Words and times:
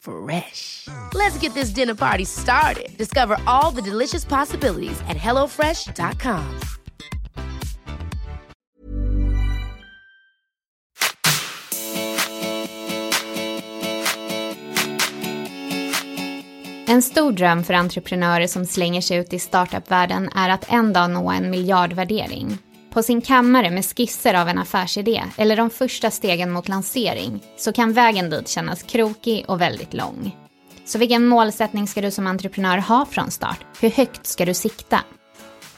Fresh. 0.00 0.88
Let's 1.14 1.38
get 1.38 1.54
this 1.54 1.70
dinner 1.70 1.94
party 1.94 2.24
started. 2.24 2.96
Discover 2.98 3.36
all 3.46 3.70
the 3.70 3.82
delicious 3.82 4.24
possibilities 4.24 5.00
at 5.08 5.16
hellofresh.com. 5.16 6.60
En 16.90 17.02
stor 17.02 17.32
dröm 17.32 17.64
för 17.64 17.74
entreprenörer 17.74 18.46
som 18.46 18.66
slänger 18.66 19.00
sig 19.00 19.16
ut 19.16 19.32
i 19.32 19.38
startupvärlden 19.38 20.28
är 20.34 20.48
att 20.48 20.72
en 20.72 20.92
dag 20.92 21.10
nå 21.10 21.30
en 21.30 21.50
miljardvärdering. 21.50 22.58
På 22.90 23.02
sin 23.02 23.20
kammare 23.20 23.70
med 23.70 23.84
skisser 23.84 24.34
av 24.34 24.48
en 24.48 24.58
affärsidé 24.58 25.22
eller 25.36 25.56
de 25.56 25.70
första 25.70 26.10
stegen 26.10 26.50
mot 26.50 26.68
lansering 26.68 27.42
så 27.56 27.72
kan 27.72 27.92
vägen 27.92 28.30
dit 28.30 28.48
kännas 28.48 28.82
krokig 28.82 29.44
och 29.48 29.60
väldigt 29.60 29.94
lång. 29.94 30.36
Så 30.84 30.98
vilken 30.98 31.26
målsättning 31.26 31.86
ska 31.86 32.00
du 32.00 32.10
som 32.10 32.26
entreprenör 32.26 32.78
ha 32.78 33.06
från 33.06 33.30
start? 33.30 33.64
Hur 33.80 33.90
högt 33.90 34.26
ska 34.26 34.44
du 34.44 34.54
sikta? 34.54 35.00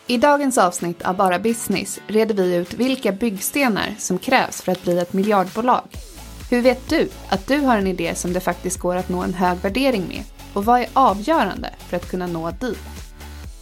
I 0.07 0.17
dagens 0.17 0.59
avsnitt 0.59 1.03
av 1.03 1.17
Bara 1.17 1.39
Business 1.39 2.01
reder 2.07 2.35
vi 2.35 2.55
ut 2.55 2.75
vilka 2.75 3.13
byggstenar 3.13 3.95
som 3.99 4.19
krävs 4.19 4.63
för 4.63 4.73
att 4.73 4.83
bli 4.83 4.99
ett 4.99 5.13
miljardbolag. 5.13 5.85
Hur 6.51 6.63
vet 6.63 6.89
du 6.89 7.09
att 7.29 7.47
du 7.47 7.59
har 7.59 7.79
en 7.79 7.87
idé 7.87 8.15
som 8.15 8.33
det 8.33 8.41
faktiskt 8.41 8.79
går 8.79 8.97
att 8.97 9.09
nå 9.09 9.23
en 9.23 9.35
hög 9.35 9.59
värdering 9.59 10.09
med? 10.09 10.23
Och 10.53 10.65
vad 10.65 10.81
är 10.81 10.87
avgörande 10.93 11.71
för 11.89 11.97
att 11.97 12.11
kunna 12.11 12.27
nå 12.27 12.51
dit? 12.51 12.79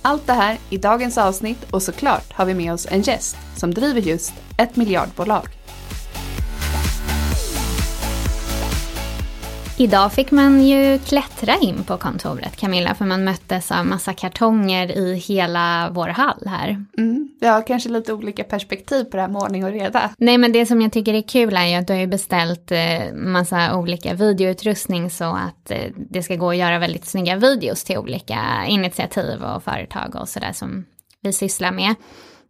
Allt 0.02 0.26
det 0.26 0.32
här 0.32 0.58
i 0.70 0.78
dagens 0.78 1.18
avsnitt 1.18 1.64
och 1.70 1.82
såklart 1.82 2.32
har 2.32 2.44
vi 2.44 2.54
med 2.54 2.72
oss 2.72 2.86
en 2.90 3.02
gäst 3.02 3.36
som 3.56 3.74
driver 3.74 4.00
just 4.00 4.32
ett 4.58 4.76
miljardbolag. 4.76 5.59
Idag 9.80 10.12
fick 10.12 10.30
man 10.30 10.62
ju 10.62 10.98
klättra 10.98 11.56
in 11.56 11.84
på 11.84 11.96
kontoret 11.96 12.56
Camilla 12.56 12.94
för 12.94 13.04
man 13.04 13.24
möttes 13.24 13.72
av 13.72 13.86
massa 13.86 14.12
kartonger 14.12 14.98
i 14.98 15.14
hela 15.14 15.90
vår 15.92 16.08
hall 16.08 16.42
här. 16.46 16.84
Mm, 16.98 17.28
har 17.42 17.66
kanske 17.66 17.88
lite 17.88 18.12
olika 18.12 18.44
perspektiv 18.44 19.04
på 19.04 19.16
det 19.16 19.22
här 19.22 19.28
med 19.28 19.42
ordning 19.42 19.64
och 19.64 19.70
reda. 19.70 20.10
Nej 20.18 20.38
men 20.38 20.52
det 20.52 20.66
som 20.66 20.82
jag 20.82 20.92
tycker 20.92 21.14
är 21.14 21.22
kul 21.22 21.56
är 21.56 21.66
ju 21.66 21.74
att 21.74 21.86
du 21.86 21.92
har 21.92 22.00
ju 22.00 22.06
beställt 22.06 22.72
eh, 22.72 23.14
massa 23.14 23.76
olika 23.76 24.14
videoutrustning 24.14 25.10
så 25.10 25.24
att 25.24 25.70
eh, 25.70 25.92
det 25.96 26.22
ska 26.22 26.36
gå 26.36 26.50
att 26.50 26.56
göra 26.56 26.78
väldigt 26.78 27.06
snygga 27.06 27.36
videos 27.36 27.84
till 27.84 27.98
olika 27.98 28.64
initiativ 28.68 29.42
och 29.42 29.62
företag 29.62 30.16
och 30.16 30.28
sådär 30.28 30.52
som 30.52 30.84
vi 31.20 31.32
sysslar 31.32 31.72
med. 31.72 31.94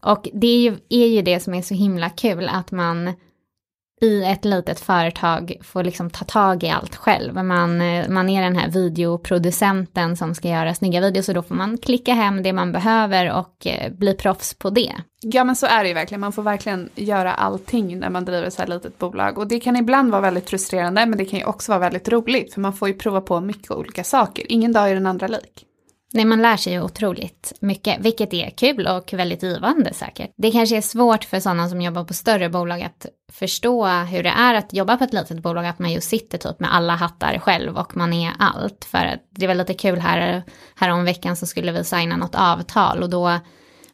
Och 0.02 0.28
det 0.32 0.46
är 0.46 0.60
ju, 0.60 0.76
är 0.88 1.06
ju 1.06 1.22
det 1.22 1.40
som 1.40 1.54
är 1.54 1.62
så 1.62 1.74
himla 1.74 2.10
kul 2.10 2.48
att 2.48 2.70
man 2.70 3.14
i 4.00 4.25
ett 4.25 4.44
litet 4.44 4.81
företag 4.81 5.56
får 5.62 5.84
liksom 5.84 6.11
ta 6.11 6.25
tag 6.25 6.65
i 6.65 6.71
allt 6.71 6.97
själv. 6.97 7.34
Man, 7.34 7.81
eh, 7.81 8.09
man 8.09 8.28
är 8.28 8.43
den 8.43 8.56
här 8.56 8.71
videoproducenten 8.71 10.16
som 10.16 10.34
ska 10.34 10.49
göra 10.49 10.75
snygga 10.75 11.00
videos 11.00 11.28
och 11.28 11.34
då 11.34 11.43
får 11.43 11.55
man 11.55 11.78
klicka 11.78 12.15
hem 12.15 12.43
det 12.43 12.53
man 12.53 12.72
behöver 12.72 13.33
och 13.33 13.66
eh, 13.66 13.93
bli 13.93 14.15
proffs 14.15 14.55
på 14.55 14.71
det. 14.71 14.93
Ja 15.21 15.44
men 15.44 15.56
så 15.56 15.66
är 15.66 15.83
det 15.83 15.88
ju 15.88 15.94
verkligen, 15.94 16.21
man 16.21 16.33
får 16.33 16.43
verkligen 16.43 16.88
göra 16.94 17.34
allting 17.34 17.99
när 17.99 18.11
man 18.11 18.25
driver 18.25 18.47
ett 18.47 18.55
så 18.55 18.62
här 18.62 18.69
litet 18.69 18.99
bolag. 18.99 19.38
Och 19.38 19.49
det 19.49 19.61
kan 19.61 19.77
ibland 19.77 20.11
vara 20.11 20.22
väldigt 20.22 20.50
frustrerande 20.50 21.06
men 21.06 21.19
det 21.19 21.25
kan 21.25 21.38
ju 21.38 21.44
också 21.44 21.72
vara 21.72 21.81
väldigt 21.81 22.09
roligt 22.09 22.55
för 22.55 22.61
man 22.61 22.72
får 22.72 22.88
ju 22.88 22.94
prova 22.94 23.21
på 23.21 23.41
mycket 23.41 23.71
olika 23.71 24.05
saker. 24.05 24.44
Ingen 24.49 24.72
dag 24.72 24.91
är 24.91 24.94
den 24.94 25.06
andra 25.06 25.27
lik. 25.27 25.67
Nej, 26.12 26.25
man 26.25 26.43
lär 26.43 26.56
sig 26.56 26.72
ju 26.72 26.82
otroligt 26.82 27.53
mycket, 27.60 28.00
vilket 28.00 28.34
är 28.34 28.50
kul 28.50 28.87
och 28.87 29.12
väldigt 29.12 29.43
givande 29.43 29.94
säkert. 29.94 30.32
Det 30.37 30.50
kanske 30.50 30.76
är 30.76 30.81
svårt 30.81 31.25
för 31.25 31.41
sådana 31.41 31.69
som 31.69 31.82
jobbar 31.82 32.04
på 32.04 32.15
större 32.15 32.48
bolag 32.48 32.82
att 32.82 33.06
förstå 33.32 33.87
hur 33.87 34.22
det 34.22 34.28
är 34.28 34.54
att 34.54 34.72
jobba 34.72 34.97
på 34.97 35.04
ett 35.04 35.12
litet 35.12 35.43
bolag, 35.43 35.66
att 35.66 35.78
man 35.78 35.93
just 35.93 36.09
sitter 36.09 36.38
typ 36.38 36.60
med 36.60 36.75
alla 36.75 36.94
hattar 36.94 37.38
själv 37.38 37.76
och 37.76 37.97
man 37.97 38.12
är 38.12 38.32
allt. 38.38 38.84
För 38.84 38.99
att 38.99 39.20
det 39.31 39.47
var 39.47 39.54
lite 39.54 39.75
kul 39.75 39.99
här, 39.99 40.43
här 40.76 40.91
om 40.91 41.04
veckan 41.04 41.37
så 41.37 41.47
skulle 41.47 41.72
vi 41.72 41.84
signa 41.84 42.16
något 42.16 42.34
avtal 42.34 43.03
och 43.03 43.10
då 43.10 43.38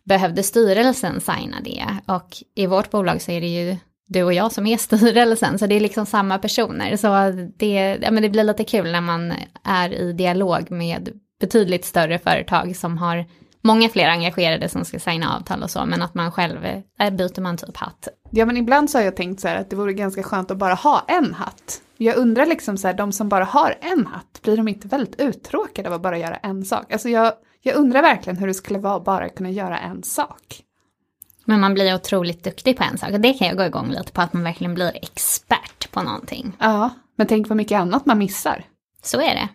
behövde 0.05 0.43
styrelsen 0.43 1.21
signa 1.21 1.57
det. 1.65 1.87
Och 2.07 2.37
i 2.55 2.67
vårt 2.67 2.91
bolag 2.91 3.23
så 3.23 3.31
är 3.31 3.41
det 3.41 3.47
ju 3.47 3.77
du 4.07 4.23
och 4.23 4.33
jag 4.33 4.53
som 4.53 4.67
är 4.67 4.77
styrelsen, 4.77 5.59
så 5.59 5.67
det 5.67 5.75
är 5.75 5.81
liksom 5.81 6.07
samma 6.07 6.39
personer. 6.39 6.97
Så 6.97 7.09
det, 7.57 7.99
ja, 8.03 8.11
men 8.11 8.23
det 8.23 8.29
blir 8.29 8.45
lite 8.45 8.65
kul 8.65 8.93
när 8.93 9.01
man 9.01 9.33
är 9.65 9.95
i 9.95 10.13
dialog 10.13 10.71
med 10.71 11.21
betydligt 11.41 11.85
större 11.85 12.19
företag 12.19 12.77
som 12.77 12.99
har 12.99 13.25
många 13.61 13.89
fler 13.89 14.09
engagerade 14.09 14.69
som 14.69 14.85
ska 14.85 14.99
signa 14.99 15.37
avtal 15.37 15.63
och 15.63 15.71
så, 15.71 15.87
men 15.87 16.03
att 16.03 16.15
man 16.15 16.33
själv, 16.33 16.63
där 16.99 17.11
byter 17.11 17.41
man 17.41 17.57
typ 17.57 17.77
hatt. 17.77 18.09
Ja 18.31 18.47
men 18.47 18.57
ibland 18.57 18.91
så 18.91 18.99
har 18.99 19.05
jag 19.05 19.17
tänkt 19.17 19.41
så 19.41 19.49
här 19.49 19.57
att 19.57 19.71
det 19.71 19.77
vore 19.77 19.93
ganska 19.93 20.23
skönt 20.23 20.51
att 20.51 20.59
bara 20.59 20.75
ha 20.75 21.05
en 21.09 21.35
hatt. 21.35 21.83
Jag 21.97 22.17
undrar 22.17 22.47
liksom 22.47 22.77
så 22.77 22.87
här, 22.87 22.95
de 22.95 23.13
som 23.13 23.29
bara 23.29 23.45
har 23.45 23.79
en 23.81 24.07
hatt, 24.07 24.43
blir 24.43 24.57
de 24.57 24.69
inte 24.69 24.89
väldigt 24.89 25.21
uttråkade 25.21 25.89
av 25.89 25.95
att 25.95 26.03
bara 26.03 26.19
göra 26.19 26.37
en 26.37 26.65
sak? 26.65 26.93
Alltså 26.93 27.09
jag, 27.09 27.33
jag 27.63 27.77
undrar 27.77 28.03
verkligen 28.03 28.37
hur 28.37 28.47
det 28.47 28.55
skulle 28.55 28.79
vara 28.79 28.97
att 28.97 29.05
bara 29.05 29.29
kunna 29.29 29.51
göra 29.51 29.79
en 29.79 30.03
sak. 30.03 30.63
Men 31.45 31.61
man 31.61 31.75
blir 31.75 31.95
otroligt 31.95 32.45
duktig 32.45 32.77
på 32.77 32.85
en 32.85 32.99
sak 32.99 33.11
och 33.11 33.21
det 33.21 33.33
kan 33.33 33.49
jag 33.49 33.57
gå 33.57 33.65
igång 33.65 33.91
lite 33.91 34.13
på, 34.13 34.21
att 34.21 34.33
man 34.33 34.43
verkligen 34.43 34.75
blir 34.75 34.97
expert 35.03 35.93
på 35.93 36.03
någonting. 36.03 36.57
Ja, 36.59 36.91
men 37.17 37.27
tänk 37.27 37.49
vad 37.49 37.57
mycket 37.57 37.81
annat 37.81 38.07
man 38.07 38.19
missar. 38.19 38.65
Så 39.03 39.21
är 39.21 39.35
det. 39.35 39.49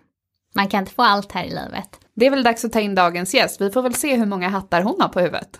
Man 0.54 0.68
kan 0.68 0.80
inte 0.80 0.94
få 0.94 1.02
allt 1.02 1.32
här 1.32 1.44
i 1.44 1.50
livet. 1.50 2.00
Det 2.14 2.26
är 2.26 2.30
väl 2.30 2.44
dags 2.44 2.66
att 2.66 2.74
ta 2.74 2.80
in 2.80 2.96
dagens 2.96 3.34
gäst. 3.34 3.62
Vi 3.62 3.72
får 3.72 3.82
väl 3.82 3.94
se 3.94 4.16
hur 4.16 4.26
många 4.26 4.50
hattar 4.50 4.82
hon 4.82 5.02
har 5.02 5.10
på 5.10 5.20
huvudet. 5.20 5.60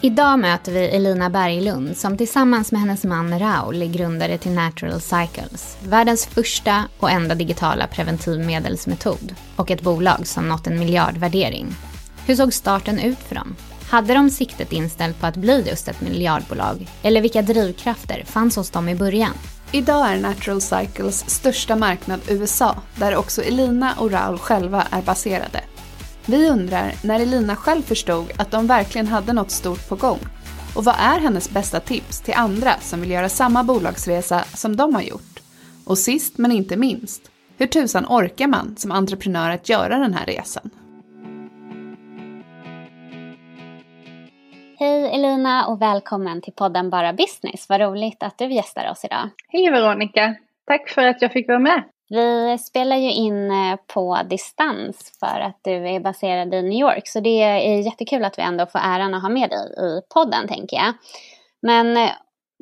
Idag 0.00 0.38
möter 0.38 0.72
vi 0.72 0.88
Elina 0.88 1.30
Berglund 1.30 1.96
som 1.96 2.16
tillsammans 2.16 2.72
med 2.72 2.80
hennes 2.80 3.04
man 3.04 3.38
Raul 3.38 3.82
är 3.82 3.86
grundare 3.86 4.38
till 4.38 4.52
Natural 4.52 5.00
Cycles. 5.00 5.78
Världens 5.82 6.26
första 6.26 6.84
och 6.98 7.10
enda 7.10 7.34
digitala 7.34 7.86
preventivmedelsmetod 7.86 9.34
och 9.56 9.70
ett 9.70 9.82
bolag 9.82 10.26
som 10.26 10.48
nått 10.48 10.66
en 10.66 10.78
miljardvärdering. 10.78 11.66
Hur 12.26 12.34
såg 12.34 12.52
starten 12.52 12.98
ut 12.98 13.18
för 13.18 13.34
dem? 13.34 13.56
Hade 13.90 14.14
de 14.14 14.30
siktet 14.30 14.72
inställt 14.72 15.20
på 15.20 15.26
att 15.26 15.36
bli 15.36 15.64
just 15.68 15.88
ett 15.88 16.00
miljardbolag? 16.00 16.86
Eller 17.02 17.20
vilka 17.20 17.42
drivkrafter 17.42 18.24
fanns 18.24 18.56
hos 18.56 18.70
dem 18.70 18.88
i 18.88 18.94
början? 18.94 19.34
Idag 19.72 20.12
är 20.12 20.20
Natural 20.20 20.60
Cycles 20.60 21.30
största 21.30 21.76
marknad 21.76 22.20
USA, 22.28 22.76
där 22.96 23.16
också 23.16 23.42
Elina 23.42 23.94
och 23.98 24.10
Raul 24.10 24.38
själva 24.38 24.86
är 24.90 25.02
baserade. 25.02 25.60
Vi 26.26 26.48
undrar 26.48 26.94
när 27.04 27.20
Elina 27.20 27.56
själv 27.56 27.82
förstod 27.82 28.32
att 28.36 28.50
de 28.50 28.66
verkligen 28.66 29.06
hade 29.06 29.32
något 29.32 29.50
stort 29.50 29.88
på 29.88 29.96
gång. 29.96 30.18
Och 30.74 30.84
vad 30.84 30.94
är 30.98 31.20
hennes 31.20 31.50
bästa 31.50 31.80
tips 31.80 32.20
till 32.20 32.34
andra 32.34 32.74
som 32.80 33.00
vill 33.00 33.10
göra 33.10 33.28
samma 33.28 33.64
bolagsresa 33.64 34.44
som 34.54 34.76
de 34.76 34.94
har 34.94 35.02
gjort? 35.02 35.40
Och 35.84 35.98
sist 35.98 36.38
men 36.38 36.52
inte 36.52 36.76
minst, 36.76 37.22
hur 37.56 37.66
tusan 37.66 38.06
orkar 38.08 38.46
man 38.46 38.76
som 38.76 38.92
entreprenör 38.92 39.50
att 39.50 39.68
göra 39.68 39.98
den 39.98 40.14
här 40.14 40.26
resan? 40.26 40.70
Hej 44.80 45.14
Elina 45.14 45.66
och 45.66 45.82
välkommen 45.82 46.40
till 46.42 46.52
podden 46.52 46.90
Bara 46.90 47.12
Business. 47.12 47.68
Vad 47.68 47.80
roligt 47.80 48.22
att 48.22 48.38
du 48.38 48.52
gästar 48.52 48.90
oss 48.90 49.04
idag. 49.04 49.30
Hej 49.48 49.70
Veronica! 49.70 50.34
Tack 50.66 50.88
för 50.88 51.06
att 51.06 51.22
jag 51.22 51.32
fick 51.32 51.48
vara 51.48 51.58
med. 51.58 51.82
Vi 52.08 52.58
spelar 52.58 52.96
ju 52.96 53.12
in 53.12 53.50
eh, 53.50 53.76
på 53.94 54.18
distans 54.30 55.18
för 55.20 55.40
att 55.40 55.60
du 55.62 55.88
är 55.88 56.00
baserad 56.00 56.54
i 56.54 56.62
New 56.62 56.80
York. 56.80 57.08
Så 57.08 57.20
det 57.20 57.42
är 57.42 57.80
jättekul 57.80 58.24
att 58.24 58.38
vi 58.38 58.42
ändå 58.42 58.66
får 58.66 58.78
äran 58.78 59.14
att 59.14 59.22
ha 59.22 59.28
med 59.28 59.50
dig 59.50 59.58
i 59.58 60.00
podden 60.14 60.48
tänker 60.48 60.76
jag. 60.76 60.94
Men 61.62 61.96
eh, 61.96 62.10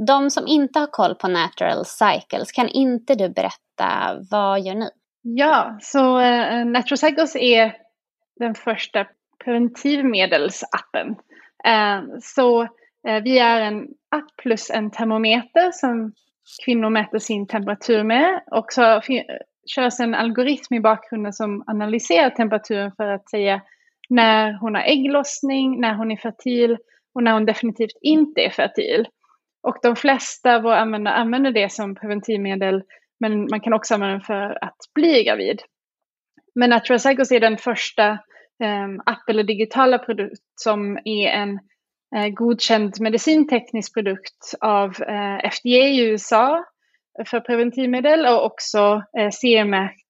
de 0.06 0.30
som 0.30 0.46
inte 0.46 0.78
har 0.78 0.86
koll 0.86 1.14
på 1.14 1.28
Natural 1.28 1.84
Cycles, 1.84 2.52
kan 2.52 2.68
inte 2.68 3.14
du 3.14 3.28
berätta 3.28 4.16
vad 4.30 4.60
gör 4.60 4.74
ni? 4.74 4.88
Ja, 5.22 5.78
så 5.80 6.18
uh, 6.18 6.64
Natural 6.64 6.98
Cycles 6.98 7.36
är 7.36 7.76
den 8.36 8.54
första 8.54 9.06
preventivmedelsappen. 9.44 11.16
Eh, 11.66 12.02
så 12.22 12.62
eh, 13.08 13.22
vi 13.22 13.38
är 13.38 13.60
en 13.60 13.88
app 14.10 14.36
plus 14.42 14.70
en 14.70 14.90
termometer 14.90 15.70
som 15.72 16.12
kvinnor 16.64 16.90
mäter 16.90 17.18
sin 17.18 17.46
temperatur 17.46 18.04
med. 18.04 18.42
Och 18.50 18.72
så 18.72 19.00
körs 19.66 20.00
en 20.00 20.14
algoritm 20.14 20.74
i 20.74 20.80
bakgrunden 20.80 21.32
som 21.32 21.64
analyserar 21.66 22.30
temperaturen 22.30 22.92
för 22.96 23.08
att 23.08 23.30
säga 23.30 23.62
när 24.08 24.52
hon 24.52 24.74
har 24.74 24.82
ägglossning, 24.82 25.80
när 25.80 25.94
hon 25.94 26.10
är 26.10 26.16
fertil 26.16 26.78
och 27.14 27.22
när 27.22 27.32
hon 27.32 27.46
definitivt 27.46 27.98
inte 28.00 28.40
är 28.40 28.50
fertil. 28.50 29.06
Och 29.62 29.76
de 29.82 29.96
flesta 29.96 30.56
av 30.56 30.62
våra 30.62 30.80
användare 30.80 31.14
använder 31.14 31.52
det 31.52 31.72
som 31.72 31.94
preventivmedel 31.94 32.82
men 33.20 33.46
man 33.50 33.60
kan 33.60 33.72
också 33.72 33.94
använda 33.94 34.12
den 34.12 34.22
för 34.22 34.64
att 34.64 34.76
bli 34.94 35.24
gravid. 35.24 35.62
Men 36.54 36.70
Natural 36.70 37.00
Cycles 37.00 37.32
är 37.32 37.40
den 37.40 37.58
första 37.58 38.18
app 39.04 39.28
eller 39.28 39.42
digitala 39.42 39.98
produkt 39.98 40.42
som 40.54 40.98
är 41.04 41.28
en 41.28 41.50
uh, 42.16 42.28
godkänd 42.34 43.00
medicinteknisk 43.00 43.94
produkt 43.94 44.54
av 44.60 45.02
eh, 45.02 45.50
FDA 45.50 45.68
i 45.68 46.00
USA 46.00 46.64
för 47.26 47.40
preventivmedel 47.40 48.26
och 48.26 48.44
också 48.44 49.02
uh, 49.20 49.30
CE-märkt 49.30 50.02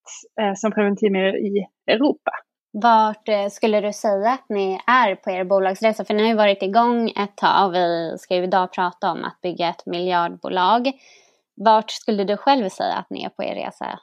som 0.57 0.73
preventivmedel 0.73 1.35
i 1.35 1.67
Europa. 1.91 2.31
Vart 2.73 3.29
skulle 3.51 3.81
du 3.81 3.93
säga 3.93 4.31
att 4.31 4.45
ni 4.49 4.81
är 4.87 5.15
på 5.15 5.31
er 5.31 5.45
bolagsresa? 5.45 6.05
För 6.05 6.15
ni 6.15 6.23
har 6.23 6.29
ju 6.29 6.37
varit 6.37 6.63
igång 6.63 7.11
ett 7.11 7.37
tag 7.37 7.69
och 7.69 7.75
vi 7.75 8.15
ska 8.19 8.37
ju 8.37 8.43
idag 8.43 8.73
prata 8.73 9.13
om 9.13 9.25
att 9.25 9.41
bygga 9.41 9.69
ett 9.69 9.87
miljardbolag. 9.87 10.93
Vart 11.57 11.91
skulle 11.91 12.25
du 12.25 12.37
själv 12.37 12.69
säga 12.69 12.95
att 12.95 13.11
ni 13.11 13.25
är 13.25 13.29
på 13.29 13.45
er 13.45 13.55
resa? 13.55 13.99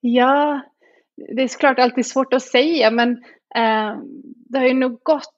Ja, 0.00 0.60
det 1.36 1.42
är 1.42 1.48
såklart 1.48 1.78
alltid 1.78 2.06
svårt 2.06 2.34
att 2.34 2.42
säga 2.42 2.90
men 2.90 3.10
eh, 3.54 3.96
det 4.48 4.58
har 4.58 4.66
ju 4.66 4.74
nog 4.74 5.00
gått 5.02 5.28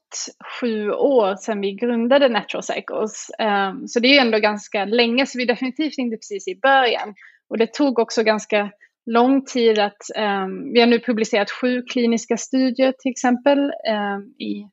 sju 0.60 0.90
år 0.90 1.36
sedan 1.36 1.60
vi 1.60 1.72
grundade 1.72 2.28
Natural 2.28 2.62
Cycles. 2.62 3.30
Eh, 3.38 3.72
så 3.86 4.00
det 4.00 4.08
är 4.08 4.12
ju 4.12 4.18
ändå 4.18 4.38
ganska 4.38 4.84
länge 4.84 5.26
så 5.26 5.38
vi 5.38 5.44
är 5.44 5.48
definitivt 5.48 5.98
inte 5.98 6.16
precis 6.16 6.48
i 6.48 6.60
början. 6.62 7.14
Och 7.48 7.58
det 7.58 7.72
tog 7.72 7.98
också 7.98 8.22
ganska 8.22 8.70
lång 9.06 9.44
tid 9.44 9.78
att, 9.78 10.16
eh, 10.16 10.46
vi 10.72 10.80
har 10.80 10.86
nu 10.86 11.00
publicerat 11.00 11.50
sju 11.50 11.82
kliniska 11.82 12.36
studier 12.36 12.94
till 12.98 13.10
exempel 13.10 13.58
eh, 13.88 14.46
i, 14.46 14.68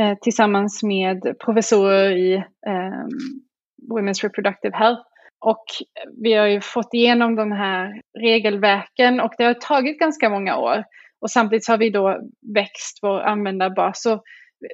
eh, 0.00 0.18
tillsammans 0.22 0.82
med 0.82 1.38
professorer 1.44 2.10
i 2.10 2.34
eh, 2.66 3.06
Women's 3.92 4.22
Reproductive 4.22 4.76
Health 4.76 5.02
och 5.44 5.64
vi 6.22 6.32
har 6.32 6.46
ju 6.46 6.60
fått 6.60 6.94
igenom 6.94 7.36
de 7.36 7.52
här 7.52 8.02
regelverken 8.18 9.20
och 9.20 9.32
det 9.38 9.44
har 9.44 9.54
tagit 9.54 9.98
ganska 9.98 10.30
många 10.30 10.56
år. 10.56 10.84
Och 11.20 11.30
samtidigt 11.30 11.68
har 11.68 11.78
vi 11.78 11.90
då 11.90 12.20
växt 12.54 12.98
vår 13.02 13.20
användarbas. 13.20 14.02
Så 14.02 14.22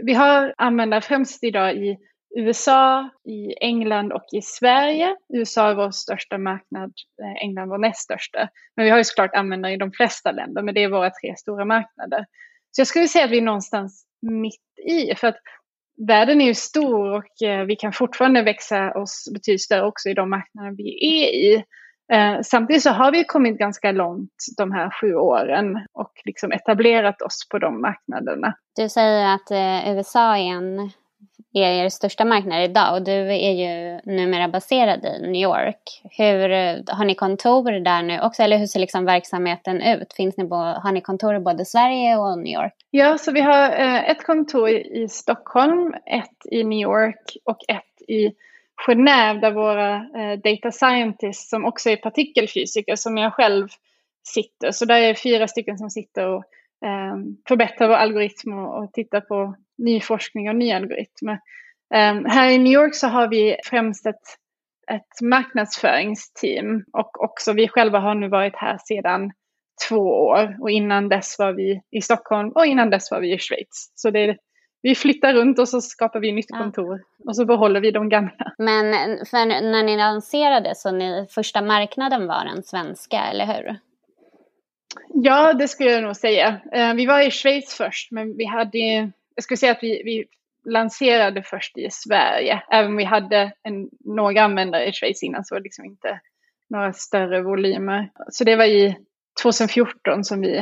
vi 0.03 0.15
har 0.15 0.55
användare 0.57 1.01
främst 1.01 1.45
idag 1.45 1.77
i 1.77 1.97
USA, 2.37 3.09
i 3.25 3.55
England 3.61 4.13
och 4.13 4.25
i 4.33 4.43
Sverige. 4.43 5.17
USA 5.35 5.71
är 5.71 5.75
vår 5.75 5.91
största 5.91 6.39
marknad, 6.39 6.93
eh, 7.23 7.43
England 7.43 7.69
vår 7.69 7.79
näst 7.79 8.01
största. 8.01 8.49
Men 8.77 8.85
vi 8.85 8.91
har 8.91 8.99
ju 8.99 9.05
såklart 9.05 9.35
användare 9.35 9.73
i 9.73 9.77
de 9.77 9.93
flesta 9.93 10.33
länder, 10.33 10.63
men 10.63 10.75
det 10.75 10.83
är 10.85 10.89
våra 10.89 11.11
tre 11.11 11.37
stora 11.37 11.65
marknader. 11.65 12.27
Så 12.71 12.81
jag 12.81 12.87
skulle 12.87 13.09
säga 13.09 13.25
att 13.25 13.31
vi 13.31 13.39
är 13.39 13.43
någonstans 13.43 14.05
mitt 14.23 14.89
i, 14.89 15.15
för 15.15 15.29
att 15.29 15.39
världen 16.07 16.41
är 16.41 16.47
ju 16.47 16.55
stor 16.55 17.13
och 17.13 17.43
eh, 17.49 17.65
vi 17.65 17.77
kan 17.77 17.93
fortfarande 17.93 18.43
växa 18.43 18.93
oss 18.93 19.29
betydligt 19.35 19.63
större 19.63 19.87
också 19.87 20.09
i 20.09 20.15
de 20.15 20.31
marknader 20.31 20.71
vi 20.71 21.23
är 21.23 21.29
i. 21.29 21.65
Eh, 22.13 22.41
samtidigt 22.43 22.83
så 22.83 22.91
har 22.91 23.13
vi 23.13 23.25
kommit 23.25 23.59
ganska 23.59 23.93
långt 23.93 24.35
de 24.57 24.73
här 24.73 24.91
sju 25.01 25.15
åren 25.15 25.87
och 25.93 26.13
liksom 26.25 26.53
etablerat 26.53 27.23
oss 27.23 27.49
på 27.51 27.59
de 27.59 27.81
marknaderna. 27.81 28.55
Du 28.77 28.89
säger 28.89 29.35
att 29.35 29.51
eh, 29.51 29.97
USA 29.97 30.37
är 30.37 30.53
en 30.53 30.91
är 31.55 31.85
er 31.85 31.89
största 31.89 32.25
marknad 32.25 32.65
idag 32.65 32.95
och 32.95 33.03
du 33.03 33.13
är 33.13 33.53
ju 33.53 34.01
numera 34.05 34.49
baserad 34.49 35.05
i 35.05 35.21
New 35.23 35.43
York. 35.43 36.03
Hur, 36.11 36.51
eh, 36.51 36.77
har 36.87 37.05
ni 37.05 37.15
kontor 37.15 37.73
där 37.73 38.03
nu 38.03 38.21
också 38.21 38.43
eller 38.43 38.59
hur 38.59 38.67
ser 38.67 38.81
liksom 38.81 39.05
verksamheten 39.05 39.83
ut? 39.83 40.13
Finns 40.13 40.37
ni 40.37 40.45
bo, 40.45 40.57
har 40.57 40.93
ni 40.93 41.01
kontor 41.01 41.35
i 41.35 41.41
både 41.41 41.65
Sverige 41.65 42.17
och 42.17 42.39
New 42.39 42.53
York? 42.53 42.75
Ja, 42.91 43.19
så 43.19 43.33
vi 43.33 43.41
har 43.41 43.71
eh, 43.71 44.11
ett 44.11 44.27
kontor 44.27 44.69
i 44.71 45.09
Stockholm, 45.09 45.95
ett 46.07 46.47
i 46.51 46.65
New 46.65 46.79
York 46.79 47.37
och 47.45 47.59
ett 47.69 48.09
i 48.09 48.33
Genève 48.87 49.41
där 49.41 49.51
våra 49.51 49.95
eh, 49.95 50.39
data 50.45 50.71
scientists 50.71 51.51
som 51.51 51.65
också 51.65 51.91
är 51.91 51.97
partikelfysiker 51.97 52.97
som 52.97 53.17
jag 53.17 53.33
själv 53.33 53.69
sitter. 54.23 54.71
Så 54.71 54.85
där 54.85 55.01
är 55.01 55.15
fyra 55.15 55.49
stycken 55.49 55.79
som 55.79 55.91
sitter 55.91 56.27
och 56.29 56.45
förbättrar 57.49 57.89
vår 57.89 57.95
algoritm 57.95 58.53
och, 58.53 58.83
och 58.83 58.93
tittar 58.93 59.21
på 59.21 59.55
ny 59.85 60.01
forskning 60.01 60.49
och 60.49 60.57
nya 60.57 60.77
algoritmer. 60.77 61.41
Um, 61.95 62.25
här 62.25 62.51
i 62.51 62.59
New 62.59 62.73
York 62.73 62.95
så 62.95 63.07
har 63.07 63.29
vi 63.29 63.57
främst 63.65 64.07
ett, 64.07 64.23
ett 64.91 65.21
marknadsföringsteam 65.23 66.85
och 66.93 67.25
också 67.25 67.53
vi 67.53 67.69
själva 67.69 67.99
har 67.99 68.15
nu 68.15 68.29
varit 68.29 68.57
här 68.57 68.79
sedan 68.85 69.33
två 69.89 70.27
år 70.27 70.57
och 70.61 70.71
innan 70.71 71.09
dess 71.09 71.39
var 71.39 71.53
vi 71.53 71.81
i 71.91 72.01
Stockholm 72.01 72.53
och 72.55 72.67
innan 72.67 72.91
dess 72.91 73.11
var 73.11 73.21
vi 73.21 73.35
i 73.35 73.39
Schweiz. 73.39 73.93
Så 73.95 74.11
det 74.11 74.21
är, 74.21 74.39
vi 74.83 74.95
flyttar 74.95 75.35
runt 75.35 75.59
och 75.59 75.69
så 75.69 75.81
skapar 75.81 76.21
vi 76.21 76.33
nytt 76.33 76.51
kontor 76.51 77.03
och 77.27 77.37
så 77.37 77.45
behåller 77.45 77.81
vi 77.81 77.91
de 77.91 78.09
gamla. 78.09 78.53
Men 78.59 78.91
när 78.91 79.83
ni 79.83 79.97
lanserade 79.97 80.75
så 80.75 80.91
ni, 80.91 81.27
första 81.31 81.63
marknaden 81.63 82.27
var 82.27 82.45
den 82.45 82.63
svenska, 82.63 83.21
eller 83.21 83.47
hur? 83.47 83.79
Ja, 85.15 85.53
det 85.53 85.69
skulle 85.69 85.91
jag 85.91 86.03
nog 86.03 86.17
säga. 86.17 86.61
Uh, 86.77 86.95
vi 86.95 87.07
var 87.07 87.21
i 87.21 87.31
Schweiz 87.31 87.75
först, 87.75 88.11
men 88.11 88.37
vi 88.37 88.45
hade 88.45 89.11
jag 89.41 89.45
skulle 89.45 89.59
säga 89.59 89.73
att 89.73 89.83
vi, 89.83 90.03
vi 90.05 90.25
lanserade 90.73 91.43
först 91.43 91.79
i 91.79 91.89
Sverige. 91.91 92.63
Även 92.71 92.91
om 92.91 92.97
vi 92.97 93.05
hade 93.05 93.53
en, 93.63 93.89
några 94.05 94.43
användare 94.43 94.87
i 94.87 94.93
Schweiz 94.93 95.23
innan 95.23 95.45
så 95.45 95.55
var 95.55 95.61
det 95.61 95.65
liksom 95.65 95.85
inte 95.85 96.21
några 96.71 96.93
större 96.93 97.43
volymer. 97.43 98.11
Så 98.29 98.45
det 98.45 98.57
var 98.57 98.65
i 98.65 98.97
2014 99.43 100.25
som 100.25 100.41
vi 100.41 100.57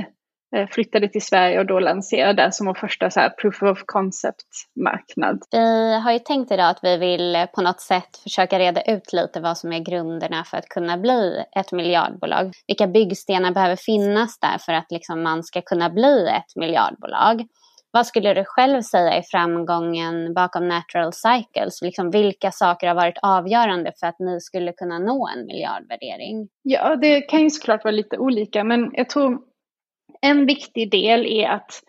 eh, 0.56 0.68
flyttade 0.70 1.08
till 1.08 1.22
Sverige 1.22 1.58
och 1.58 1.66
då 1.66 1.80
lanserade 1.80 2.42
det 2.42 2.52
som 2.52 2.66
vår 2.66 2.74
första 2.74 3.10
så 3.10 3.20
här 3.20 3.30
proof 3.30 3.62
of 3.62 3.82
concept-marknad. 3.86 5.42
Vi 5.50 5.94
har 6.04 6.12
ju 6.12 6.18
tänkt 6.18 6.52
idag 6.52 6.70
att 6.70 6.80
vi 6.82 6.96
vill 6.96 7.36
eh, 7.36 7.46
på 7.46 7.62
något 7.62 7.80
sätt 7.80 8.16
försöka 8.22 8.58
reda 8.58 8.82
ut 8.82 9.12
lite 9.12 9.40
vad 9.40 9.58
som 9.58 9.72
är 9.72 9.80
grunderna 9.80 10.44
för 10.44 10.56
att 10.56 10.68
kunna 10.68 10.98
bli 10.98 11.44
ett 11.56 11.72
miljardbolag. 11.72 12.52
Vilka 12.66 12.86
byggstenar 12.86 13.52
behöver 13.52 13.76
finnas 13.76 14.38
där 14.40 14.58
för 14.58 14.72
att 14.72 14.86
liksom 14.90 15.22
man 15.22 15.44
ska 15.44 15.60
kunna 15.60 15.90
bli 15.90 16.28
ett 16.28 16.56
miljardbolag? 16.56 17.46
Vad 17.98 18.06
skulle 18.06 18.34
du 18.34 18.44
själv 18.44 18.82
säga 18.82 19.12
är 19.12 19.22
framgången 19.22 20.34
bakom 20.34 20.68
Natural 20.68 21.12
Cycles? 21.12 21.82
Liksom 21.82 22.10
vilka 22.10 22.50
saker 22.50 22.88
har 22.88 22.94
varit 22.94 23.18
avgörande 23.22 23.92
för 24.00 24.06
att 24.06 24.18
ni 24.18 24.40
skulle 24.40 24.72
kunna 24.72 24.98
nå 24.98 25.28
en 25.36 25.46
miljardvärdering? 25.46 26.48
Ja, 26.62 26.96
det 26.96 27.20
kan 27.20 27.40
ju 27.40 27.50
såklart 27.50 27.84
vara 27.84 27.92
lite 27.92 28.18
olika, 28.18 28.64
men 28.64 28.90
jag 28.92 29.08
tror 29.08 29.38
en 30.20 30.46
viktig 30.46 30.90
del 30.90 31.26
är 31.26 31.48
att 31.48 31.82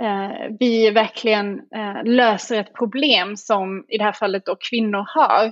eh, 0.00 0.56
vi 0.60 0.90
verkligen 0.90 1.58
eh, 1.58 2.04
löser 2.04 2.60
ett 2.60 2.74
problem 2.74 3.36
som 3.36 3.84
i 3.88 3.98
det 3.98 4.04
här 4.04 4.12
fallet 4.12 4.46
då 4.46 4.56
kvinnor 4.70 5.04
har. 5.08 5.44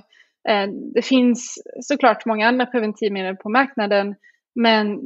Eh, 0.49 0.69
det 0.95 1.01
finns 1.01 1.63
såklart 1.81 2.25
många 2.25 2.47
andra 2.47 2.65
preventivmedel 2.65 3.35
på 3.35 3.49
marknaden, 3.49 4.15
men 4.55 4.99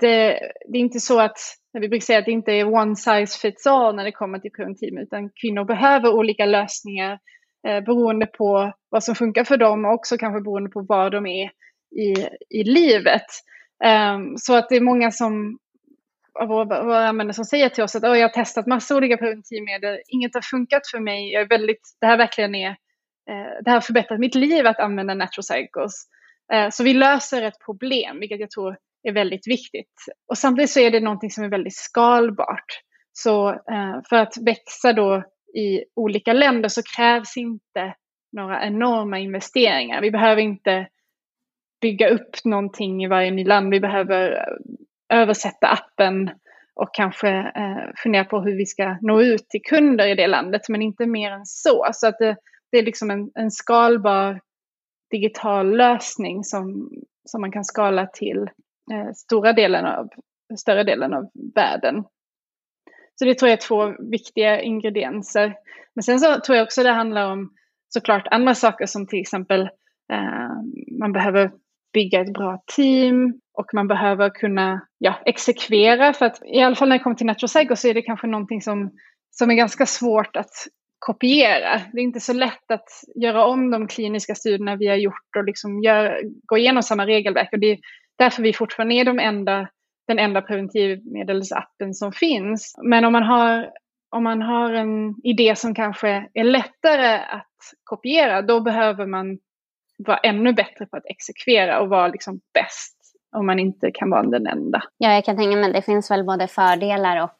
det, 0.00 0.40
det 0.68 0.78
är 0.78 0.80
inte 0.80 1.00
så 1.00 1.20
att 1.20 1.38
vi 1.72 1.88
brukar 1.88 2.04
säga 2.04 2.18
att 2.18 2.24
det 2.24 2.32
inte 2.32 2.52
är 2.52 2.74
one 2.74 2.96
size 2.96 3.38
fits 3.38 3.66
all 3.66 3.94
när 3.94 4.04
det 4.04 4.12
kommer 4.12 4.38
till 4.38 4.50
preventivmedel 4.50 5.06
utan 5.06 5.30
kvinnor 5.30 5.64
behöver 5.64 6.14
olika 6.14 6.46
lösningar 6.46 7.18
eh, 7.68 7.80
beroende 7.80 8.26
på 8.26 8.72
vad 8.88 9.04
som 9.04 9.14
funkar 9.14 9.44
för 9.44 9.56
dem 9.56 9.84
och 9.84 9.92
också 9.92 10.16
kanske 10.16 10.40
beroende 10.40 10.70
på 10.70 10.80
var 10.80 11.10
de 11.10 11.26
är 11.26 11.50
i, 11.96 12.14
i 12.50 12.64
livet. 12.64 13.26
Um, 13.84 14.36
så 14.36 14.54
att 14.56 14.68
det 14.68 14.76
är 14.76 14.80
många 14.80 15.10
som 15.10 15.58
av 16.40 16.48
våra, 16.48 16.84
våra 16.84 17.08
användare 17.08 17.34
som 17.34 17.44
säger 17.44 17.68
till 17.68 17.84
oss 17.84 17.96
att 17.96 18.02
jag 18.02 18.28
har 18.28 18.28
testat 18.28 18.66
massa 18.66 18.96
olika 18.96 19.16
preventivmedel, 19.16 19.98
inget 20.08 20.34
har 20.34 20.40
funkat 20.40 20.82
för 20.90 21.00
mig, 21.00 21.32
jag 21.32 21.42
är 21.42 21.48
väldigt, 21.48 21.96
det 22.00 22.06
här 22.06 22.18
verkligen 22.18 22.54
är, 22.54 22.68
eh, 23.30 23.62
det 23.64 23.70
här 23.70 23.74
har 23.74 23.80
förbättrat 23.80 24.20
mitt 24.20 24.34
liv 24.34 24.66
att 24.66 24.80
använda 24.80 25.14
Natural 25.14 25.44
Cycles. 25.44 26.06
Eh, 26.52 26.68
så 26.70 26.84
vi 26.84 26.94
löser 26.94 27.42
ett 27.42 27.64
problem, 27.64 28.20
vilket 28.20 28.40
jag 28.40 28.50
tror 28.50 28.76
är 29.02 29.12
väldigt 29.12 29.48
viktigt. 29.48 29.94
Och 30.28 30.38
samtidigt 30.38 30.70
så 30.70 30.80
är 30.80 30.90
det 30.90 31.00
någonting 31.00 31.30
som 31.30 31.44
är 31.44 31.48
väldigt 31.48 31.76
skalbart. 31.76 32.82
Så 33.12 33.48
eh, 33.48 34.00
för 34.08 34.16
att 34.16 34.34
växa 34.46 34.92
då 34.92 35.24
i 35.54 35.84
olika 35.96 36.32
länder 36.32 36.68
så 36.68 36.82
krävs 36.96 37.36
inte 37.36 37.94
några 38.32 38.66
enorma 38.66 39.18
investeringar. 39.18 40.00
Vi 40.00 40.10
behöver 40.10 40.42
inte 40.42 40.88
bygga 41.80 42.08
upp 42.08 42.44
någonting 42.44 43.04
i 43.04 43.08
varje 43.08 43.30
ny 43.30 43.44
land. 43.44 43.70
Vi 43.70 43.80
behöver 43.80 44.32
eh, 44.32 45.18
översätta 45.18 45.68
appen 45.68 46.30
och 46.74 46.94
kanske 46.94 47.28
eh, 47.30 47.90
fundera 47.96 48.24
på 48.24 48.40
hur 48.40 48.56
vi 48.56 48.66
ska 48.66 48.96
nå 49.00 49.22
ut 49.22 49.48
till 49.48 49.62
kunder 49.62 50.06
i 50.06 50.14
det 50.14 50.26
landet, 50.26 50.62
men 50.68 50.82
inte 50.82 51.06
mer 51.06 51.30
än 51.30 51.46
så. 51.46 51.88
Så 51.92 52.06
att 52.06 52.18
det, 52.18 52.36
det 52.72 52.78
är 52.78 52.82
liksom 52.82 53.10
en, 53.10 53.30
en 53.34 53.50
skalbar 53.50 54.40
digital 55.10 55.76
lösning 55.76 56.44
som, 56.44 56.90
som 57.24 57.40
man 57.40 57.52
kan 57.52 57.64
skala 57.64 58.06
till 58.06 58.50
Eh, 58.92 59.12
stora 59.14 59.52
delen 59.52 59.86
av, 59.86 60.08
större 60.58 60.84
delen 60.84 61.14
av 61.14 61.30
världen. 61.54 62.04
Så 63.14 63.24
det 63.24 63.34
tror 63.34 63.48
jag 63.48 63.56
är 63.56 63.66
två 63.66 63.94
viktiga 64.10 64.60
ingredienser. 64.60 65.54
Men 65.94 66.02
sen 66.02 66.20
så 66.20 66.40
tror 66.40 66.56
jag 66.56 66.64
också 66.64 66.82
det 66.82 66.90
handlar 66.90 67.32
om 67.32 67.50
såklart 67.88 68.28
andra 68.30 68.54
saker 68.54 68.86
som 68.86 69.06
till 69.06 69.20
exempel 69.20 69.60
eh, 70.12 70.52
man 71.00 71.12
behöver 71.12 71.50
bygga 71.92 72.20
ett 72.20 72.32
bra 72.32 72.62
team 72.76 73.40
och 73.58 73.66
man 73.74 73.88
behöver 73.88 74.30
kunna 74.30 74.86
ja, 74.98 75.22
exekvera. 75.24 76.12
För 76.12 76.26
att 76.26 76.42
i 76.46 76.60
alla 76.60 76.76
fall 76.76 76.88
när 76.88 76.98
det 76.98 77.02
kommer 77.02 77.16
till 77.16 77.26
Natural 77.26 77.76
så 77.76 77.88
är 77.88 77.94
det 77.94 78.02
kanske 78.02 78.26
någonting 78.26 78.62
som, 78.62 78.90
som 79.30 79.50
är 79.50 79.54
ganska 79.54 79.86
svårt 79.86 80.36
att 80.36 80.50
kopiera. 80.98 81.80
Det 81.92 82.00
är 82.00 82.02
inte 82.02 82.20
så 82.20 82.32
lätt 82.32 82.70
att 82.70 82.88
göra 83.14 83.44
om 83.44 83.70
de 83.70 83.88
kliniska 83.88 84.34
studierna 84.34 84.76
vi 84.76 84.88
har 84.88 84.96
gjort 84.96 85.36
och 85.38 85.44
liksom 85.44 85.82
gör, 85.82 86.20
gå 86.46 86.58
igenom 86.58 86.82
samma 86.82 87.06
regelverk. 87.06 87.48
Och 87.52 87.58
det 87.58 87.72
är 87.72 87.78
därför 88.18 88.42
vi 88.42 88.52
fortfarande 88.52 88.94
är 88.94 89.04
de 89.04 89.18
enda, 89.18 89.68
den 90.06 90.18
enda 90.18 90.42
preventivmedelsappen 90.42 91.94
som 91.94 92.12
finns. 92.12 92.74
Men 92.82 93.04
om 93.04 93.12
man, 93.12 93.22
har, 93.22 93.70
om 94.10 94.24
man 94.24 94.42
har 94.42 94.72
en 94.72 95.14
idé 95.22 95.56
som 95.56 95.74
kanske 95.74 96.28
är 96.34 96.44
lättare 96.44 97.14
att 97.16 97.56
kopiera, 97.84 98.42
då 98.42 98.60
behöver 98.60 99.06
man 99.06 99.38
vara 99.98 100.18
ännu 100.18 100.52
bättre 100.52 100.86
på 100.86 100.96
att 100.96 101.06
exekvera 101.06 101.80
och 101.80 101.88
vara 101.88 102.08
liksom 102.08 102.40
bäst 102.54 102.98
om 103.36 103.46
man 103.46 103.58
inte 103.58 103.90
kan 103.90 104.10
vara 104.10 104.22
den 104.22 104.46
enda. 104.46 104.82
Ja, 104.98 105.12
jag 105.12 105.24
kan 105.24 105.36
tänka 105.36 105.56
mig 105.56 105.72
det 105.72 105.82
finns 105.82 106.10
väl 106.10 106.24
både 106.24 106.48
fördelar 106.48 107.22
och 107.22 107.38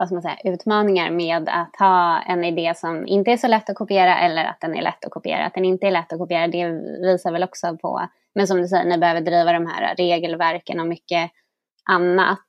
vad 0.00 0.08
ska 0.08 0.14
man 0.14 0.22
säga, 0.22 0.38
utmaningar 0.44 1.10
med 1.10 1.48
att 1.48 1.76
ha 1.78 2.22
en 2.22 2.44
idé 2.44 2.72
som 2.76 3.06
inte 3.06 3.32
är 3.32 3.36
så 3.36 3.48
lätt 3.48 3.70
att 3.70 3.76
kopiera 3.76 4.18
eller 4.18 4.44
att 4.44 4.60
den 4.60 4.74
är 4.74 4.82
lätt 4.82 5.04
att 5.04 5.10
kopiera. 5.10 5.46
Att 5.46 5.54
den 5.54 5.64
inte 5.64 5.86
är 5.86 5.90
lätt 5.90 6.12
att 6.12 6.18
kopiera, 6.18 6.46
det 6.46 6.66
visar 7.02 7.32
väl 7.32 7.42
också 7.42 7.76
på, 7.76 8.08
men 8.34 8.46
som 8.46 8.62
du 8.62 8.68
säger, 8.68 8.84
ni 8.84 8.98
behöver 8.98 9.20
driva 9.20 9.52
de 9.52 9.66
här 9.66 9.94
regelverken 9.94 10.80
och 10.80 10.86
mycket 10.86 11.30
annat. 11.90 12.46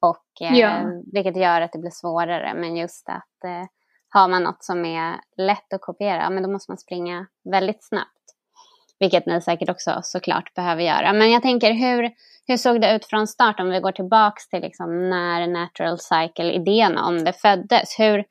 Och, 0.00 0.46
eh, 0.46 0.58
ja. 0.58 0.72
Vilket 1.12 1.36
gör 1.36 1.60
att 1.60 1.72
det 1.72 1.78
blir 1.78 1.90
svårare. 1.90 2.54
Men 2.54 2.76
just 2.76 3.08
att 3.08 3.44
eh, 3.44 3.66
har 4.08 4.28
man 4.28 4.42
något 4.42 4.64
som 4.64 4.84
är 4.84 5.16
lätt 5.36 5.72
att 5.72 5.80
kopiera, 5.80 6.30
men 6.30 6.42
då 6.42 6.50
måste 6.50 6.70
man 6.70 6.78
springa 6.78 7.26
väldigt 7.44 7.84
snabbt. 7.84 8.17
Vilket 9.00 9.26
ni 9.26 9.40
säkert 9.40 9.70
också 9.70 10.00
såklart 10.02 10.54
behöver 10.54 10.82
göra. 10.82 11.12
Men 11.12 11.30
jag 11.30 11.42
tänker, 11.42 11.72
hur, 11.72 12.10
hur 12.46 12.56
såg 12.56 12.80
det 12.80 12.96
ut 12.96 13.06
från 13.06 13.26
start 13.26 13.60
om 13.60 13.70
vi 13.70 13.80
går 13.80 13.92
tillbaks 13.92 14.48
till 14.48 14.60
liksom 14.60 15.10
när 15.10 15.46
Natural 15.46 15.98
Cycle-idén 15.98 16.98
om 16.98 17.24
det 17.24 17.32
föddes? 17.32 17.98
Hur, 17.98 18.24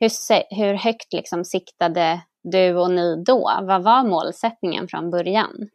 hur, 0.00 0.10
hur 0.56 0.74
högt 0.74 1.12
liksom 1.12 1.44
siktade 1.44 2.20
du 2.42 2.76
och 2.76 2.90
ni 2.90 3.22
då? 3.26 3.50
Vad 3.62 3.82
var 3.82 4.04
målsättningen 4.04 4.88
från 4.88 5.10
början? 5.10 5.68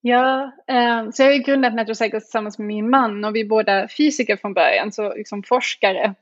Ja, 0.00 0.52
eh, 0.66 1.10
så 1.10 1.22
jag 1.22 1.26
har 1.26 1.32
ju 1.32 1.42
grundat 1.42 1.74
Natural 1.74 1.96
Cycle 1.96 2.20
tillsammans 2.20 2.58
med 2.58 2.66
min 2.66 2.90
man 2.90 3.24
och 3.24 3.34
vi 3.34 3.40
är 3.40 3.48
båda 3.48 3.88
fysiker 3.88 4.36
från 4.36 4.54
början, 4.54 4.92
så 4.92 5.14
liksom 5.14 5.42
forskare. 5.42 6.14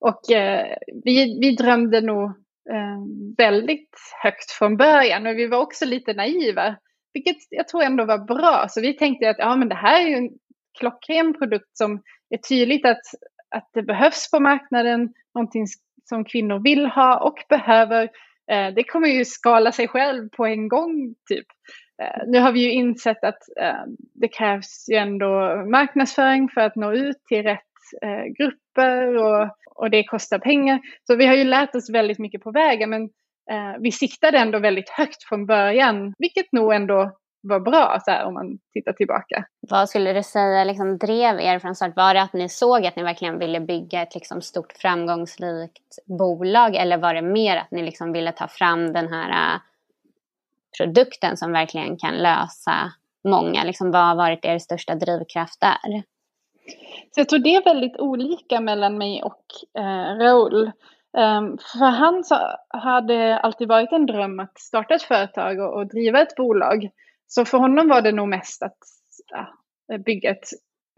Och 0.00 0.30
eh, 0.30 0.76
vi, 1.04 1.38
vi 1.40 1.56
drömde 1.56 2.00
nog 2.00 2.32
Eh, 2.70 2.98
väldigt 3.38 3.90
högt 4.22 4.50
från 4.50 4.76
början 4.76 5.26
och 5.26 5.38
vi 5.38 5.46
var 5.46 5.58
också 5.58 5.84
lite 5.84 6.12
naiva, 6.12 6.76
vilket 7.14 7.36
jag 7.50 7.68
tror 7.68 7.82
ändå 7.82 8.04
var 8.04 8.18
bra. 8.18 8.66
Så 8.68 8.80
vi 8.80 8.92
tänkte 8.96 9.30
att 9.30 9.38
ja, 9.38 9.56
men 9.56 9.68
det 9.68 9.74
här 9.74 10.02
är 10.02 10.08
ju 10.08 10.14
en 10.14 10.30
klockren 10.78 11.38
produkt 11.38 11.76
som 11.76 12.02
är 12.30 12.38
tydligt 12.48 12.86
att, 12.86 13.02
att 13.54 13.70
det 13.74 13.82
behövs 13.82 14.30
på 14.30 14.40
marknaden, 14.40 15.12
någonting 15.34 15.66
som 16.04 16.24
kvinnor 16.24 16.62
vill 16.64 16.86
ha 16.86 17.20
och 17.20 17.38
behöver. 17.48 18.02
Eh, 18.50 18.74
det 18.74 18.84
kommer 18.84 19.08
ju 19.08 19.24
skala 19.24 19.72
sig 19.72 19.88
själv 19.88 20.28
på 20.36 20.46
en 20.46 20.68
gång 20.68 21.14
typ. 21.28 21.46
Eh, 22.02 22.22
nu 22.26 22.38
har 22.38 22.52
vi 22.52 22.60
ju 22.60 22.72
insett 22.72 23.24
att 23.24 23.42
eh, 23.60 23.84
det 24.14 24.28
krävs 24.28 24.86
ju 24.90 24.96
ändå 24.96 25.64
marknadsföring 25.70 26.48
för 26.48 26.60
att 26.60 26.76
nå 26.76 26.92
ut 26.92 27.24
till 27.28 27.42
rätt 27.42 27.71
Eh, 28.02 28.24
grupper 28.38 29.16
och 29.16 29.48
och 29.82 29.90
det 29.90 30.04
kostar 30.04 30.38
pengar. 30.38 30.80
Så 31.06 31.16
vi 31.16 31.26
har 31.26 31.34
ju 31.34 31.44
lärt 31.44 31.74
oss 31.74 31.90
väldigt 31.90 32.18
mycket 32.18 32.42
på 32.42 32.50
vägen 32.50 32.90
men 32.90 33.02
eh, 33.50 33.80
vi 33.80 33.92
siktade 33.92 34.38
ändå 34.38 34.58
väldigt 34.58 34.88
högt 34.88 35.24
från 35.28 35.46
början, 35.46 36.14
vilket 36.18 36.52
nog 36.52 36.72
ändå 36.72 37.10
var 37.42 37.60
bra 37.60 37.98
så 38.04 38.10
här, 38.10 38.24
om 38.24 38.34
man 38.34 38.58
tittar 38.72 38.92
tillbaka. 38.92 39.44
Vad 39.70 39.88
skulle 39.88 40.12
du 40.12 40.22
säga 40.22 40.64
liksom, 40.64 40.98
drev 40.98 41.40
er 41.40 41.58
från 41.58 41.74
start? 41.74 41.96
Var 41.96 42.14
det 42.14 42.22
att 42.22 42.32
ni 42.32 42.48
såg 42.48 42.86
att 42.86 42.96
ni 42.96 43.02
verkligen 43.02 43.38
ville 43.38 43.60
bygga 43.60 44.02
ett 44.02 44.14
liksom, 44.14 44.40
stort 44.40 44.72
framgångsrikt 44.72 45.98
bolag 46.18 46.74
eller 46.74 46.98
var 46.98 47.14
det 47.14 47.22
mer 47.22 47.56
att 47.56 47.70
ni 47.70 47.82
liksom, 47.82 48.12
ville 48.12 48.32
ta 48.32 48.48
fram 48.48 48.92
den 48.92 49.08
här 49.12 49.54
uh, 49.54 49.60
produkten 50.78 51.36
som 51.36 51.52
verkligen 51.52 51.96
kan 51.96 52.14
lösa 52.14 52.92
många? 53.28 53.64
Liksom, 53.64 53.90
vad 53.90 54.06
har 54.06 54.16
varit 54.16 54.44
er 54.44 54.58
största 54.58 54.94
drivkraft 54.94 55.60
där? 55.60 56.02
Så 57.10 57.20
jag 57.20 57.28
tror 57.28 57.38
det 57.38 57.54
är 57.54 57.64
väldigt 57.64 57.96
olika 57.96 58.60
mellan 58.60 58.98
mig 58.98 59.22
och 59.22 59.44
eh, 59.78 60.16
Raoul. 60.18 60.72
Um, 61.16 61.58
för 61.58 61.90
han 61.90 62.24
så, 62.24 62.36
hade 62.68 63.38
alltid 63.38 63.68
varit 63.68 63.92
en 63.92 64.06
dröm 64.06 64.40
att 64.40 64.58
starta 64.58 64.94
ett 64.94 65.02
företag 65.02 65.60
och, 65.60 65.74
och, 65.74 65.86
driva 65.86 66.22
ett 66.22 66.36
bolag. 66.36 66.90
Så 67.26 67.44
för 67.44 67.58
honom 67.58 67.88
var 67.88 68.02
det 68.02 68.12
nog 68.12 68.28
mest 68.28 68.62
att 68.62 68.78
ja, 69.30 69.98
bygga 69.98 70.30
ett, 70.30 70.48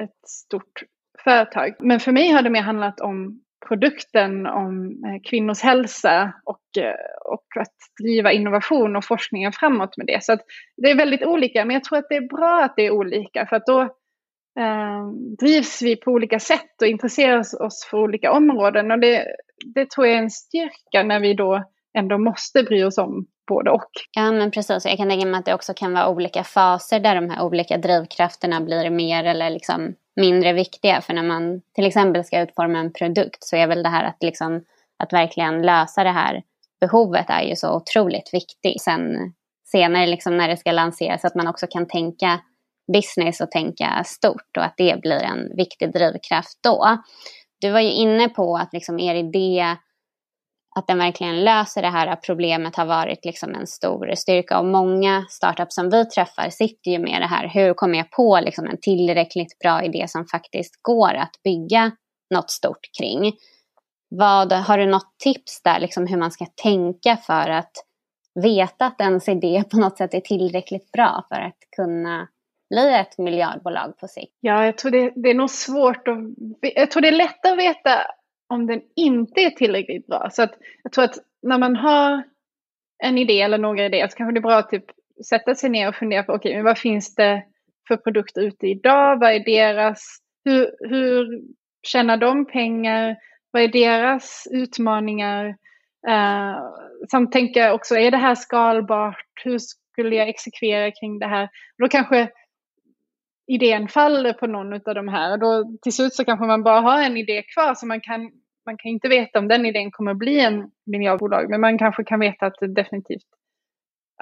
ett 0.02 0.28
stort 0.28 0.82
företag. 1.24 1.74
Men 1.78 2.00
för 2.00 2.12
mig 2.12 2.30
har 2.30 2.42
det 2.42 2.50
mer 2.50 2.62
handlat 2.62 3.00
om 3.00 3.40
produkten, 3.68 4.46
om 4.46 5.04
eh, 5.04 5.30
kvinnors 5.30 5.62
hälsa 5.62 6.32
och, 6.44 6.82
eh, 6.82 6.94
och 7.24 7.46
att 7.60 7.74
driva 8.02 8.32
innovation 8.32 8.96
och 8.96 9.04
forskningen 9.04 9.52
framåt 9.52 9.96
med 9.96 10.06
det. 10.06 10.24
Så 10.24 10.38
det 10.76 10.90
är 10.90 10.96
väldigt 10.96 11.24
olika, 11.24 11.64
men 11.64 11.74
jag 11.74 11.84
tror 11.84 11.98
att 11.98 12.08
det 12.08 12.16
är 12.16 12.28
bra 12.28 12.64
att 12.64 12.76
det 12.76 12.86
är 12.86 12.90
olika 12.90 13.46
för 13.46 13.56
att 13.56 13.66
då 13.66 13.96
eh, 14.58 15.08
drivs 15.38 15.82
vi 15.82 15.96
på 15.96 16.10
olika 16.10 16.38
sätt 16.38 16.82
och 16.82 16.86
intresserar 16.86 17.62
oss 17.62 17.86
för 17.90 17.98
olika 17.98 18.32
områden. 18.32 18.90
Och 18.90 18.98
det, 18.98 19.26
det 19.74 19.90
tror 19.90 20.06
jag 20.06 20.16
är 20.16 20.22
en 20.22 20.30
styrka 20.30 21.02
när 21.02 21.20
vi 21.20 21.34
då 21.34 21.64
ändå 21.98 22.18
måste 22.18 22.62
bry 22.62 22.84
oss 22.84 22.98
om 22.98 23.26
både 23.48 23.70
och. 23.70 23.90
Ja 24.12 24.32
men 24.32 24.50
precis, 24.50 24.84
jag 24.84 24.96
kan 24.96 25.08
tänka 25.08 25.26
mig 25.26 25.38
att 25.38 25.44
det 25.44 25.54
också 25.54 25.74
kan 25.74 25.92
vara 25.92 26.08
olika 26.08 26.44
faser 26.44 27.00
där 27.00 27.14
de 27.14 27.30
här 27.30 27.42
olika 27.42 27.78
drivkrafterna 27.78 28.60
blir 28.60 28.90
mer 28.90 29.24
eller 29.24 29.50
liksom 29.50 29.94
mindre 30.16 30.52
viktiga. 30.52 31.00
För 31.00 31.14
när 31.14 31.22
man 31.22 31.60
till 31.74 31.86
exempel 31.86 32.24
ska 32.24 32.40
utforma 32.40 32.78
en 32.78 32.92
produkt 32.92 33.44
så 33.44 33.56
är 33.56 33.66
väl 33.66 33.82
det 33.82 33.88
här 33.88 34.04
att, 34.04 34.22
liksom, 34.22 34.64
att 34.98 35.12
verkligen 35.12 35.62
lösa 35.62 36.04
det 36.04 36.10
här 36.10 36.42
behovet 36.80 37.26
är 37.28 37.42
ju 37.42 37.56
så 37.56 37.76
otroligt 37.76 38.30
viktigt. 38.32 38.82
Sen 38.82 39.32
senare 39.64 40.06
liksom 40.06 40.36
när 40.36 40.48
det 40.48 40.56
ska 40.56 40.72
lanseras 40.72 41.24
att 41.24 41.34
man 41.34 41.48
också 41.48 41.66
kan 41.70 41.86
tänka 41.86 42.40
business 42.92 43.40
och 43.40 43.50
tänka 43.50 44.04
stort 44.04 44.56
och 44.56 44.64
att 44.64 44.74
det 44.76 45.00
blir 45.00 45.22
en 45.22 45.56
viktig 45.56 45.92
drivkraft 45.92 46.58
då. 46.62 46.98
Du 47.60 47.70
var 47.70 47.80
ju 47.80 47.90
inne 47.90 48.28
på 48.28 48.56
att 48.56 48.72
liksom 48.72 48.98
er 48.98 49.14
idé 49.14 49.76
att 50.76 50.86
den 50.86 50.98
verkligen 50.98 51.44
löser 51.44 51.82
det 51.82 51.88
här 51.88 52.16
problemet 52.16 52.76
har 52.76 52.86
varit 52.86 53.24
liksom 53.24 53.54
en 53.54 53.66
stor 53.66 54.14
styrka. 54.14 54.58
Och 54.58 54.66
många 54.66 55.24
startups 55.28 55.74
som 55.74 55.90
vi 55.90 56.04
träffar 56.04 56.50
sitter 56.50 56.90
ju 56.90 56.98
med 56.98 57.22
det 57.22 57.26
här. 57.26 57.48
Hur 57.48 57.74
kommer 57.74 57.98
jag 57.98 58.10
på 58.10 58.40
liksom 58.40 58.66
en 58.66 58.80
tillräckligt 58.80 59.58
bra 59.58 59.82
idé 59.82 60.04
som 60.08 60.26
faktiskt 60.26 60.82
går 60.82 61.14
att 61.14 61.42
bygga 61.44 61.90
något 62.34 62.50
stort 62.50 62.88
kring? 62.98 63.32
Vad, 64.08 64.52
har 64.52 64.78
du 64.78 64.86
något 64.86 65.18
tips 65.24 65.62
där, 65.62 65.80
liksom 65.80 66.06
hur 66.06 66.16
man 66.16 66.30
ska 66.30 66.46
tänka 66.62 67.16
för 67.16 67.50
att 67.50 67.72
veta 68.42 68.86
att 68.86 69.00
ens 69.00 69.28
idé 69.28 69.64
på 69.70 69.76
något 69.76 69.98
sätt 69.98 70.14
är 70.14 70.20
tillräckligt 70.20 70.92
bra 70.92 71.26
för 71.28 71.40
att 71.40 71.58
kunna 71.76 72.28
bli 72.70 72.94
ett 72.94 73.18
miljardbolag 73.18 73.98
på 73.98 74.08
sikt? 74.08 74.36
Ja, 74.40 74.64
jag 74.64 74.78
tror 74.78 74.90
det, 74.90 75.12
det 75.16 75.30
är 75.30 75.34
nog 75.34 75.50
svårt 75.50 76.08
att... 76.08 76.18
Jag 76.60 76.90
tror 76.90 77.02
det 77.02 77.08
är 77.08 77.12
lättare 77.12 77.52
att 77.52 77.58
veta 77.58 78.06
om 78.48 78.66
den 78.66 78.80
inte 78.96 79.40
är 79.40 79.50
tillräckligt 79.50 80.06
bra. 80.06 80.28
Så 80.32 80.42
att 80.42 80.54
jag 80.82 80.92
tror 80.92 81.04
att 81.04 81.18
när 81.42 81.58
man 81.58 81.76
har 81.76 82.22
en 83.02 83.18
idé 83.18 83.40
eller 83.40 83.58
några 83.58 83.84
idéer 83.84 84.08
så 84.08 84.16
kanske 84.16 84.34
det 84.34 84.38
är 84.38 84.48
bra 84.48 84.56
att 84.56 84.70
typ 84.70 84.84
sätta 85.28 85.54
sig 85.54 85.70
ner 85.70 85.88
och 85.88 85.94
fundera 85.94 86.22
på, 86.22 86.32
okej, 86.32 86.48
okay, 86.48 86.56
men 86.56 86.64
vad 86.64 86.78
finns 86.78 87.14
det 87.14 87.42
för 87.88 87.96
produkter 87.96 88.42
ute 88.42 88.66
idag? 88.66 89.20
Vad 89.20 89.32
är 89.32 89.44
deras, 89.44 90.18
hur, 90.44 90.70
hur 90.88 91.42
tjänar 91.86 92.16
de 92.16 92.46
pengar? 92.46 93.16
Vad 93.50 93.62
är 93.62 93.68
deras 93.68 94.48
utmaningar? 94.50 95.46
Uh, 96.08 96.58
samt 97.10 97.32
tänka 97.32 97.74
också, 97.74 97.96
är 97.96 98.10
det 98.10 98.16
här 98.16 98.34
skalbart? 98.34 99.26
Hur 99.44 99.58
skulle 99.58 100.16
jag 100.16 100.28
exekvera 100.28 100.90
kring 100.90 101.18
det 101.18 101.26
här? 101.26 101.44
Och 101.44 101.48
Då 101.78 101.88
kanske 101.88 102.28
idén 103.46 103.88
faller 103.88 104.32
på 104.32 104.46
någon 104.46 104.72
av 104.72 104.94
de 104.94 105.08
här. 105.08 105.38
Då 105.38 105.78
till 105.82 105.92
slut 105.92 106.14
så 106.14 106.24
kanske 106.24 106.46
man 106.46 106.62
bara 106.62 106.80
har 106.80 107.02
en 107.02 107.16
idé 107.16 107.42
kvar 107.42 107.74
så 107.74 107.86
man 107.86 108.00
kan, 108.00 108.20
man 108.66 108.76
kan 108.76 108.90
inte 108.90 109.08
veta 109.08 109.38
om 109.38 109.48
den 109.48 109.66
idén 109.66 109.90
kommer 109.90 110.14
bli 110.14 110.40
en 110.40 110.70
miljardbolag. 110.86 111.50
Men 111.50 111.60
man 111.60 111.78
kanske 111.78 112.04
kan 112.04 112.20
veta 112.20 112.46
att 112.46 112.56
det 112.60 112.74
definitivt 112.74 113.26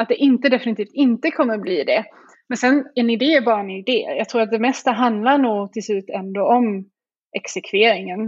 att 0.00 0.09
det 0.09 0.14
inte 0.14 0.49
definitivt 0.49 0.93
inte 0.93 1.31
kommer 1.31 1.59
bli 1.59 1.85
det. 1.85 2.05
Men 2.49 2.57
sen 2.57 2.87
en 2.95 3.11
idé 3.11 3.35
är 3.35 3.41
bara 3.41 3.61
en 3.61 3.71
idé. 3.71 4.14
Jag 4.19 4.29
tror 4.29 4.43
att 4.43 4.50
det 4.50 4.59
mesta 4.59 4.93
handlar 4.93 5.38
nog 5.38 5.73
till 5.73 5.83
slut 5.83 6.11
ändå 6.11 6.47
om 6.47 6.85
exekveringen. 7.37 8.21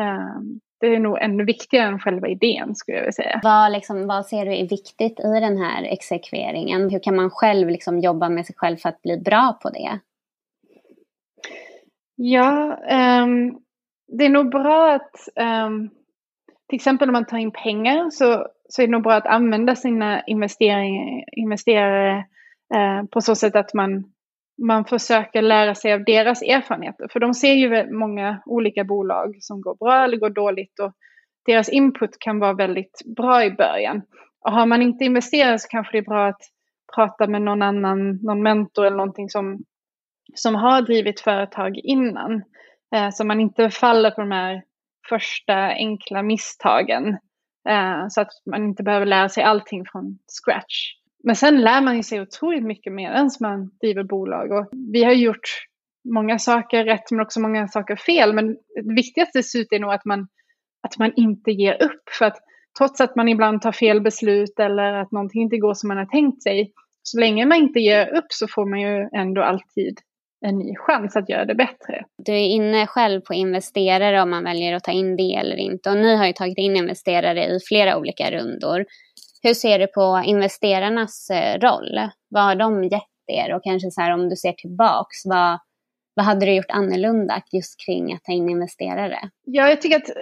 Ehm, 0.00 0.60
det 0.80 0.86
är 0.86 0.98
nog 0.98 1.18
ännu 1.20 1.44
viktigare 1.44 1.88
än 1.88 1.98
själva 1.98 2.28
idén 2.28 2.74
skulle 2.74 2.96
jag 2.96 3.02
vilja 3.02 3.12
säga. 3.12 3.40
Vad, 3.42 3.72
liksom, 3.72 4.06
vad 4.06 4.26
ser 4.26 4.46
du 4.46 4.56
är 4.56 4.68
viktigt 4.68 5.20
i 5.20 5.40
den 5.40 5.58
här 5.58 5.82
exekveringen? 5.84 6.90
Hur 6.90 7.02
kan 7.02 7.16
man 7.16 7.30
själv 7.30 7.68
liksom 7.68 7.98
jobba 7.98 8.28
med 8.28 8.46
sig 8.46 8.54
själv 8.58 8.76
för 8.76 8.88
att 8.88 9.02
bli 9.02 9.16
bra 9.18 9.58
på 9.62 9.70
det? 9.70 9.98
Ja, 12.16 12.78
um, 13.22 13.58
det 14.08 14.24
är 14.24 14.30
nog 14.30 14.50
bra 14.50 14.92
att 14.92 15.28
um, 15.66 15.90
till 16.68 16.76
exempel 16.76 17.08
om 17.08 17.12
man 17.12 17.26
tar 17.26 17.38
in 17.38 17.50
pengar 17.50 18.10
så, 18.10 18.46
så 18.68 18.82
är 18.82 18.86
det 18.86 18.92
nog 18.92 19.02
bra 19.02 19.14
att 19.14 19.26
använda 19.26 19.76
sina 19.76 20.22
investerare 21.36 22.18
uh, 22.74 23.06
på 23.10 23.20
så 23.20 23.34
sätt 23.34 23.56
att 23.56 23.74
man, 23.74 24.04
man 24.62 24.84
försöker 24.84 25.42
lära 25.42 25.74
sig 25.74 25.92
av 25.92 26.04
deras 26.04 26.42
erfarenheter. 26.42 27.08
För 27.12 27.20
de 27.20 27.34
ser 27.34 27.52
ju 27.52 27.92
många 27.92 28.42
olika 28.46 28.84
bolag 28.84 29.36
som 29.40 29.60
går 29.60 29.74
bra 29.74 30.04
eller 30.04 30.16
går 30.16 30.30
dåligt 30.30 30.78
och 30.80 30.92
deras 31.46 31.68
input 31.68 32.18
kan 32.18 32.38
vara 32.38 32.54
väldigt 32.54 33.02
bra 33.16 33.44
i 33.44 33.50
början. 33.50 34.02
Och 34.40 34.52
har 34.52 34.66
man 34.66 34.82
inte 34.82 35.04
investerat 35.04 35.60
så 35.60 35.68
kanske 35.68 35.92
det 35.92 35.98
är 35.98 36.10
bra 36.10 36.28
att 36.28 36.40
prata 36.94 37.26
med 37.26 37.42
någon 37.42 37.62
annan, 37.62 38.18
någon 38.22 38.42
mentor 38.42 38.86
eller 38.86 38.96
någonting 38.96 39.30
som 39.30 39.64
som 40.38 40.54
har 40.54 40.82
drivit 40.82 41.20
företag 41.20 41.76
innan. 41.76 42.42
Eh, 42.94 43.10
så 43.12 43.24
man 43.24 43.40
inte 43.40 43.70
faller 43.70 44.10
på 44.10 44.20
de 44.20 44.30
här 44.30 44.62
första 45.08 45.54
enkla 45.54 46.22
misstagen. 46.22 47.08
Eh, 47.68 48.08
så 48.08 48.20
att 48.20 48.30
man 48.50 48.64
inte 48.64 48.82
behöver 48.82 49.06
lära 49.06 49.28
sig 49.28 49.42
allting 49.42 49.84
från 49.92 50.18
scratch. 50.44 50.92
Men 51.24 51.36
sen 51.36 51.60
lär 51.60 51.80
man 51.80 51.96
ju 51.96 52.02
sig 52.02 52.20
otroligt 52.20 52.64
mycket 52.64 52.92
medan 52.92 53.30
man 53.40 53.70
driver 53.80 54.02
bolag. 54.02 54.52
Och 54.52 54.68
vi 54.92 55.04
har 55.04 55.12
gjort 55.12 55.66
många 56.14 56.38
saker 56.38 56.84
rätt 56.84 57.10
men 57.10 57.20
också 57.20 57.40
många 57.40 57.68
saker 57.68 57.96
fel. 57.96 58.34
Men 58.34 58.46
det 58.84 58.94
viktigaste 58.94 59.42
slut 59.42 59.68
är 59.70 59.78
nog 59.78 59.92
att 59.92 60.04
man, 60.04 60.28
att 60.82 60.98
man 60.98 61.12
inte 61.16 61.50
ger 61.50 61.82
upp. 61.82 62.02
För 62.18 62.24
att 62.24 62.36
trots 62.78 63.00
att 63.00 63.16
man 63.16 63.28
ibland 63.28 63.62
tar 63.62 63.72
fel 63.72 64.00
beslut 64.00 64.58
eller 64.58 64.92
att 64.92 65.12
någonting 65.12 65.42
inte 65.42 65.58
går 65.58 65.74
som 65.74 65.88
man 65.88 65.96
har 65.96 66.06
tänkt 66.06 66.42
sig. 66.42 66.72
Så 67.02 67.20
länge 67.20 67.46
man 67.46 67.58
inte 67.58 67.80
ger 67.80 68.16
upp 68.16 68.26
så 68.28 68.48
får 68.48 68.66
man 68.66 68.80
ju 68.80 69.08
ändå 69.12 69.42
alltid 69.42 70.00
en 70.46 70.58
ny 70.58 70.76
chans 70.76 71.16
att 71.16 71.28
göra 71.28 71.44
det 71.44 71.54
bättre. 71.54 72.04
Du 72.18 72.32
är 72.32 72.46
inne 72.46 72.86
själv 72.86 73.20
på 73.20 73.34
investerare 73.34 74.22
om 74.22 74.30
man 74.30 74.44
väljer 74.44 74.74
att 74.74 74.84
ta 74.84 74.92
in 74.92 75.16
det 75.16 75.34
eller 75.34 75.56
inte. 75.56 75.90
Och 75.90 75.96
ni 75.96 76.16
har 76.16 76.26
ju 76.26 76.32
tagit 76.32 76.58
in 76.58 76.76
investerare 76.76 77.44
i 77.44 77.58
flera 77.68 77.98
olika 77.98 78.30
rundor. 78.30 78.84
Hur 79.42 79.54
ser 79.54 79.78
du 79.78 79.86
på 79.86 80.22
investerarnas 80.26 81.30
eh, 81.30 81.58
roll? 81.58 81.98
Vad 82.28 82.42
har 82.42 82.54
de 82.54 82.84
gett 82.84 83.02
er? 83.26 83.54
Och 83.54 83.64
kanske 83.64 83.90
så 83.90 84.00
här 84.00 84.14
om 84.14 84.28
du 84.28 84.36
ser 84.36 84.52
tillbaks, 84.52 85.16
vad, 85.24 85.58
vad 86.14 86.26
hade 86.26 86.46
du 86.46 86.54
gjort 86.54 86.70
annorlunda 86.70 87.42
just 87.52 87.86
kring 87.86 88.12
att 88.12 88.24
ta 88.24 88.32
in 88.32 88.48
investerare? 88.48 89.18
Ja, 89.44 89.68
jag 89.68 89.80
tycker 89.80 89.96
att 89.96 90.08
eh, 90.08 90.14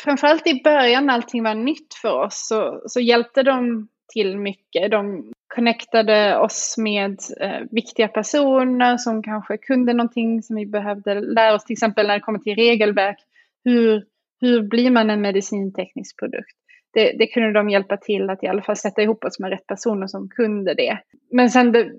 framförallt 0.00 0.46
i 0.46 0.62
början 0.64 1.06
när 1.06 1.14
allting 1.14 1.42
var 1.42 1.54
nytt 1.54 1.94
för 2.02 2.24
oss 2.24 2.46
så, 2.48 2.82
så 2.86 3.00
hjälpte 3.00 3.42
de 3.42 3.88
till 4.12 4.38
mycket. 4.38 4.90
De 4.90 5.32
connectade 5.56 6.38
oss 6.38 6.74
med 6.78 7.18
eh, 7.40 7.60
viktiga 7.70 8.08
personer 8.08 8.96
som 8.96 9.22
kanske 9.22 9.56
kunde 9.58 9.92
någonting 9.92 10.42
som 10.42 10.56
vi 10.56 10.66
behövde 10.66 11.20
lära 11.20 11.54
oss, 11.54 11.64
till 11.64 11.74
exempel 11.74 12.06
när 12.06 12.14
det 12.14 12.20
kommer 12.20 12.38
till 12.38 12.54
regelverk. 12.54 13.18
Hur, 13.64 14.04
hur 14.40 14.62
blir 14.62 14.90
man 14.90 15.10
en 15.10 15.20
medicinteknisk 15.20 16.18
produkt? 16.18 16.56
Det, 16.92 17.12
det 17.18 17.26
kunde 17.26 17.52
de 17.52 17.70
hjälpa 17.70 17.96
till 17.96 18.30
att 18.30 18.42
i 18.44 18.46
alla 18.46 18.62
fall 18.62 18.76
sätta 18.76 19.02
ihop 19.02 19.24
oss 19.24 19.38
med 19.38 19.50
rätt 19.50 19.66
personer 19.66 20.06
som 20.06 20.28
kunde 20.28 20.74
det. 20.74 20.98
Men 21.30 21.50
sen 21.50 21.72
det, 21.72 21.90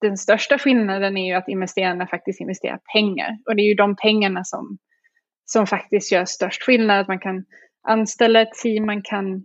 den 0.00 0.16
största 0.16 0.58
skillnaden 0.58 1.16
är 1.16 1.26
ju 1.26 1.34
att 1.34 1.48
investerarna 1.48 2.06
faktiskt 2.06 2.40
investerar 2.40 2.80
pengar. 2.92 3.38
Och 3.46 3.56
det 3.56 3.62
är 3.62 3.68
ju 3.68 3.74
de 3.74 3.96
pengarna 3.96 4.44
som, 4.44 4.78
som 5.44 5.66
faktiskt 5.66 6.12
gör 6.12 6.24
störst 6.24 6.62
skillnad. 6.62 7.00
Att 7.00 7.08
man 7.08 7.18
kan 7.18 7.44
anställa 7.82 8.40
ett 8.40 8.52
team, 8.62 8.86
man 8.86 9.02
kan, 9.02 9.44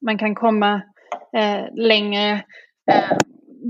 man 0.00 0.18
kan 0.18 0.34
komma 0.34 0.82
Eh, 1.36 1.64
längre. 1.74 2.44
Eh, 2.90 3.16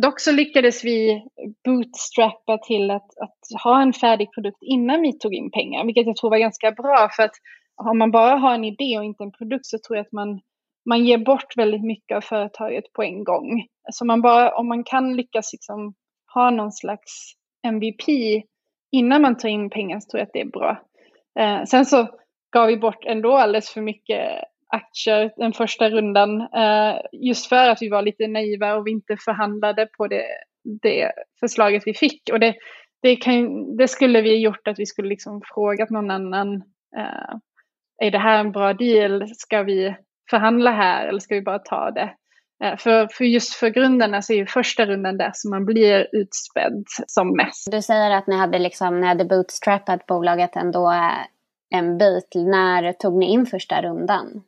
dock 0.03 0.21
så 0.21 0.33
lyckades 0.33 0.85
vi 0.85 1.25
bootstrappa 1.65 2.59
till 2.59 2.91
att, 2.91 3.19
att 3.19 3.63
ha 3.65 3.83
en 3.83 3.93
färdig 3.93 4.33
produkt 4.35 4.59
innan 4.61 5.03
vi 5.03 5.19
tog 5.19 5.35
in 5.35 5.51
pengar, 5.51 5.85
vilket 5.85 6.07
jag 6.07 6.17
tror 6.17 6.31
var 6.31 6.39
ganska 6.39 6.73
bra 6.73 7.09
för 7.17 7.23
att 7.23 7.35
om 7.91 7.99
man 7.99 8.11
bara 8.11 8.37
har 8.37 8.55
en 8.55 8.65
idé 8.65 8.99
och 8.99 9.05
inte 9.05 9.25
en 9.25 9.33
produkt 9.33 9.67
så 9.67 9.79
tror 9.79 9.97
jag 9.97 10.07
att 10.07 10.13
man, 10.13 10.41
man 10.89 11.05
ger 11.05 11.19
bort 11.19 11.57
väldigt 11.57 11.85
mycket 11.85 12.17
av 12.17 12.21
företaget 12.21 12.93
på 12.93 13.03
en 13.03 13.25
gång. 13.25 13.67
Så 13.91 14.05
man 14.05 14.23
bara, 14.23 14.57
om 14.57 14.69
man 14.69 14.85
kan 14.85 15.17
lyckas 15.17 15.53
liksom 15.53 15.95
ha 16.35 16.51
någon 16.51 16.73
slags 16.73 17.35
MVP 17.67 18.09
innan 18.93 19.23
man 19.23 19.37
tar 19.37 19.49
in 19.49 19.71
pengar 19.71 20.01
så 20.01 20.11
tror 20.11 20.19
jag 20.19 20.27
att 20.27 20.33
det 20.33 20.41
är 20.41 20.45
bra. 20.45 20.83
Eh, 21.39 21.65
sen 21.65 21.87
så 21.87 22.09
gav 22.53 22.67
vi 22.67 22.77
bort 22.77 23.05
ändå 23.05 23.37
alldeles 23.37 23.71
för 23.71 23.81
mycket 23.81 24.45
aktier 24.73 25.33
den 25.37 25.53
första 25.53 25.91
rundan. 25.91 26.41
Eh, 26.41 27.01
just 27.13 27.49
för 27.49 27.69
att 27.69 27.83
vi 27.83 27.89
var 27.89 28.03
lite 28.03 28.27
naiva 28.27 28.75
och 28.75 28.87
vi 28.87 28.91
inte 28.91 29.17
förhandlade 29.17 29.87
på 29.97 30.07
det, 30.07 30.27
det 30.83 31.13
förslaget 31.41 31.83
vi 31.87 31.95
fick. 31.95 32.23
Och 32.33 32.41
det, 32.41 32.55
det, 33.03 33.17
kan, 33.17 33.77
det 33.77 33.89
skulle 33.89 34.23
vi 34.23 34.37
gjort 34.37 34.69
att 34.69 34.79
vi 34.79 34.87
skulle 34.87 35.09
liksom 35.09 35.43
frågat 35.55 35.91
någon 35.91 36.11
annan. 36.11 36.55
Eh, 36.97 37.35
är 38.03 38.11
det 38.11 38.19
här 38.19 38.41
en 38.41 38.53
bra 38.53 38.73
deal? 38.73 39.29
Ska 39.35 39.63
vi 39.63 39.95
förhandla 40.31 40.71
här 40.71 41.09
eller 41.09 41.21
ska 41.21 41.35
vi 41.35 41.43
bara 41.43 41.59
ta 41.59 41.91
det? 41.91 42.15
Eh, 42.65 42.77
för, 42.77 43.09
för 43.13 43.25
just 43.25 43.55
för 43.55 43.69
grunderna 43.69 44.23
så 44.23 44.33
är 44.33 44.37
ju 44.37 44.47
första 44.47 44.87
rundan 44.87 45.19
där 45.19 45.31
som 45.35 45.51
man 45.51 45.65
blir 45.65 46.09
utspädd 46.13 46.85
som 47.07 47.37
mest. 47.37 47.71
Du 47.71 47.83
säger 47.83 48.11
att 48.11 48.27
ni 48.27 48.37
hade, 48.37 48.59
liksom, 48.59 49.01
ni 49.01 49.07
hade 49.07 49.25
bootstrappat 49.25 50.07
bolaget 50.07 50.57
ändå 50.57 50.91
eh, 50.91 51.79
en 51.79 51.99
bit. 51.99 52.33
När 52.35 52.93
tog 52.93 53.19
ni 53.19 53.27
in 53.27 53.47
första 53.47 53.83
rundan? 53.83 54.43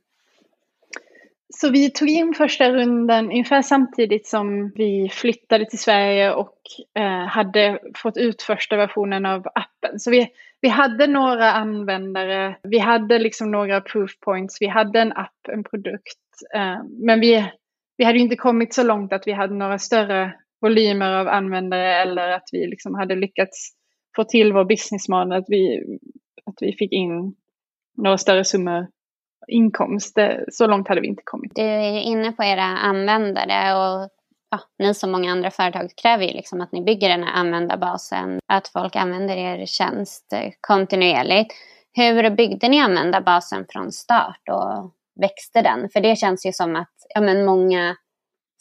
Så 1.57 1.71
vi 1.71 1.91
tog 1.91 2.09
in 2.09 2.35
första 2.35 2.71
rundan 2.71 3.25
ungefär 3.25 3.63
samtidigt 3.63 4.27
som 4.27 4.73
vi 4.75 5.09
flyttade 5.13 5.71
till 5.71 5.79
Sverige 5.79 6.35
och 6.35 6.59
eh, 6.99 7.27
hade 7.27 7.79
fått 7.97 8.17
ut 8.17 8.43
första 8.43 8.77
versionen 8.77 9.27
av 9.27 9.47
appen. 9.55 10.01
Så 10.01 10.11
vi, 10.11 10.29
vi 10.61 10.69
hade 10.69 11.07
några 11.07 11.53
användare, 11.53 12.57
vi 12.63 12.79
hade 12.79 13.19
liksom 13.19 13.51
några 13.51 13.81
proof 13.81 14.11
points, 14.21 14.57
vi 14.61 14.67
hade 14.67 15.01
en 15.01 15.13
app, 15.13 15.49
en 15.53 15.65
produkt. 15.65 16.19
Eh, 16.55 16.79
men 17.07 17.21
vi, 17.21 17.45
vi 17.97 18.05
hade 18.05 18.19
inte 18.19 18.37
kommit 18.37 18.75
så 18.75 18.83
långt 18.83 19.13
att 19.13 19.27
vi 19.27 19.33
hade 19.33 19.55
några 19.55 19.79
större 19.79 20.33
volymer 20.61 21.13
av 21.13 21.29
användare 21.29 22.03
eller 22.03 22.29
att 22.29 22.49
vi 22.53 22.67
liksom 22.67 22.95
hade 22.95 23.15
lyckats 23.15 23.71
få 24.17 24.25
till 24.25 24.53
vår 24.53 24.65
business 24.65 25.09
model, 25.09 25.33
att 25.33 25.47
vi, 25.49 25.85
att 26.47 26.57
vi 26.61 26.73
fick 26.73 26.93
in 26.93 27.35
några 27.97 28.19
större 28.19 28.45
summor 28.45 28.87
inkomst. 29.49 30.19
Eh, 30.19 30.37
så 30.53 30.67
långt 30.67 30.89
hade 30.89 31.01
vi 31.01 31.07
inte 31.07 31.23
kommit. 31.25 31.53
Du 31.55 31.63
är 31.63 31.93
ju 31.93 32.01
inne 32.01 32.33
på 32.33 32.45
era 32.45 32.63
användare 32.63 33.75
och 33.75 34.09
ja, 34.51 34.61
ni 34.79 34.95
som 34.95 35.13
många 35.13 35.33
andra 35.33 35.51
företag 35.51 35.91
kräver 36.03 36.25
ju 36.25 36.33
liksom 36.33 36.61
att 36.61 36.73
ni 36.73 36.83
bygger 36.83 37.09
den 37.09 37.23
här 37.23 37.33
användarbasen, 37.33 38.41
att 38.47 38.69
folk 38.69 38.97
använder 38.97 39.37
er 39.37 39.67
tjänst 39.67 40.33
eh, 40.33 40.51
kontinuerligt. 40.61 41.55
Hur 41.93 42.31
byggde 42.31 42.69
ni 42.69 42.81
användarbasen 42.81 43.67
från 43.69 43.93
start 43.93 44.49
och 44.51 44.93
växte 45.21 45.63
den? 45.63 45.89
För 45.93 46.01
det 46.01 46.17
känns 46.17 46.47
ju 46.47 46.53
som 46.53 46.77
att 46.77 46.93
ja, 47.15 47.21
men 47.21 47.45
många 47.45 47.97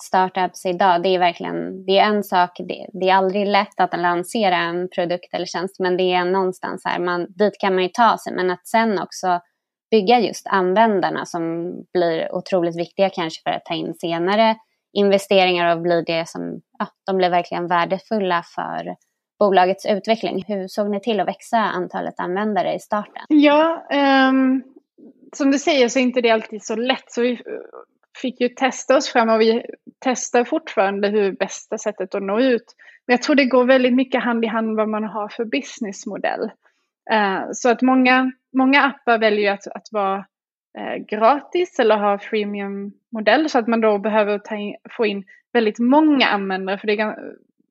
startups 0.04 0.65
idag, 0.65 1.04
det 1.04 1.10
är 1.10 1.19
verkligen, 1.19 1.86
det 1.86 2.00
är 2.00 2.06
en 2.06 2.24
sak, 2.24 2.50
det, 2.58 2.88
det, 2.93 3.10
är 3.10 3.15
aldrig 3.15 3.48
lätt 3.48 3.80
att 3.80 4.00
lansera 4.00 4.58
en 4.58 4.89
produkt 4.89 5.34
eller 5.34 5.46
tjänst, 5.46 5.80
men 5.80 5.98
det 5.98 6.13
är 6.13 6.26
någonstans 6.26 6.82
här, 6.86 7.00
man, 7.00 7.28
dit 7.30 7.60
kan 7.60 7.76
man 7.76 7.84
ju 7.84 7.89
ta 7.89 8.17
sig, 8.17 8.34
men 8.34 8.52
att 8.52 8.67
sen 8.67 9.00
också 9.00 9.39
bygga 9.94 10.20
just 10.20 10.48
användarna 10.48 11.26
som 11.26 11.74
blir 11.94 12.36
otroligt 12.36 12.80
viktiga 12.80 13.10
kanske 13.10 13.42
för 13.44 13.50
att 13.50 13.66
ta 13.66 13.74
in 13.74 13.94
senare 13.94 14.56
investeringar 14.94 15.76
och 15.76 15.82
blir 15.82 16.04
det 16.06 16.30
som, 16.30 16.62
ja, 16.80 16.88
de 17.06 17.18
blir 17.18 17.30
verkligen 17.30 17.68
värdefulla 17.68 18.44
för 18.56 18.96
bolagets 19.40 19.86
utveckling. 19.86 20.44
Hur 20.48 20.68
såg 20.68 20.90
ni 20.90 21.00
till 21.00 21.20
att 21.20 21.28
växa 21.28 21.58
antalet 21.58 22.20
användare 22.20 22.74
i 22.74 22.80
starten? 22.80 23.24
Ja, 23.28 23.88
um, 24.30 24.64
som 25.34 25.52
du 25.52 25.60
säger 25.60 25.88
så 25.90 26.00
är 26.00 26.04
inte 26.04 26.22
det 26.22 26.30
alltid 26.30 26.66
så 26.66 26.76
lätt. 26.76 27.12
Så 27.12 27.22
vi, 27.22 27.32
eh, 27.32 27.38
fick 28.22 28.42
ju 28.42 28.50
testa 28.50 28.98
oss 28.98 29.10
fram 29.10 29.30
och 29.30 29.42
vi 29.42 29.66
testar 30.00 30.44
fortfarande 30.44 31.08
hur 31.08 31.32
bästa 31.32 31.78
sättet 31.78 32.16
att 32.16 32.24
nå 32.24 32.40
ut. 32.40 32.76
Men 33.08 33.14
jag 33.14 33.22
tror 33.22 33.36
det 33.36 33.46
går 33.46 33.66
väldigt 33.66 33.94
mycket 33.94 34.24
hand 34.24 34.46
i 34.46 34.48
hand 34.48 34.78
vad 34.78 34.90
man 34.90 35.04
har 35.04 35.30
för 35.30 35.46
businessmodell. 35.46 36.44
Uh, 37.14 37.48
så 37.52 37.70
att 37.70 37.82
många, 37.82 38.32
många 38.54 38.82
appar 38.82 39.20
väljer 39.20 39.54
att, 39.54 39.68
att 39.68 39.88
vara 39.92 40.26
eh, 40.78 40.96
gratis 41.10 41.80
eller 41.80 41.98
ha 41.98 42.20
freemium-modell 42.20 43.50
så 43.50 43.60
att 43.60 43.68
man 43.68 43.82
då 43.82 43.98
behöver 43.98 44.39
ta 44.39 44.56
in, 44.56 44.76
få 44.98 45.06
in 45.06 45.24
väldigt 45.54 45.80
många 45.80 46.28
användare 46.28 46.78
för 46.78 46.88
det 46.88 47.00
är 47.00 47.16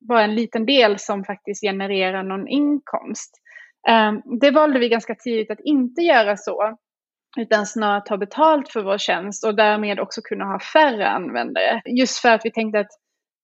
bara 0.09 0.23
en 0.23 0.35
liten 0.35 0.66
del 0.66 0.99
som 0.99 1.25
faktiskt 1.25 1.61
genererar 1.61 2.23
någon 2.23 2.49
inkomst. 2.49 3.42
Ehm, 3.88 4.23
det 4.40 4.51
valde 4.51 4.79
vi 4.79 4.88
ganska 4.88 5.14
tidigt 5.14 5.51
att 5.51 5.61
inte 5.61 6.03
göra 6.03 6.37
så 6.37 6.77
utan 7.37 7.66
snarare 7.66 8.03
ta 8.07 8.16
betalt 8.16 8.68
för 8.68 8.83
vår 8.83 8.99
tjänst 8.99 9.47
och 9.47 9.55
därmed 9.55 10.01
också 10.01 10.21
kunna 10.25 10.45
ha 10.45 10.61
färre 10.61 11.09
användare. 11.09 11.83
Just 11.85 12.18
för 12.18 12.29
att 12.29 12.40
vi 12.45 12.51
tänkte 12.51 12.81
att 12.81 12.90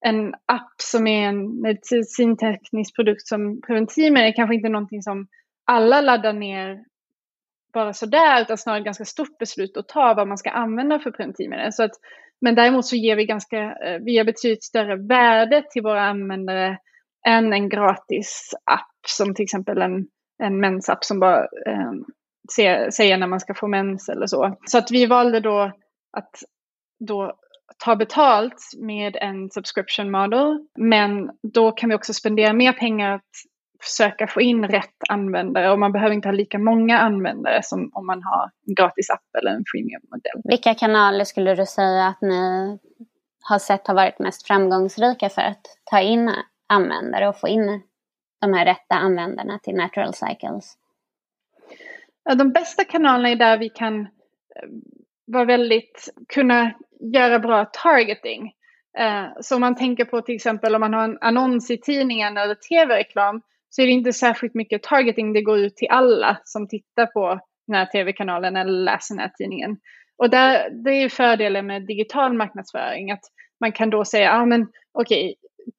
en 0.06 0.34
app 0.46 0.74
som 0.82 1.06
är 1.06 1.28
en 1.28 1.60
medicinteknisk 1.60 2.96
produkt 2.96 3.26
som 3.26 3.60
preventivmedel 3.66 4.28
är 4.28 4.36
kanske 4.36 4.54
inte 4.54 4.68
någonting 4.68 5.02
som 5.02 5.26
alla 5.66 6.00
laddar 6.00 6.32
ner 6.32 6.84
bara 7.72 7.92
sådär, 7.92 8.42
utan 8.42 8.58
snarare 8.58 8.80
ett 8.80 8.84
ganska 8.84 9.04
stort 9.04 9.38
beslut 9.38 9.76
att 9.76 9.88
ta 9.88 10.14
vad 10.14 10.28
man 10.28 10.38
ska 10.38 10.50
använda 10.50 10.98
för 10.98 11.10
preventivmedel. 11.10 11.72
Så 11.72 11.82
att, 11.82 11.92
men 12.40 12.54
däremot 12.54 12.86
så 12.86 12.96
ger 12.96 13.16
vi 13.16 13.26
ganska, 13.26 13.58
eh, 13.58 13.98
vi 14.00 14.12
ger 14.12 14.24
betydligt 14.24 14.64
större 14.64 14.96
värde 14.96 15.64
till 15.70 15.82
våra 15.82 16.02
användare 16.02 16.78
än 17.26 17.52
en 17.52 17.68
gratis 17.68 18.54
app 18.64 18.96
som 19.06 19.34
till 19.34 19.42
exempel 19.42 19.82
en, 19.82 20.06
en 20.42 20.60
mensapp 20.60 21.04
som 21.04 21.20
bara 21.20 21.40
eh, 21.40 21.92
säga 22.90 23.16
när 23.16 23.26
man 23.26 23.40
ska 23.40 23.54
få 23.54 23.68
mens 23.68 24.08
eller 24.08 24.26
så. 24.26 24.56
Så 24.66 24.78
att 24.78 24.90
vi 24.90 25.06
valde 25.06 25.40
då 25.40 25.72
att 26.16 26.30
då 27.00 27.34
ta 27.84 27.96
betalt 27.96 28.56
med 28.78 29.16
en 29.16 29.50
subscription 29.50 30.10
model. 30.10 30.66
Men 30.78 31.30
då 31.52 31.72
kan 31.72 31.88
vi 31.88 31.94
också 31.94 32.14
spendera 32.14 32.52
mer 32.52 32.72
pengar 32.72 33.14
att 33.14 33.30
försöka 33.82 34.26
få 34.26 34.40
in 34.40 34.68
rätt 34.68 34.96
användare 35.08 35.70
och 35.70 35.78
man 35.78 35.92
behöver 35.92 36.14
inte 36.14 36.28
ha 36.28 36.32
lika 36.32 36.58
många 36.58 36.98
användare 36.98 37.60
som 37.62 37.90
om 37.94 38.06
man 38.06 38.22
har 38.22 38.50
en 38.66 38.74
gratis 38.74 39.10
app 39.10 39.34
eller 39.38 39.50
en 39.50 39.64
freemium-modell. 39.72 40.42
Vilka 40.44 40.74
kanaler 40.74 41.24
skulle 41.24 41.54
du 41.54 41.66
säga 41.66 42.06
att 42.06 42.22
ni 42.22 42.78
har 43.40 43.58
sett 43.58 43.86
har 43.86 43.94
varit 43.94 44.18
mest 44.18 44.46
framgångsrika 44.46 45.28
för 45.28 45.42
att 45.42 45.62
ta 45.84 46.00
in 46.00 46.34
användare 46.68 47.28
och 47.28 47.40
få 47.40 47.48
in 47.48 47.82
de 48.40 48.52
här 48.52 48.64
rätta 48.64 48.94
användarna 48.94 49.58
till 49.58 49.74
Natural 49.74 50.14
Cycles? 50.14 50.76
de 52.34 52.52
bästa 52.52 52.84
kanalerna 52.84 53.28
är 53.28 53.36
där 53.36 53.58
vi 53.58 53.68
kan 53.68 54.00
eh, 54.00 54.08
vara 55.26 55.44
väldigt, 55.44 56.08
kunna 56.28 56.72
göra 57.00 57.38
bra 57.38 57.64
targeting. 57.64 58.52
Eh, 58.98 59.26
så 59.40 59.54
om 59.54 59.60
man 59.60 59.74
tänker 59.74 60.04
på 60.04 60.20
till 60.20 60.34
exempel 60.34 60.74
om 60.74 60.80
man 60.80 60.94
har 60.94 61.04
en 61.04 61.18
annons 61.20 61.70
i 61.70 61.78
tidningen 61.78 62.36
eller 62.36 62.54
tv-reklam 62.54 63.42
så 63.70 63.82
är 63.82 63.86
det 63.86 63.92
inte 63.92 64.12
särskilt 64.12 64.54
mycket 64.54 64.82
targeting. 64.82 65.32
Det 65.32 65.42
går 65.42 65.58
ut 65.58 65.76
till 65.76 65.88
alla 65.90 66.38
som 66.44 66.68
tittar 66.68 67.06
på 67.06 67.40
den 67.66 67.76
här 67.76 67.86
tv-kanalen 67.86 68.56
eller 68.56 68.84
läser 68.84 69.14
den 69.14 69.22
här 69.22 69.32
tidningen. 69.38 69.76
Och 70.18 70.30
där, 70.30 70.70
det 70.84 70.90
är 70.90 71.08
fördelen 71.08 71.66
med 71.66 71.86
digital 71.86 72.32
marknadsföring. 72.32 73.10
Att 73.10 73.24
man 73.60 73.72
kan 73.72 73.90
då 73.90 74.04
säga, 74.04 74.24
ja 74.24 74.42
ah, 74.42 74.46
men 74.46 74.66
okej, 74.92 75.24
okay, 75.24 75.34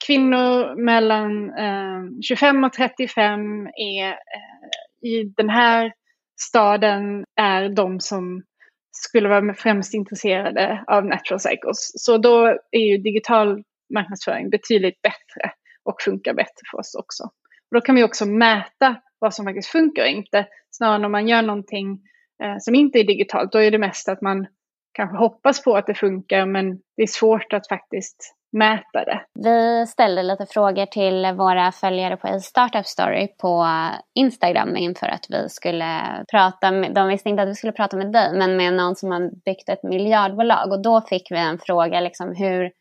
kvinnor 0.07 0.75
mellan 0.75 1.49
eh, 1.49 2.21
25 2.27 2.63
och 2.63 2.73
35 2.73 3.67
är 3.67 4.07
eh, 4.09 5.09
i 5.09 5.23
den 5.37 5.49
här 5.49 5.93
staden 6.41 7.25
är 7.35 7.69
de 7.69 7.99
som 7.99 8.43
skulle 8.91 9.29
vara 9.29 9.53
främst 9.53 9.93
intresserade 9.93 10.83
av 10.87 11.05
natural 11.05 11.39
cycles. 11.39 11.91
Så 11.93 12.17
då 12.17 12.45
är 12.71 12.79
ju 12.79 12.97
digital 12.97 13.63
marknadsföring 13.93 14.49
betydligt 14.49 15.01
bättre 15.01 15.51
och 15.83 16.01
funkar 16.01 16.33
bättre 16.33 16.63
för 16.71 16.77
oss 16.77 16.95
också. 16.95 17.23
Och 17.71 17.75
då 17.75 17.81
kan 17.81 17.95
vi 17.95 18.03
också 18.03 18.25
mäta 18.25 18.95
vad 19.19 19.33
som 19.33 19.45
faktiskt 19.45 19.69
funkar 19.69 20.03
och 20.03 20.09
inte. 20.09 20.45
Snarare 20.71 21.05
om 21.05 21.11
man 21.11 21.27
gör 21.27 21.41
någonting 21.41 21.99
eh, 22.43 22.55
som 22.59 22.75
inte 22.75 22.99
är 22.99 23.03
digitalt, 23.03 23.51
då 23.51 23.61
är 23.61 23.71
det 23.71 23.77
mest 23.77 24.09
att 24.09 24.21
man 24.21 24.47
kanske 24.93 25.17
hoppas 25.17 25.63
på 25.63 25.75
att 25.75 25.87
det 25.87 25.93
funkar 25.93 26.45
men 26.45 26.69
det 26.97 27.03
är 27.03 27.07
svårt 27.07 27.53
att 27.53 27.67
faktiskt 27.67 28.35
mäta 28.51 29.05
det. 29.05 29.21
Vi 29.33 29.87
ställde 29.87 30.23
lite 30.23 30.45
frågor 30.45 30.85
till 30.85 31.27
våra 31.37 31.71
följare 31.71 32.17
på 32.17 32.39
Startup 32.39 32.85
Story 32.85 33.27
på 33.41 33.67
Instagram 34.15 34.75
inför 34.75 35.07
att 35.07 35.25
vi 35.29 35.49
skulle 35.49 36.01
prata 36.31 36.71
med, 36.71 36.93
de 36.93 37.07
visste 37.07 37.29
inte 37.29 37.43
att 37.43 37.49
vi 37.49 37.55
skulle 37.55 37.73
prata 37.73 37.97
med 37.97 38.11
dig, 38.11 38.37
men 38.37 38.57
med 38.57 38.73
någon 38.73 38.95
som 38.95 39.11
har 39.11 39.31
byggt 39.45 39.69
ett 39.69 39.83
miljardbolag. 39.83 40.71
Och 40.71 40.81
då 40.81 41.01
fick 41.01 41.31
vi 41.31 41.37
en 41.37 41.59
fråga, 41.59 41.99
liksom 41.99 42.35
hur, 42.35 42.71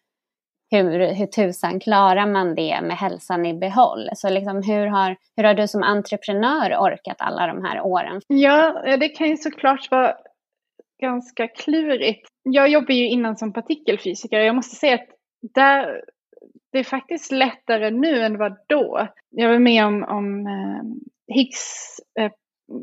hur, 0.70 1.14
hur 1.14 1.26
tusan 1.26 1.80
klarar 1.80 2.26
man 2.26 2.54
det 2.54 2.80
med 2.82 2.96
hälsan 2.96 3.46
i 3.46 3.54
behåll? 3.54 4.08
Så 4.14 4.30
liksom, 4.30 4.62
hur, 4.62 4.86
har, 4.86 5.16
hur 5.36 5.44
har 5.44 5.54
du 5.54 5.68
som 5.68 5.82
entreprenör 5.82 6.76
orkat 6.76 7.16
alla 7.18 7.46
de 7.46 7.64
här 7.64 7.80
åren? 7.80 8.20
Ja, 8.26 8.82
det 8.96 9.08
kan 9.08 9.28
ju 9.28 9.36
såklart 9.36 9.90
vara 9.90 10.14
ganska 11.02 11.48
klurigt. 11.48 12.28
Jag 12.42 12.68
jobbar 12.68 12.94
ju 12.94 13.08
innan 13.08 13.36
som 13.36 13.52
partikelfysiker. 13.52 14.40
Jag 14.40 14.56
måste 14.56 14.76
säga 14.76 14.94
att 14.94 15.08
där, 15.54 16.04
det 16.72 16.78
är 16.78 16.84
faktiskt 16.84 17.32
lättare 17.32 17.90
nu 17.90 18.20
än 18.20 18.38
vad 18.38 18.56
då. 18.66 19.08
Jag 19.30 19.48
var 19.48 19.58
med 19.58 19.86
om, 19.86 20.04
om 20.04 20.46
eh, 20.46 21.34
Higgs, 21.34 21.96
eh, 22.20 22.32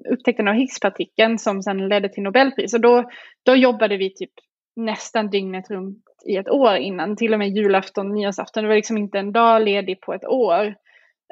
upptäckten 0.09 0.47
av 0.47 0.53
Higgspartikeln 0.53 1.39
som 1.39 1.63
sedan 1.63 1.87
ledde 1.87 2.09
till 2.09 2.23
Nobelpris. 2.23 2.73
Och 2.73 2.81
då, 2.81 3.09
då 3.45 3.55
jobbade 3.55 3.97
vi 3.97 4.13
typ 4.13 4.31
nästan 4.75 5.29
dygnet 5.29 5.69
runt 5.69 6.03
i 6.25 6.37
ett 6.37 6.49
år 6.49 6.75
innan, 6.75 7.15
till 7.15 7.33
och 7.33 7.39
med 7.39 7.57
julafton, 7.57 8.13
nyårsafton. 8.13 8.63
Det 8.63 8.67
var 8.67 8.75
liksom 8.75 8.97
inte 8.97 9.19
en 9.19 9.31
dag 9.31 9.61
ledig 9.61 10.01
på 10.01 10.13
ett 10.13 10.25
år. 10.25 10.75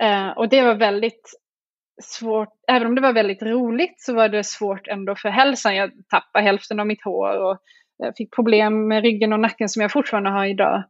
Eh, 0.01 0.29
och 0.29 0.49
det 0.49 0.61
var 0.61 0.75
väldigt 0.75 1.29
svårt, 2.01 2.49
även 2.67 2.87
om 2.87 2.95
det 2.95 3.01
var 3.01 3.13
väldigt 3.13 3.43
roligt 3.43 4.01
så 4.01 4.13
var 4.13 4.29
det 4.29 4.43
svårt 4.43 4.87
ändå 4.87 5.15
för 5.15 5.29
hälsan. 5.29 5.75
Jag 5.75 5.91
tappade 6.09 6.45
hälften 6.45 6.79
av 6.79 6.87
mitt 6.87 7.03
hår 7.03 7.37
och 7.37 7.57
eh, 8.03 8.13
fick 8.17 8.35
problem 8.35 8.87
med 8.87 9.03
ryggen 9.03 9.33
och 9.33 9.39
nacken 9.39 9.69
som 9.69 9.81
jag 9.81 9.91
fortfarande 9.91 10.29
har 10.29 10.45
idag 10.45 10.83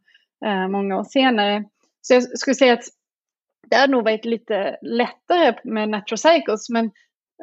eh, 0.45 0.67
många 0.67 0.99
år 0.99 1.03
senare. 1.03 1.63
Så 2.01 2.13
jag 2.13 2.23
skulle 2.23 2.55
säga 2.55 2.73
att 2.73 2.85
det 3.69 3.75
har 3.75 3.87
nog 3.87 4.03
varit 4.03 4.25
lite 4.25 4.77
lättare 4.81 5.53
med 5.63 5.89
Natural 5.89 6.17
Cycles. 6.17 6.69
Men, 6.69 6.85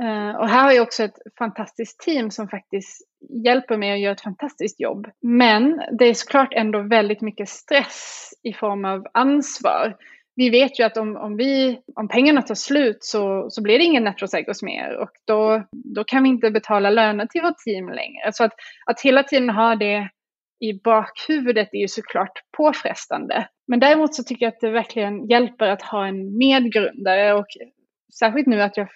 eh, 0.02 0.36
och 0.36 0.48
här 0.48 0.64
har 0.64 0.72
jag 0.72 0.82
också 0.82 1.04
ett 1.04 1.18
fantastiskt 1.38 2.00
team 2.00 2.30
som 2.30 2.48
faktiskt 2.48 3.09
hjälper 3.44 3.76
mig 3.76 3.92
att 3.92 4.00
göra 4.00 4.12
ett 4.12 4.20
fantastiskt 4.20 4.80
jobb. 4.80 5.06
Men 5.22 5.82
det 5.98 6.04
är 6.04 6.14
såklart 6.14 6.52
ändå 6.52 6.82
väldigt 6.82 7.20
mycket 7.20 7.48
stress 7.48 8.30
i 8.42 8.52
form 8.52 8.84
av 8.84 9.06
ansvar. 9.14 9.96
Vi 10.36 10.50
vet 10.50 10.80
ju 10.80 10.84
att 10.84 10.96
om, 10.96 11.16
om, 11.16 11.36
vi, 11.36 11.80
om 11.96 12.08
pengarna 12.08 12.42
tar 12.42 12.54
slut 12.54 12.98
så, 13.00 13.50
så 13.50 13.62
blir 13.62 13.78
det 13.78 13.84
ingen 13.84 14.04
Natural 14.04 14.44
mer 14.62 14.96
och 14.96 15.10
då, 15.26 15.62
då 15.72 16.04
kan 16.04 16.22
vi 16.22 16.28
inte 16.28 16.50
betala 16.50 16.90
löner 16.90 17.26
till 17.26 17.42
vårt 17.42 17.58
team 17.58 17.88
längre. 17.88 18.32
Så 18.32 18.44
att, 18.44 18.52
att 18.86 19.00
hela 19.00 19.22
tiden 19.22 19.50
ha 19.50 19.76
det 19.76 20.10
i 20.60 20.72
bakhuvudet 20.72 21.68
är 21.72 21.78
ju 21.78 21.88
såklart 21.88 22.42
påfrestande. 22.56 23.48
Men 23.66 23.80
däremot 23.80 24.14
så 24.14 24.22
tycker 24.22 24.46
jag 24.46 24.52
att 24.52 24.60
det 24.60 24.70
verkligen 24.70 25.26
hjälper 25.26 25.68
att 25.68 25.82
ha 25.82 26.06
en 26.06 26.38
medgrundare 26.38 27.34
och 27.34 27.46
särskilt 28.18 28.46
nu 28.46 28.62
att 28.62 28.76
jag, 28.76 28.88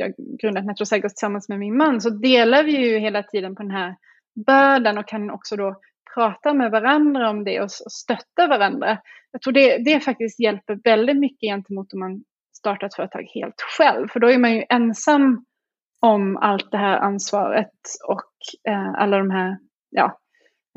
jag 0.00 0.14
grundat 0.40 0.64
Natural 0.64 1.00
tillsammans 1.00 1.48
med 1.48 1.58
min 1.58 1.76
man 1.76 2.00
så 2.00 2.10
delar 2.10 2.64
vi 2.64 2.88
ju 2.88 2.98
hela 2.98 3.22
tiden 3.22 3.54
på 3.54 3.62
den 3.62 3.70
här 3.70 3.96
bördan 4.46 4.98
och 4.98 5.08
kan 5.08 5.30
också 5.30 5.56
då 5.56 5.80
prata 6.14 6.54
med 6.54 6.70
varandra 6.70 7.30
om 7.30 7.44
det 7.44 7.60
och 7.60 7.70
stötta 7.70 8.46
varandra. 8.48 8.98
Jag 9.32 9.42
tror 9.42 9.52
det, 9.52 9.78
det 9.84 10.00
faktiskt 10.00 10.40
hjälper 10.40 10.78
väldigt 10.84 11.18
mycket 11.18 11.48
gentemot 11.48 11.92
om 11.92 12.00
man 12.00 12.24
startar 12.56 12.86
ett 12.86 12.94
företag 12.94 13.24
helt 13.34 13.60
själv. 13.78 14.08
För 14.08 14.20
då 14.20 14.30
är 14.30 14.38
man 14.38 14.54
ju 14.54 14.64
ensam 14.68 15.44
om 16.00 16.36
allt 16.36 16.70
det 16.70 16.78
här 16.78 16.98
ansvaret 16.98 17.78
och 18.08 18.70
eh, 18.72 18.94
alla 18.94 19.18
de 19.18 19.30
här 19.30 19.58
ja, 19.90 20.18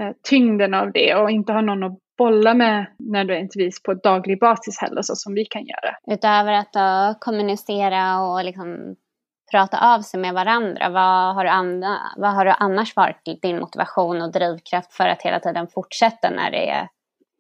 eh, 0.01 0.11
tyngden 0.29 0.73
av 0.73 0.91
det 0.91 1.15
och 1.15 1.31
inte 1.31 1.53
ha 1.53 1.61
någon 1.61 1.83
att 1.83 1.99
bolla 2.17 2.53
med 2.53 2.85
nödvändigtvis 2.99 3.83
på 3.83 3.93
daglig 3.93 4.39
basis 4.39 4.81
heller 4.81 5.01
så 5.01 5.15
som 5.15 5.33
vi 5.33 5.45
kan 5.45 5.65
göra. 5.65 5.95
Utöver 6.11 6.53
att 6.53 6.73
då 6.73 7.19
kommunicera 7.19 8.21
och 8.21 8.43
liksom 8.43 8.95
prata 9.53 9.95
av 9.95 10.01
sig 10.01 10.19
med 10.19 10.33
varandra, 10.33 10.89
vad 10.89 11.35
har, 11.35 11.43
du 11.43 11.87
vad 12.21 12.33
har 12.33 12.45
du 12.45 12.51
annars 12.59 12.95
varit 12.95 13.41
din 13.41 13.59
motivation 13.59 14.21
och 14.21 14.31
drivkraft 14.31 14.93
för 14.93 15.07
att 15.07 15.21
hela 15.21 15.39
tiden 15.39 15.67
fortsätta 15.67 16.29
när 16.29 16.51
det 16.51 16.89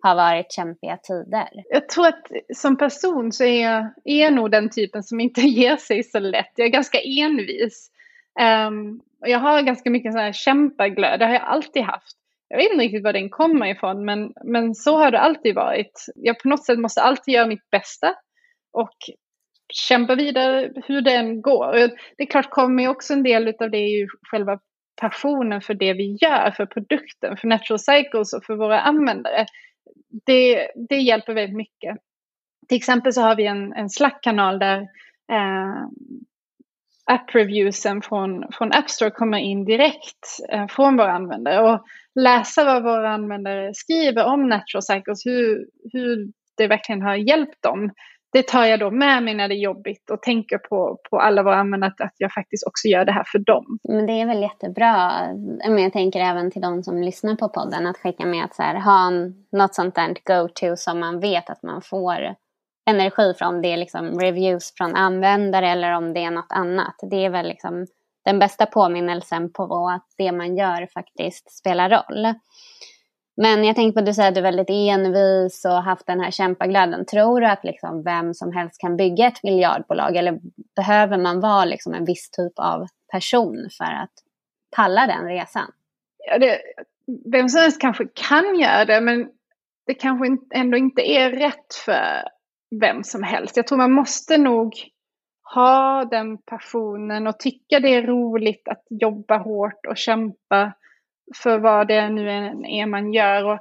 har 0.01 0.15
varit 0.15 0.51
kämpiga 0.51 0.97
tider? 0.97 1.49
Jag 1.69 1.89
tror 1.89 2.07
att 2.07 2.27
som 2.55 2.77
person 2.77 3.31
så 3.31 3.43
är 3.43 3.63
jag, 3.63 3.93
är 4.03 4.23
jag 4.23 4.33
nog 4.33 4.51
den 4.51 4.69
typen 4.69 5.03
som 5.03 5.19
inte 5.19 5.41
ger 5.59 5.77
sig 5.77 6.03
så 6.03 6.19
lätt. 6.19 6.51
Jag 6.55 6.67
är 6.67 6.71
ganska 6.71 6.97
envis. 7.01 7.89
Um, 8.67 9.01
och 9.21 9.29
jag 9.29 9.39
har 9.39 9.61
ganska 9.61 9.89
mycket 9.89 10.11
sån 10.11 10.21
här 10.21 10.33
kämpaglöd, 10.33 11.19
det 11.19 11.25
har 11.25 11.33
jag 11.33 11.43
alltid 11.43 11.83
haft 11.83 12.17
jag 12.53 12.57
vet 12.57 12.71
inte 12.71 12.83
riktigt 12.83 13.03
var 13.03 13.13
den 13.13 13.29
kommer 13.29 13.67
ifrån, 13.67 14.05
men, 14.05 14.33
men 14.43 14.75
så 14.75 14.97
har 14.97 15.11
det 15.11 15.19
alltid 15.19 15.55
varit. 15.55 16.05
Jag 16.15 16.39
på 16.39 16.47
något 16.47 16.65
sätt 16.65 16.79
måste 16.79 17.01
alltid 17.01 17.33
göra 17.33 17.47
mitt 17.47 17.69
bästa 17.69 18.15
och 18.73 18.97
kämpa 19.73 20.15
vidare 20.15 20.71
hur 20.85 21.01
det 21.01 21.15
än 21.15 21.41
går. 21.41 21.73
Det 22.17 22.23
är 22.23 22.25
klart 22.25 22.49
kommer 22.49 22.87
också 22.87 23.13
en 23.13 23.23
del 23.23 23.53
av 23.59 23.71
det 23.71 23.77
är 23.77 23.99
ju 23.99 24.07
själva 24.31 24.59
passionen 25.01 25.61
för 25.61 25.73
det 25.73 25.93
vi 25.93 26.17
gör, 26.21 26.51
för 26.51 26.65
produkten, 26.65 27.37
för 27.37 27.47
Natural 27.47 27.79
Cycles 27.79 28.33
och 28.33 28.43
för 28.43 28.55
våra 28.55 28.81
användare, 28.81 29.45
det, 30.25 30.71
det 30.89 30.97
hjälper 30.97 31.33
väldigt 31.33 31.57
mycket. 31.57 31.97
Till 32.67 32.77
exempel 32.77 33.13
så 33.13 33.21
har 33.21 33.35
vi 33.35 33.45
en, 33.45 33.73
en 33.73 33.89
Slack-kanal 33.89 34.59
där 34.59 34.81
eh, 35.31 35.83
app-reviewsen 37.05 38.01
från, 38.01 38.45
från 38.51 38.71
App 38.71 38.89
Store 38.89 39.11
kommer 39.11 39.37
in 39.37 39.65
direkt 39.65 40.39
eh, 40.51 40.67
från 40.67 40.97
våra 40.97 41.11
användare. 41.11 41.61
Och 41.61 41.85
läsa 42.15 42.63
vad 42.63 42.83
våra 42.83 43.09
användare 43.09 43.73
skriver 43.73 44.25
om 44.25 44.49
Natural 44.49 44.83
Cycles, 44.83 45.25
hur, 45.25 45.67
hur 45.93 46.31
det 46.57 46.67
verkligen 46.67 47.01
har 47.01 47.15
hjälpt 47.15 47.61
dem. 47.61 47.91
Det 48.33 48.47
tar 48.47 48.65
jag 48.65 48.79
då 48.79 48.91
med 48.91 49.23
mig 49.23 49.33
när 49.33 49.47
det 49.47 49.55
är 49.55 49.63
jobbigt 49.63 50.09
och 50.09 50.21
tänker 50.21 50.57
på, 50.57 50.99
på 51.09 51.19
alla 51.19 51.43
våra 51.43 51.55
användare 51.55 51.91
att, 51.91 52.01
att 52.01 52.15
jag 52.17 52.33
faktiskt 52.33 52.67
också 52.67 52.87
gör 52.87 53.05
det 53.05 53.11
här 53.11 53.23
för 53.31 53.39
dem. 53.39 53.79
Men 53.83 54.05
det 54.05 54.13
är 54.13 54.25
väl 54.25 54.41
jättebra. 54.41 55.11
Men 55.69 55.83
jag 55.83 55.93
tänker 55.93 56.19
även 56.19 56.51
till 56.51 56.61
de 56.61 56.83
som 56.83 57.01
lyssnar 57.01 57.35
på 57.35 57.49
podden 57.49 57.87
att 57.87 57.97
skicka 57.97 58.25
med 58.25 58.45
att 58.45 58.55
så 58.55 58.63
här, 58.63 58.75
ha 58.79 59.07
en, 59.07 59.45
något 59.51 59.75
sånt 59.75 59.95
där 59.95 60.15
go-to 60.25 60.75
som 60.75 60.99
man 60.99 61.19
vet 61.19 61.49
att 61.49 61.63
man 61.63 61.81
får 61.81 62.35
energi 62.89 63.33
från. 63.37 63.55
Om 63.55 63.61
det 63.61 63.73
är 63.73 63.77
liksom 63.77 64.19
reviews 64.19 64.73
från 64.77 64.95
användare 64.95 65.69
eller 65.69 65.91
om 65.91 66.13
det 66.13 66.23
är 66.23 66.31
något 66.31 66.51
annat. 66.51 66.95
Det 67.09 67.25
är 67.25 67.29
väl 67.29 67.47
liksom 67.47 67.87
den 68.25 68.39
bästa 68.39 68.65
påminnelsen 68.65 69.53
på 69.53 69.89
att 69.95 70.07
det 70.17 70.31
man 70.31 70.57
gör 70.57 70.87
faktiskt 70.93 71.51
spelar 71.51 71.89
roll. 71.89 72.33
Men 73.35 73.63
jag 73.63 73.75
tänkte 73.75 73.93
på 73.93 73.99
att 73.99 74.05
du 74.05 74.13
säger 74.13 74.29
att 74.29 74.35
du 74.35 74.39
är 74.39 74.43
väldigt 74.43 74.69
envis 74.69 75.65
och 75.65 75.83
haft 75.83 76.07
den 76.07 76.19
här 76.19 76.31
kämpaglöden. 76.31 77.05
Tror 77.05 77.41
du 77.41 77.47
att 77.47 77.63
liksom 77.63 78.03
vem 78.03 78.33
som 78.33 78.51
helst 78.51 78.81
kan 78.81 78.97
bygga 78.97 79.27
ett 79.27 79.43
miljardbolag 79.43 80.15
eller 80.15 80.39
behöver 80.75 81.17
man 81.17 81.39
vara 81.39 81.65
liksom 81.65 81.93
en 81.93 82.05
viss 82.05 82.31
typ 82.31 82.53
av 82.55 82.87
person 83.11 83.69
för 83.77 83.83
att 84.03 84.13
palla 84.75 85.07
den 85.07 85.25
resan? 85.25 85.71
Ja, 86.17 86.37
det, 86.39 86.59
vem 87.31 87.49
som 87.49 87.61
helst 87.61 87.81
kanske 87.81 88.07
kan 88.13 88.59
göra 88.59 88.85
det 88.85 89.01
men 89.01 89.29
det 89.85 89.93
kanske 89.93 90.37
ändå 90.53 90.77
inte 90.77 91.01
är 91.01 91.31
rätt 91.31 91.73
för 91.85 92.23
vem 92.81 93.03
som 93.03 93.23
helst. 93.23 93.57
Jag 93.57 93.67
tror 93.67 93.77
man 93.77 93.91
måste 93.91 94.37
nog 94.37 94.73
ha 95.53 96.05
den 96.05 96.37
passionen 96.37 97.27
och 97.27 97.39
tycka 97.39 97.79
det 97.79 97.95
är 97.95 98.01
roligt 98.01 98.67
att 98.67 98.83
jobba 98.89 99.37
hårt 99.37 99.85
och 99.87 99.97
kämpa 99.97 100.73
för 101.43 101.59
vad 101.59 101.87
det 101.87 102.09
nu 102.09 102.29
är 102.67 102.85
man 102.85 103.13
gör. 103.13 103.45
Och, 103.45 103.59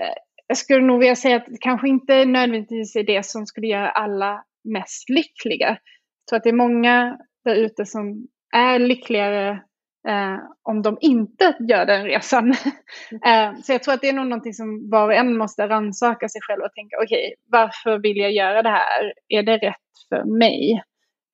eh, 0.00 0.14
jag 0.46 0.56
skulle 0.56 0.86
nog 0.86 0.98
vilja 0.98 1.16
säga 1.16 1.36
att 1.36 1.46
det 1.46 1.60
kanske 1.60 1.88
inte 1.88 2.24
nödvändigtvis 2.24 2.96
är 2.96 3.02
det 3.02 3.26
som 3.26 3.46
skulle 3.46 3.66
göra 3.66 3.90
alla 3.90 4.44
mest 4.64 5.10
lyckliga. 5.10 5.68
Jag 5.68 6.28
tror 6.28 6.36
att 6.36 6.42
det 6.42 6.50
är 6.50 6.52
många 6.52 7.18
där 7.44 7.54
ute 7.54 7.86
som 7.86 8.26
är 8.54 8.78
lyckligare 8.78 9.50
eh, 10.08 10.38
om 10.62 10.82
de 10.82 10.98
inte 11.00 11.56
gör 11.68 11.86
den 11.86 12.04
resan. 12.04 12.50
eh, 13.26 13.54
så 13.62 13.72
jag 13.72 13.82
tror 13.82 13.94
att 13.94 14.00
det 14.00 14.08
är 14.08 14.12
nog 14.12 14.26
någonting 14.26 14.52
som 14.52 14.90
var 14.90 15.04
och 15.04 15.14
en 15.14 15.36
måste 15.36 15.68
rannsaka 15.68 16.28
sig 16.28 16.40
själv 16.40 16.62
och 16.62 16.72
tänka 16.72 16.96
okej, 17.04 17.26
okay, 17.26 17.34
varför 17.50 17.98
vill 17.98 18.16
jag 18.16 18.32
göra 18.32 18.62
det 18.62 18.70
här? 18.70 19.12
Är 19.28 19.42
det 19.42 19.56
rätt 19.56 20.08
för 20.08 20.38
mig? 20.38 20.82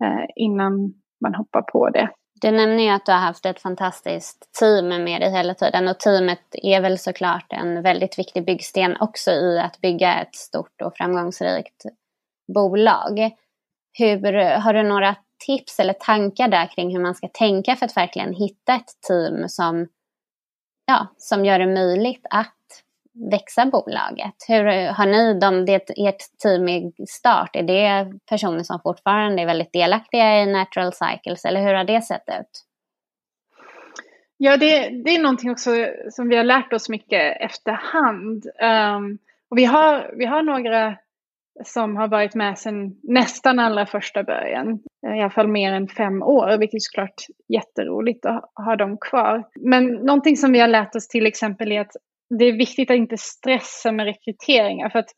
Eh, 0.05 0.25
innan 0.37 0.95
man 1.21 1.35
hoppar 1.35 1.63
på 1.63 1.91
det. 1.91 2.09
Du 2.41 2.51
nämner 2.51 2.83
ju 2.83 2.89
att 2.89 3.07
du 3.07 3.13
har 3.13 3.19
haft 3.19 3.47
ett 3.47 3.61
fantastiskt 3.61 4.49
team 4.61 4.89
med 4.89 5.21
dig 5.21 5.31
hela 5.31 5.55
tiden 5.55 5.89
och 5.89 5.99
teamet 5.99 6.41
är 6.53 6.81
väl 6.81 6.99
såklart 6.99 7.47
en 7.53 7.83
väldigt 7.83 8.19
viktig 8.19 8.45
byggsten 8.45 8.97
också 9.01 9.31
i 9.31 9.59
att 9.59 9.81
bygga 9.81 10.21
ett 10.21 10.35
stort 10.35 10.83
och 10.83 10.97
framgångsrikt 10.97 11.85
bolag. 12.55 13.31
Hur, 13.99 14.57
har 14.57 14.75
du 14.75 14.83
några 14.83 15.17
tips 15.47 15.81
eller 15.81 15.93
tankar 15.93 16.49
där 16.49 16.67
kring 16.67 16.93
hur 16.93 17.03
man 17.03 17.15
ska 17.15 17.29
tänka 17.29 17.77
för 17.77 17.87
att 17.87 17.97
verkligen 17.97 18.35
hitta 18.35 18.75
ett 18.75 19.01
team 19.09 19.49
som, 19.49 19.89
ja, 20.87 21.07
som 21.19 21.45
gör 21.45 21.59
det 21.59 21.67
möjligt 21.67 22.27
att 22.31 22.57
växa 23.31 23.67
bolaget? 23.67 24.35
Hur 24.49 24.93
har 24.93 25.07
ni 25.07 25.39
dem, 25.39 25.67
det, 25.67 25.91
ert 25.97 26.39
team 26.43 26.69
i 26.69 26.93
start, 27.09 27.57
är 27.57 27.63
det 27.63 28.13
personer 28.31 28.63
som 28.63 28.81
fortfarande 28.83 29.43
är 29.43 29.47
väldigt 29.47 29.73
delaktiga 29.73 30.43
i 30.43 30.47
Natural 30.47 30.93
Cycles 30.93 31.45
eller 31.45 31.61
hur 31.61 31.75
har 31.75 31.85
det 31.85 32.03
sett 32.03 32.29
ut? 32.41 32.65
Ja, 34.37 34.57
det, 34.57 34.89
det 35.05 35.11
är 35.11 35.23
någonting 35.23 35.51
också 35.51 35.71
som 36.11 36.29
vi 36.29 36.37
har 36.37 36.45
lärt 36.45 36.73
oss 36.73 36.89
mycket 36.89 37.37
efterhand. 37.41 38.47
Um, 38.97 39.19
och 39.51 39.59
vi 39.59 39.65
har, 39.65 40.15
vi 40.17 40.25
har 40.25 40.43
några 40.43 40.97
som 41.65 41.97
har 41.97 42.09
varit 42.09 42.35
med 42.35 42.59
sedan 42.59 42.97
nästan 43.03 43.59
allra 43.59 43.87
första 43.87 44.23
början. 44.23 44.81
Eh, 45.07 45.17
I 45.17 45.21
alla 45.21 45.31
fall 45.31 45.49
mer 45.49 45.73
än 45.73 45.89
fem 45.89 46.23
år, 46.23 46.59
vilket 46.59 46.75
är 46.75 46.81
såklart 46.81 47.27
jätteroligt 47.49 48.27
att 48.27 48.53
ha 48.55 48.77
dem 48.77 48.99
kvar. 49.01 49.45
Men 49.55 49.87
någonting 49.87 50.37
som 50.37 50.53
vi 50.53 50.61
har 50.61 50.69
lärt 50.69 50.95
oss 50.95 51.09
till 51.09 51.27
exempel 51.27 51.73
är 51.73 51.81
att 51.81 51.97
det 52.39 52.45
är 52.45 52.53
viktigt 52.53 52.91
att 52.91 52.97
inte 52.97 53.17
stressa 53.19 53.93
med 53.93 54.07
rekryteringar. 54.07 54.91
För 54.91 54.99
att 54.99 55.11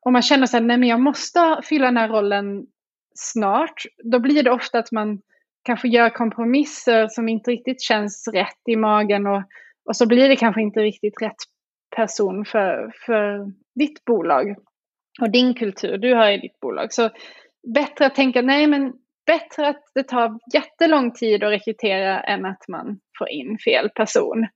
om 0.00 0.12
man 0.12 0.22
känner 0.22 0.46
sig 0.46 0.60
nej 0.60 0.78
men 0.78 0.88
jag 0.88 1.00
måste 1.00 1.60
fylla 1.64 1.86
den 1.86 1.96
här 1.96 2.08
rollen 2.08 2.66
snart, 3.14 3.82
då 4.04 4.18
blir 4.18 4.42
det 4.42 4.50
ofta 4.50 4.78
att 4.78 4.92
man 4.92 5.20
kanske 5.62 5.88
gör 5.88 6.10
kompromisser 6.10 7.08
som 7.08 7.28
inte 7.28 7.50
riktigt 7.50 7.82
känns 7.82 8.28
rätt 8.28 8.62
i 8.68 8.76
magen 8.76 9.26
och, 9.26 9.42
och 9.84 9.96
så 9.96 10.06
blir 10.06 10.28
det 10.28 10.36
kanske 10.36 10.62
inte 10.62 10.80
riktigt 10.80 11.22
rätt 11.22 11.36
person 11.96 12.44
för, 12.44 12.92
för 13.06 13.52
ditt 13.74 14.04
bolag 14.04 14.56
och 15.20 15.30
din 15.30 15.54
kultur 15.54 15.98
du 15.98 16.14
har 16.14 16.30
i 16.30 16.38
ditt 16.38 16.60
bolag. 16.60 16.92
Så 16.92 17.10
bättre 17.74 18.06
att 18.06 18.14
tänka, 18.14 18.42
nej 18.42 18.66
men 18.66 18.92
bättre 19.26 19.68
att 19.68 19.82
det 19.94 20.02
tar 20.02 20.38
jättelång 20.54 21.12
tid 21.12 21.44
att 21.44 21.50
rekrytera 21.50 22.20
än 22.20 22.44
att 22.44 22.68
man 22.68 23.00
får 23.18 23.28
in 23.28 23.58
fel 23.58 23.90
person. 23.90 24.46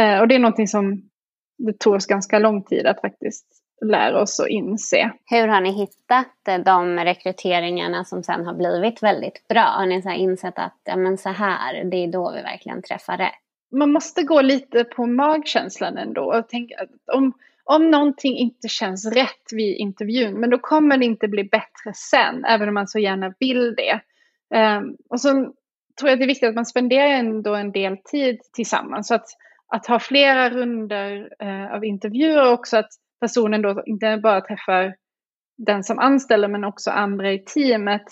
Eh, 0.00 0.20
och 0.20 0.28
det 0.28 0.34
är 0.34 0.38
någonting 0.38 0.68
som 0.68 1.10
det 1.66 1.78
tog 1.78 1.94
oss 1.94 2.06
ganska 2.06 2.38
lång 2.38 2.62
tid 2.62 2.86
att 2.86 3.00
faktiskt 3.00 3.46
lära 3.84 4.22
oss 4.22 4.38
och 4.38 4.48
inse. 4.48 5.10
Hur 5.30 5.48
har 5.48 5.60
ni 5.60 5.72
hittat 5.72 6.64
de 6.64 6.98
rekryteringarna 6.98 8.04
som 8.04 8.22
sen 8.22 8.46
har 8.46 8.54
blivit 8.54 9.02
väldigt 9.02 9.48
bra? 9.48 9.62
Har 9.62 9.86
ni 9.86 10.02
så 10.02 10.10
insett 10.10 10.58
att 10.58 10.80
ja, 10.84 10.96
men 10.96 11.18
så 11.18 11.28
här, 11.28 11.84
det 11.84 11.96
är 11.96 12.12
då 12.12 12.32
vi 12.32 12.42
verkligen 12.42 12.82
träffar 12.82 13.16
rätt? 13.16 13.32
Man 13.72 13.92
måste 13.92 14.22
gå 14.22 14.40
lite 14.40 14.84
på 14.84 15.06
magkänslan 15.06 15.98
ändå 15.98 16.34
och 16.34 16.48
tänka 16.48 16.74
att 16.78 17.16
om, 17.16 17.32
om 17.64 17.90
någonting 17.90 18.36
inte 18.36 18.68
känns 18.68 19.06
rätt 19.06 19.52
vid 19.52 19.76
intervjun, 19.76 20.40
men 20.40 20.50
då 20.50 20.58
kommer 20.58 20.96
det 20.96 21.04
inte 21.04 21.28
bli 21.28 21.44
bättre 21.44 21.92
sen, 21.94 22.44
även 22.44 22.68
om 22.68 22.74
man 22.74 22.88
så 22.88 22.98
gärna 22.98 23.34
vill 23.38 23.74
det. 23.74 24.00
Um, 24.58 24.96
och 25.08 25.20
så 25.20 25.28
tror 25.98 26.08
jag 26.08 26.12
att 26.12 26.18
det 26.18 26.24
är 26.24 26.26
viktigt 26.26 26.48
att 26.48 26.54
man 26.54 26.66
spenderar 26.66 27.06
ändå 27.06 27.54
en 27.54 27.72
del 27.72 27.96
tid 27.96 28.40
tillsammans. 28.52 29.08
Så 29.08 29.14
att 29.14 29.26
att 29.72 29.86
ha 29.86 29.98
flera 29.98 30.50
runder 30.50 31.28
eh, 31.38 31.74
av 31.74 31.84
intervjuer 31.84 32.52
också, 32.52 32.76
att 32.76 32.90
personen 33.20 33.62
då 33.62 33.82
inte 33.86 34.16
bara 34.16 34.40
träffar 34.40 34.94
den 35.58 35.84
som 35.84 35.98
anställer 35.98 36.48
men 36.48 36.64
också 36.64 36.90
andra 36.90 37.32
i 37.32 37.38
teamet, 37.38 38.02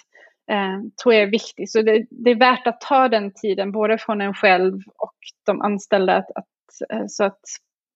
eh, 0.50 0.80
tror 1.02 1.14
jag 1.14 1.22
är 1.22 1.30
viktigt. 1.30 1.72
Så 1.72 1.82
det, 1.82 2.06
det, 2.10 2.30
är 2.30 2.38
värt 2.38 2.66
att 2.66 2.80
ta 2.80 3.08
den 3.08 3.32
tiden, 3.34 3.72
både 3.72 3.98
från 3.98 4.20
en 4.20 4.34
själv 4.34 4.74
och 4.98 5.16
de 5.46 5.60
anställda, 5.60 6.16
att, 6.16 6.30
att, 6.34 6.90
eh, 6.92 7.04
så 7.08 7.24
att 7.24 7.40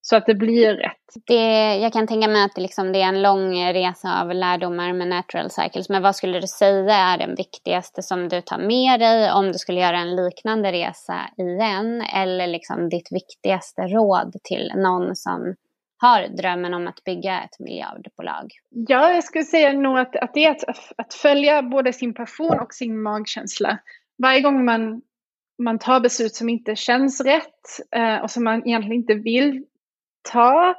så 0.07 0.17
att 0.17 0.27
det 0.27 0.35
blir 0.35 0.75
rätt. 0.75 1.25
Det, 1.27 1.77
jag 1.77 1.93
kan 1.93 2.07
tänka 2.07 2.29
mig 2.29 2.45
att 2.45 2.55
det, 2.55 2.61
liksom, 2.61 2.93
det 2.93 3.01
är 3.01 3.09
en 3.09 3.23
lång 3.23 3.65
resa 3.65 4.21
av 4.21 4.35
lärdomar 4.35 4.93
med 4.93 5.09
natural 5.09 5.51
cycles. 5.51 5.89
Men 5.89 6.03
vad 6.03 6.17
skulle 6.17 6.41
du 6.41 6.47
säga 6.47 6.95
är 6.95 7.19
den 7.19 7.35
viktigaste 7.35 8.03
som 8.03 8.29
du 8.29 8.41
tar 8.41 8.59
med 8.59 9.01
dig 9.01 9.33
om 9.33 9.53
du 9.53 9.59
skulle 9.59 9.81
göra 9.81 9.99
en 9.99 10.17
liknande 10.17 10.73
resa 10.73 11.21
igen? 11.37 12.01
Eller 12.01 12.47
liksom 12.47 12.89
ditt 12.89 13.13
viktigaste 13.13 13.83
råd 13.83 14.37
till 14.43 14.73
någon 14.77 15.17
som 15.17 15.55
har 15.97 16.29
drömmen 16.29 16.75
om 16.75 16.87
att 16.87 17.05
bygga 17.05 17.43
ett 17.43 17.59
miljardbolag? 17.59 18.53
Ja, 18.71 19.13
jag 19.13 19.25
skulle 19.25 19.45
säga 19.45 19.73
nog 19.73 19.99
att, 19.99 20.17
att 20.17 20.35
det 20.35 20.45
är 20.45 20.51
att, 20.51 20.93
att 20.97 21.15
följa 21.15 21.63
både 21.63 21.93
sin 21.93 22.15
passion 22.15 22.59
och 22.61 22.75
sin 22.75 23.03
magkänsla. 23.03 23.79
Varje 24.19 24.41
gång 24.41 24.65
man 24.65 25.03
man 25.59 25.79
tar 25.79 26.01
beslut 26.01 26.35
som 26.35 26.49
inte 26.49 26.77
känns 26.77 27.21
rätt 27.21 27.81
eh, 27.97 28.17
och 28.17 28.31
som 28.31 28.45
man 28.45 28.69
egentligen 28.69 29.01
inte 29.01 29.15
vill 29.15 29.65
ta 30.33 30.75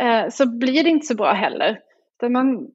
eh, 0.00 0.28
så 0.28 0.58
blir 0.58 0.84
det 0.84 0.90
inte 0.90 1.06
så 1.06 1.14
bra 1.14 1.32
heller. 1.32 1.80
man, 2.28 2.68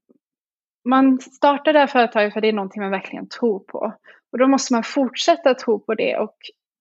man 0.90 1.20
startar 1.20 1.74
det 1.74 1.80
här 1.80 1.88
företaget 1.88 2.34
för 2.34 2.42
det 2.42 2.48
är 2.48 2.54
någonting 2.54 2.82
man 2.82 2.92
verkligen 2.92 3.30
tror 3.30 3.60
på. 3.60 3.94
Och 4.32 4.38
då 4.38 4.48
måste 4.48 4.74
man 4.74 4.84
fortsätta 4.84 5.54
tro 5.54 5.80
på 5.80 5.96
det 5.96 6.18
och 6.18 6.36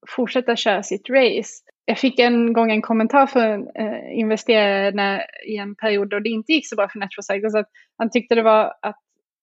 fortsätta 0.09 0.57
köra 0.57 0.83
sitt 0.83 1.11
race. 1.11 1.53
Jag 1.85 1.99
fick 1.99 2.19
en 2.19 2.53
gång 2.53 2.71
en 2.71 2.83
kommentar 2.83 3.27
från 3.27 3.69
eh, 3.75 4.19
investerare 4.19 5.27
i 5.47 5.57
en 5.57 5.75
period 5.75 6.11
då 6.11 6.21
det 6.21 6.29
inte 6.29 6.53
gick 6.53 6.69
så 6.69 6.77
bra 6.77 6.89
för 6.89 6.99
Natural 6.99 7.23
Cycles. 7.23 7.55
Att 7.55 7.69
han 7.99 8.11
tyckte 8.11 8.35
det 8.35 8.43
var 8.43 8.75
att, 8.83 8.99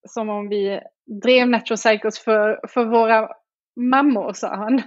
som 0.08 0.30
om 0.30 0.50
vi 0.50 0.80
drev 1.24 1.48
Natural 1.48 1.78
Cycles 1.78 2.20
för, 2.20 2.60
för 2.68 2.86
våra 2.86 3.30
mammor, 3.78 4.34
sa 4.34 4.56
han. 4.56 4.82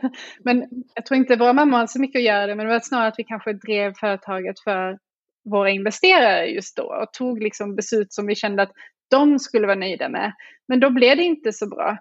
Men 0.45 0.69
jag 0.95 1.07
tror 1.07 1.19
inte 1.19 1.37
våra 1.37 1.53
mammor 1.53 1.77
hade 1.77 1.89
så 1.89 2.01
mycket 2.01 2.19
att 2.19 2.25
göra 2.25 2.47
det, 2.47 2.55
men 2.55 2.67
det 2.67 2.73
var 2.73 2.81
snarare 2.81 3.09
att 3.09 3.19
vi 3.19 3.25
kanske 3.25 3.53
drev 3.53 3.93
företaget 3.95 4.61
för 4.61 4.99
våra 5.45 5.71
investerare 5.71 6.47
just 6.47 6.77
då 6.77 6.83
och 6.83 7.13
tog 7.13 7.43
liksom 7.43 7.77
beslut 7.77 8.13
som 8.13 8.27
vi 8.27 8.35
kände 8.35 8.63
att 8.63 8.73
de 9.11 9.39
skulle 9.39 9.67
vara 9.67 9.79
nöjda 9.79 10.09
med. 10.09 10.33
Men 10.69 10.81
då 10.81 10.91
blev 10.91 11.17
det 11.17 11.23
inte 11.23 11.53
så 11.53 11.69
bra. 11.69 11.99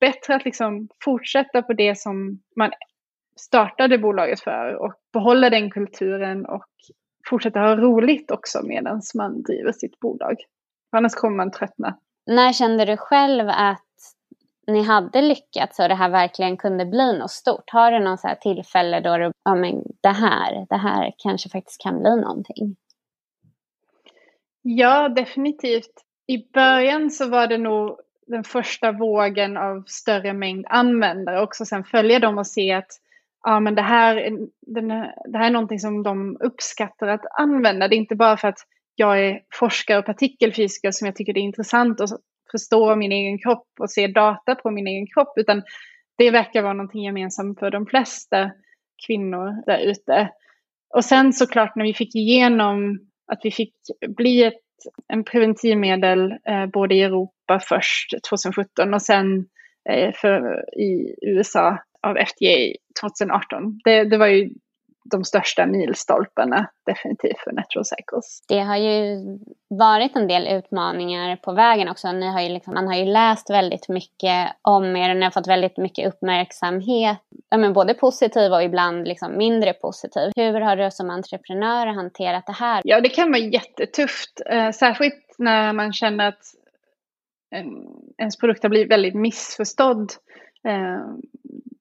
Bättre 0.00 0.34
att 0.34 0.44
liksom 0.44 0.88
fortsätta 1.04 1.62
på 1.62 1.72
det 1.72 1.98
som 1.98 2.40
man 2.56 2.70
startade 3.40 3.98
bolaget 3.98 4.40
för 4.40 4.74
och 4.74 4.94
behålla 5.12 5.50
den 5.50 5.70
kulturen 5.70 6.46
och 6.46 6.66
fortsätta 7.28 7.60
ha 7.60 7.76
roligt 7.76 8.30
också 8.30 8.62
medan 8.62 9.00
man 9.14 9.42
driver 9.42 9.72
sitt 9.72 10.00
bolag. 10.00 10.36
Annars 10.92 11.14
kommer 11.14 11.36
man 11.36 11.50
tröttna. 11.50 11.98
När 12.26 12.52
kände 12.52 12.84
du 12.84 12.96
själv 12.96 13.48
att 13.48 13.83
ni 14.66 14.82
hade 14.82 15.22
lyckats 15.22 15.78
och 15.78 15.88
det 15.88 15.94
här 15.94 16.10
verkligen 16.10 16.56
kunde 16.56 16.86
bli 16.86 17.18
något 17.18 17.30
stort? 17.30 17.64
Har 17.66 17.92
du 17.92 17.98
någon 17.98 18.18
så 18.18 18.28
här 18.28 18.34
tillfälle 18.34 19.00
då 19.00 19.16
du, 19.16 19.32
ja 19.44 19.54
men 19.54 19.82
det 20.02 20.08
här, 20.08 20.66
det 20.68 20.76
här 20.76 21.12
kanske 21.18 21.48
faktiskt 21.48 21.82
kan 21.82 22.00
bli 22.00 22.16
någonting? 22.16 22.76
Ja, 24.62 25.08
definitivt. 25.08 25.92
I 26.26 26.52
början 26.52 27.10
så 27.10 27.28
var 27.28 27.46
det 27.46 27.58
nog 27.58 27.98
den 28.26 28.44
första 28.44 28.92
vågen 28.92 29.56
av 29.56 29.84
större 29.86 30.32
mängd 30.32 30.66
användare 30.68 31.42
också 31.42 31.64
sen 31.64 31.84
följa 31.84 32.18
dem 32.18 32.38
och 32.38 32.46
se 32.46 32.72
att 32.72 32.90
ja, 33.42 33.60
men 33.60 33.74
det, 33.74 33.82
här, 33.82 34.14
den, 34.66 34.88
det 35.32 35.38
här 35.38 35.46
är 35.46 35.50
någonting 35.50 35.78
som 35.78 36.02
de 36.02 36.36
uppskattar 36.40 37.08
att 37.08 37.24
använda. 37.38 37.88
Det 37.88 37.96
är 37.96 37.98
inte 37.98 38.16
bara 38.16 38.36
för 38.36 38.48
att 38.48 38.58
jag 38.94 39.20
är 39.20 39.40
forskare 39.52 39.98
och 39.98 40.06
partikelfysiker 40.06 40.90
som 40.90 41.06
jag 41.06 41.16
tycker 41.16 41.32
det 41.32 41.40
är 41.40 41.42
intressant 41.42 42.00
och 42.00 42.08
förstå 42.50 42.96
min 42.96 43.12
egen 43.12 43.38
kropp 43.38 43.68
och 43.80 43.90
se 43.90 44.06
data 44.06 44.54
på 44.54 44.70
min 44.70 44.86
egen 44.86 45.06
kropp, 45.06 45.32
utan 45.36 45.62
det 46.18 46.30
verkar 46.30 46.62
vara 46.62 46.72
någonting 46.72 47.04
gemensamt 47.04 47.58
för 47.58 47.70
de 47.70 47.86
flesta 47.86 48.50
kvinnor 49.06 49.66
där 49.66 49.78
ute. 49.78 50.30
Och 50.94 51.04
sen 51.04 51.32
såklart 51.32 51.76
när 51.76 51.84
vi 51.84 51.94
fick 51.94 52.14
igenom 52.14 52.98
att 53.32 53.40
vi 53.42 53.50
fick 53.50 53.74
bli 54.16 54.42
ett 54.42 54.60
en 55.08 55.24
preventivmedel 55.24 56.32
eh, 56.32 56.66
både 56.66 56.94
i 56.94 57.02
Europa 57.02 57.60
först 57.68 58.14
2017 58.30 58.94
och 58.94 59.02
sen 59.02 59.46
eh, 59.90 60.14
för, 60.14 60.64
i 60.80 61.14
USA 61.22 61.78
av 62.02 62.16
FDA 62.16 62.74
2018. 63.00 63.80
Det, 63.84 64.04
det 64.04 64.16
var 64.16 64.26
ju 64.26 64.50
de 65.04 65.24
största 65.24 65.66
milstolparna 65.66 66.70
definitivt 66.86 67.38
för 67.38 67.52
Natural 67.52 67.84
Cycles. 67.84 68.42
Det 68.48 68.60
har 68.60 68.76
ju 68.76 69.20
varit 69.68 70.16
en 70.16 70.28
del 70.28 70.46
utmaningar 70.46 71.36
på 71.36 71.52
vägen 71.52 71.88
också. 71.88 72.12
Ni 72.12 72.26
har 72.26 72.40
ju 72.40 72.48
liksom, 72.48 72.74
man 72.74 72.86
har 72.86 72.94
ju 72.94 73.04
läst 73.04 73.50
väldigt 73.50 73.88
mycket 73.88 74.52
om 74.62 74.96
er 74.96 75.10
och 75.10 75.16
ni 75.16 75.22
har 75.22 75.30
fått 75.30 75.48
väldigt 75.48 75.76
mycket 75.76 76.08
uppmärksamhet. 76.08 77.18
Ja, 77.50 77.56
men 77.56 77.72
både 77.72 77.94
positiv 77.94 78.52
och 78.52 78.62
ibland 78.62 79.08
liksom 79.08 79.36
mindre 79.36 79.72
positiv. 79.72 80.32
Hur 80.36 80.60
har 80.60 80.76
du 80.76 80.90
som 80.90 81.10
entreprenör 81.10 81.86
hanterat 81.86 82.46
det 82.46 82.52
här? 82.52 82.80
Ja, 82.84 83.00
det 83.00 83.08
kan 83.08 83.32
vara 83.32 83.42
jättetufft. 83.42 84.40
Eh, 84.46 84.70
särskilt 84.70 85.34
när 85.38 85.72
man 85.72 85.92
känner 85.92 86.28
att 86.28 86.42
en, 87.50 87.66
ens 88.18 88.36
produkt 88.36 88.62
har 88.62 88.70
blivit 88.70 88.92
väldigt 88.92 89.14
missförstådd. 89.14 90.12
Eh, 90.68 91.00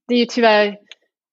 det 0.08 0.14
är 0.14 0.20
ju 0.20 0.26
tyvärr 0.26 0.78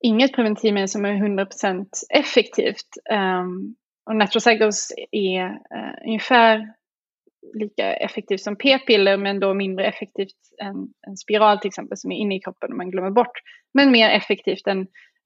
inget 0.01 0.33
preventivmedel 0.33 0.89
som 0.89 1.05
är 1.05 1.13
100% 1.13 1.87
effektivt. 2.15 2.89
Um, 3.11 3.75
och 4.07 4.17
Natural 4.17 4.71
är 5.11 5.45
uh, 5.47 6.07
ungefär 6.07 6.75
lika 7.55 7.93
effektivt 7.93 8.41
som 8.41 8.57
p-piller 8.57 9.17
men 9.17 9.41
då 9.41 9.55
mindre 9.55 9.87
effektivt 9.87 10.37
än 10.63 10.77
en 11.07 11.17
spiral 11.17 11.59
till 11.59 11.69
exempel 11.69 11.99
som 11.99 12.13
är 12.13 12.17
inne 12.17 12.37
i 12.37 12.41
kroppen 12.41 12.71
och 12.71 12.77
man 12.77 12.91
glömmer 12.91 13.11
bort. 13.11 13.39
Men 13.75 13.91
mer 13.91 14.11
effektivt 14.11 14.67
än 14.67 14.81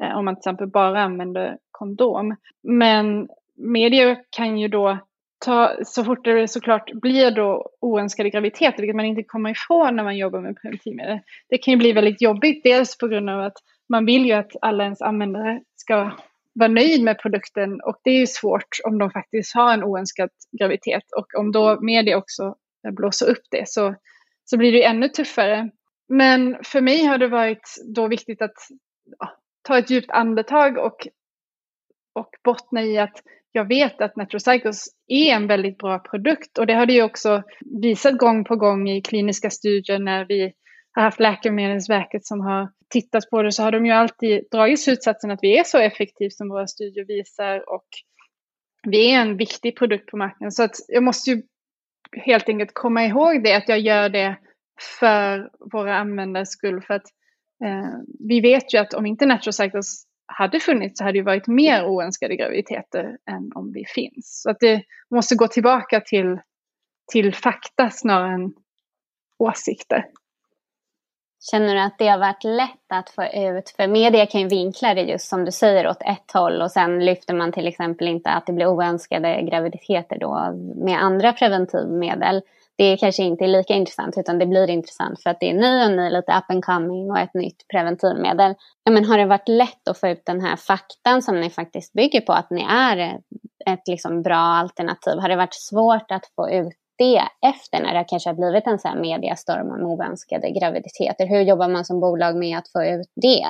uh, 0.04 0.16
om 0.16 0.24
man 0.24 0.34
till 0.34 0.40
exempel 0.40 0.66
bara 0.66 1.02
använder 1.02 1.58
kondom. 1.70 2.36
Men 2.62 3.28
medier 3.56 4.18
kan 4.30 4.58
ju 4.58 4.68
då 4.68 4.98
ta, 5.44 5.76
så 5.84 6.04
fort 6.04 6.24
det 6.24 6.48
såklart 6.48 6.92
blir 6.92 7.30
då 7.30 7.70
oönskade 7.80 8.30
graviditeter, 8.30 8.78
vilket 8.78 8.96
man 8.96 9.04
inte 9.04 9.22
kommer 9.22 9.50
ifrån 9.50 9.96
när 9.96 10.04
man 10.04 10.16
jobbar 10.16 10.40
med 10.40 10.56
preventivmedel. 10.62 11.18
Det 11.48 11.58
kan 11.58 11.72
ju 11.72 11.78
bli 11.78 11.92
väldigt 11.92 12.22
jobbigt, 12.22 12.64
dels 12.64 12.98
på 12.98 13.08
grund 13.08 13.30
av 13.30 13.40
att 13.40 13.56
man 13.88 14.06
vill 14.06 14.26
ju 14.26 14.32
att 14.32 14.52
alla 14.60 14.84
ens 14.84 15.02
användare 15.02 15.62
ska 15.76 16.10
vara 16.54 16.68
nöjd 16.68 17.02
med 17.02 17.18
produkten 17.18 17.80
och 17.80 18.00
det 18.04 18.10
är 18.10 18.18
ju 18.18 18.26
svårt 18.26 18.78
om 18.84 18.98
de 18.98 19.10
faktiskt 19.10 19.54
har 19.54 19.74
en 19.74 19.84
oönskad 19.84 20.30
graviditet 20.58 21.12
och 21.16 21.34
om 21.38 21.52
då 21.52 21.80
media 21.80 22.18
också 22.18 22.54
blåser 22.92 23.30
upp 23.30 23.42
det 23.50 23.68
så, 23.68 23.94
så 24.44 24.56
blir 24.56 24.72
det 24.72 24.78
ju 24.78 24.84
ännu 24.84 25.08
tuffare. 25.08 25.70
Men 26.08 26.56
för 26.64 26.80
mig 26.80 27.04
har 27.04 27.18
det 27.18 27.28
varit 27.28 27.74
då 27.94 28.08
viktigt 28.08 28.42
att 28.42 28.54
ja, 29.18 29.36
ta 29.62 29.78
ett 29.78 29.90
djupt 29.90 30.10
andetag 30.10 30.78
och, 30.78 31.08
och 32.14 32.30
bottna 32.44 32.82
i 32.82 32.98
att 32.98 33.22
jag 33.52 33.68
vet 33.68 34.00
att 34.00 34.16
Natrocycles 34.16 34.86
är 35.06 35.34
en 35.34 35.46
väldigt 35.46 35.78
bra 35.78 35.98
produkt 35.98 36.58
och 36.58 36.66
det 36.66 36.74
har 36.74 36.86
det 36.86 36.92
ju 36.92 37.02
också 37.02 37.42
visat 37.82 38.18
gång 38.18 38.44
på 38.44 38.56
gång 38.56 38.88
i 38.88 39.02
kliniska 39.02 39.50
studier 39.50 39.98
när 39.98 40.24
vi 40.24 40.52
har 40.94 41.02
haft 41.02 41.20
Läkemedelsverket 41.20 42.26
som 42.26 42.40
har 42.40 42.70
tittat 42.88 43.30
på 43.30 43.42
det 43.42 43.52
så 43.52 43.62
har 43.62 43.72
de 43.72 43.86
ju 43.86 43.92
alltid 43.92 44.44
dragit 44.50 44.80
slutsatsen 44.80 45.30
att 45.30 45.42
vi 45.42 45.58
är 45.58 45.64
så 45.64 45.78
effektiva 45.78 46.30
som 46.30 46.48
våra 46.48 46.66
studier 46.66 47.04
visar 47.04 47.74
och 47.74 47.86
vi 48.86 49.10
är 49.10 49.20
en 49.20 49.36
viktig 49.36 49.76
produkt 49.76 50.10
på 50.10 50.16
marknaden. 50.16 50.52
Så 50.52 50.62
att 50.62 50.76
jag 50.88 51.02
måste 51.02 51.30
ju 51.30 51.42
helt 52.12 52.48
enkelt 52.48 52.70
komma 52.74 53.04
ihåg 53.04 53.44
det, 53.44 53.54
att 53.54 53.68
jag 53.68 53.80
gör 53.80 54.08
det 54.08 54.36
för 55.00 55.50
våra 55.72 55.96
användares 55.96 56.50
skull. 56.50 56.82
För 56.82 56.94
att 56.94 57.06
eh, 57.64 57.98
vi 58.28 58.40
vet 58.40 58.74
ju 58.74 58.78
att 58.78 58.94
om 58.94 59.06
inte 59.06 59.26
Natural 59.26 59.52
Cycles 59.52 60.04
hade 60.26 60.60
funnits 60.60 60.98
så 60.98 61.04
hade 61.04 61.18
det 61.18 61.22
varit 61.22 61.46
mer 61.46 61.86
oönskade 61.86 62.36
graviditeter 62.36 63.18
än 63.30 63.52
om 63.54 63.72
vi 63.72 63.84
finns. 63.94 64.42
Så 64.42 64.50
att 64.50 64.60
det 64.60 64.82
måste 65.10 65.34
gå 65.34 65.48
tillbaka 65.48 66.00
till, 66.00 66.40
till 67.12 67.34
fakta 67.34 67.90
snarare 67.90 68.34
än 68.34 68.54
åsikter. 69.38 70.04
Känner 71.50 71.74
du 71.74 71.80
att 71.80 71.98
det 71.98 72.08
har 72.08 72.18
varit 72.18 72.44
lätt 72.44 72.92
att 72.92 73.10
få 73.10 73.24
ut, 73.24 73.70
för 73.76 73.86
media 73.86 74.26
kan 74.26 74.40
ju 74.40 74.48
vinkla 74.48 74.94
det 74.94 75.02
just 75.02 75.28
som 75.28 75.44
du 75.44 75.52
säger 75.52 75.88
åt 75.88 76.02
ett 76.02 76.32
håll 76.32 76.62
och 76.62 76.70
sen 76.70 77.04
lyfter 77.04 77.34
man 77.34 77.52
till 77.52 77.66
exempel 77.66 78.08
inte 78.08 78.30
att 78.30 78.46
det 78.46 78.52
blir 78.52 78.66
oönskade 78.66 79.42
graviditeter 79.42 80.18
då 80.18 80.54
med 80.76 81.02
andra 81.02 81.32
preventivmedel. 81.32 82.42
Det 82.76 82.96
kanske 82.96 83.22
inte 83.22 83.44
är 83.44 83.48
lika 83.48 83.74
intressant 83.74 84.18
utan 84.18 84.38
det 84.38 84.46
blir 84.46 84.70
intressant 84.70 85.22
för 85.22 85.30
att 85.30 85.40
det 85.40 85.50
är 85.50 85.54
ny 85.54 85.84
och 85.84 85.96
ny, 85.96 86.10
lite 86.10 86.32
up 86.32 86.50
and 86.50 86.64
coming 86.64 87.10
och 87.10 87.18
ett 87.18 87.34
nytt 87.34 87.68
preventivmedel. 87.68 88.54
Ja, 88.84 88.92
men 88.92 89.04
har 89.04 89.18
det 89.18 89.26
varit 89.26 89.48
lätt 89.48 89.88
att 89.88 89.98
få 89.98 90.08
ut 90.08 90.22
den 90.26 90.40
här 90.40 90.56
faktan 90.56 91.22
som 91.22 91.40
ni 91.40 91.50
faktiskt 91.50 91.92
bygger 91.92 92.20
på 92.20 92.32
att 92.32 92.50
ni 92.50 92.66
är 92.70 93.20
ett 93.66 93.88
liksom 93.88 94.22
bra 94.22 94.36
alternativ? 94.36 95.18
Har 95.18 95.28
det 95.28 95.36
varit 95.36 95.54
svårt 95.54 96.10
att 96.10 96.26
få 96.36 96.50
ut 96.50 96.83
det 96.98 97.48
efter 97.48 97.82
när 97.82 97.94
det 97.94 98.04
kanske 98.08 98.30
har 98.30 98.34
blivit 98.34 98.66
en 98.66 98.78
sån 98.78 98.90
här 98.90 99.00
mediastorm 99.00 99.70
om 99.70 99.86
oönskade 99.86 100.50
graviditeter? 100.50 101.26
Hur 101.26 101.40
jobbar 101.40 101.68
man 101.68 101.84
som 101.84 102.00
bolag 102.00 102.36
med 102.36 102.58
att 102.58 102.68
få 102.68 102.84
ut 102.84 103.12
det? 103.14 103.46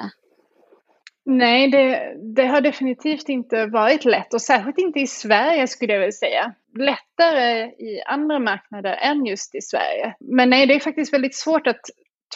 Nej, 1.27 1.71
det, 1.71 2.15
det, 2.37 2.47
har 2.47 2.61
definitivt 2.61 3.29
inte 3.29 3.67
varit 3.67 4.05
lätt 4.05 4.35
och 4.35 4.43
särskilt 4.43 4.79
inte 4.79 5.01
i 5.01 5.07
Sverige 5.07 5.67
skulle 5.67 5.93
jag 5.93 6.01
vilja 6.01 6.13
säga. 6.13 6.55
Lättare 6.79 7.65
i 7.65 8.03
andra 8.07 8.39
marknader 8.39 8.93
än 8.93 9.27
just 9.27 9.55
i 9.55 9.61
Sverige. 9.61 10.15
Men 10.21 10.51
nej, 10.51 10.67
det 10.67 10.75
är 10.75 10.81
faktiskt 10.81 11.13
väldigt 11.13 11.35
svårt 11.35 11.67
att 11.67 11.81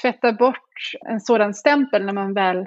tvätta 0.02 0.32
bort 0.32 0.72
en 1.08 1.20
sådan 1.20 1.54
stämpel 1.54 2.04
när 2.04 2.12
man 2.12 2.34
väl 2.34 2.66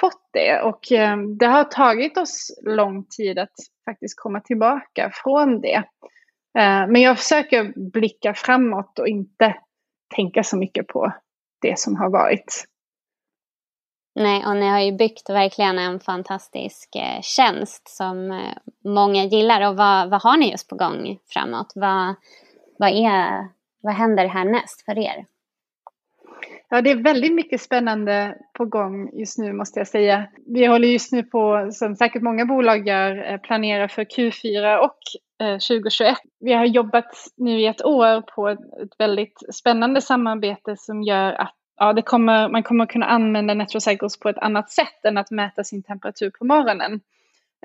fått 0.00 0.28
det. 0.32 0.60
Och 0.60 0.92
eh, 0.92 1.16
det 1.38 1.46
har 1.46 1.64
tagit 1.64 2.18
oss 2.18 2.60
lång 2.64 3.04
tid 3.16 3.38
att 3.38 3.54
faktiskt 3.84 4.20
komma 4.20 4.40
tillbaka 4.40 5.10
från 5.14 5.60
det. 5.60 5.82
Eh, 6.58 6.86
men 6.86 6.96
jag 6.96 7.18
försöker 7.18 7.90
blicka 7.90 8.34
framåt 8.34 8.98
och 8.98 9.08
inte 9.08 9.56
tänka 10.14 10.42
så 10.42 10.56
mycket 10.56 10.86
på 10.86 11.12
det 11.60 11.78
som 11.78 11.96
har 11.96 12.10
varit. 12.10 12.64
Nej, 14.14 14.46
och 14.46 14.56
ni 14.56 14.68
har 14.68 14.80
ju 14.80 14.92
byggt 14.92 15.30
verkligen 15.30 15.78
en 15.78 16.00
fantastisk 16.00 16.96
eh, 16.96 17.20
tjänst 17.22 17.88
som 17.88 18.30
eh, 18.30 18.56
många 18.84 19.24
gillar. 19.24 19.68
Och 19.68 19.76
vad, 19.76 20.10
vad 20.10 20.22
har 20.22 20.36
ni 20.36 20.50
just 20.50 20.68
på 20.68 20.76
gång 20.76 21.18
framåt? 21.26 21.72
Vad, 21.74 22.14
vad, 22.78 22.90
är, 22.90 23.48
vad 23.80 23.94
händer 23.94 24.26
härnäst 24.26 24.84
för 24.84 24.98
er? 24.98 25.26
Ja, 26.70 26.82
det 26.82 26.90
är 26.90 26.96
väldigt 26.96 27.34
mycket 27.34 27.60
spännande 27.60 28.36
på 28.52 28.64
gång 28.64 29.10
just 29.18 29.38
nu 29.38 29.52
måste 29.52 29.80
jag 29.80 29.88
säga. 29.88 30.26
Vi 30.46 30.66
håller 30.66 30.88
just 30.88 31.12
nu 31.12 31.22
på, 31.22 31.68
som 31.72 31.96
säkert 31.96 32.22
många 32.22 32.44
bolag 32.44 32.88
gör, 32.88 33.32
eh, 33.32 33.38
planera 33.38 33.88
för 33.88 34.04
Q4 34.04 34.76
och 34.76 34.98
eh, 35.46 35.54
2021. 35.54 36.18
Vi 36.40 36.52
har 36.52 36.64
jobbat 36.64 37.10
nu 37.36 37.60
i 37.60 37.66
ett 37.66 37.84
år 37.84 38.20
på 38.20 38.48
ett, 38.48 38.58
väldigt 38.98 39.38
spännande 39.54 40.00
samarbete 40.00 40.76
som 40.76 41.02
gör 41.02 41.32
att 41.32 41.54
ja, 41.76 41.92
det 41.92 42.02
kommer, 42.02 42.48
man 42.48 42.62
kommer 42.62 42.86
kunna 42.86 43.06
använda 43.06 43.54
Netrocycles 43.54 44.18
på 44.20 44.28
ett 44.28 44.38
annat 44.38 44.70
sätt 44.70 45.04
än 45.04 45.18
att 45.18 45.30
mäta 45.30 45.64
sin 45.64 45.82
temperatur 45.82 46.30
på 46.38 46.44
morgonen. 46.44 47.00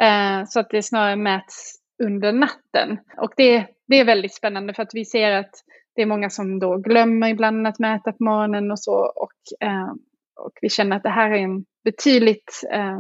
Eh, 0.02 0.46
så 0.48 0.60
att 0.60 0.70
det 0.70 0.84
snarare 0.84 1.16
mäts 1.16 1.76
under 2.04 2.32
natten. 2.32 3.00
Och 3.18 3.34
det, 3.38 3.66
det 3.88 4.00
är 4.00 4.06
väldigt 4.06 4.34
spännande 4.34 4.74
för 4.74 4.84
att 4.84 4.94
vi 4.94 5.06
ser 5.06 5.32
att 5.32 5.54
det 5.96 6.02
är 6.02 6.06
många 6.06 6.30
som 6.30 6.60
då 6.60 6.78
glömmer 6.78 7.28
ibland 7.28 7.68
att 7.68 7.80
mäta 7.80 8.12
på 8.12 8.24
morgonen 8.24 8.72
och 8.72 8.80
så. 8.80 8.96
Och, 9.16 9.68
eh, 9.68 9.92
och 10.36 10.52
vi 10.62 10.70
känner 10.70 10.98
att 10.98 11.04
det 11.04 11.10
här 11.10 11.32
är 11.32 11.38
en 11.38 11.66
betydligt, 11.84 12.62
eh, 12.72 13.00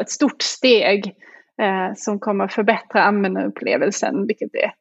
ett 0.00 0.10
stort 0.10 0.42
steg 0.42 1.14
eh, 1.62 1.94
som 1.96 2.18
kommer 2.20 2.48
förbättra 2.48 3.02
användarupplevelsen, 3.02 4.26
vilket 4.26 4.54
är 4.54 4.72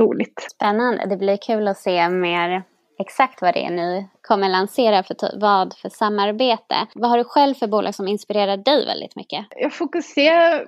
roligt. 0.00 0.46
Spännande. 0.52 1.06
Det 1.06 1.16
blir 1.16 1.36
kul 1.36 1.68
att 1.68 1.78
se 1.78 2.08
mer 2.08 2.62
exakt 2.98 3.42
vad 3.42 3.54
det 3.54 3.64
är 3.64 3.70
ni 3.70 4.08
kommer 4.20 4.48
lansera 4.48 5.02
för 5.02 5.40
vad 5.40 5.74
för 5.76 5.88
samarbete. 5.88 6.86
Vad 6.94 7.10
har 7.10 7.18
du 7.18 7.24
själv 7.24 7.54
för 7.54 7.66
bolag 7.66 7.94
som 7.94 8.08
inspirerar 8.08 8.56
dig 8.56 8.86
väldigt 8.86 9.16
mycket? 9.16 9.46
Jag 9.50 9.72
fokuserar 9.72 10.66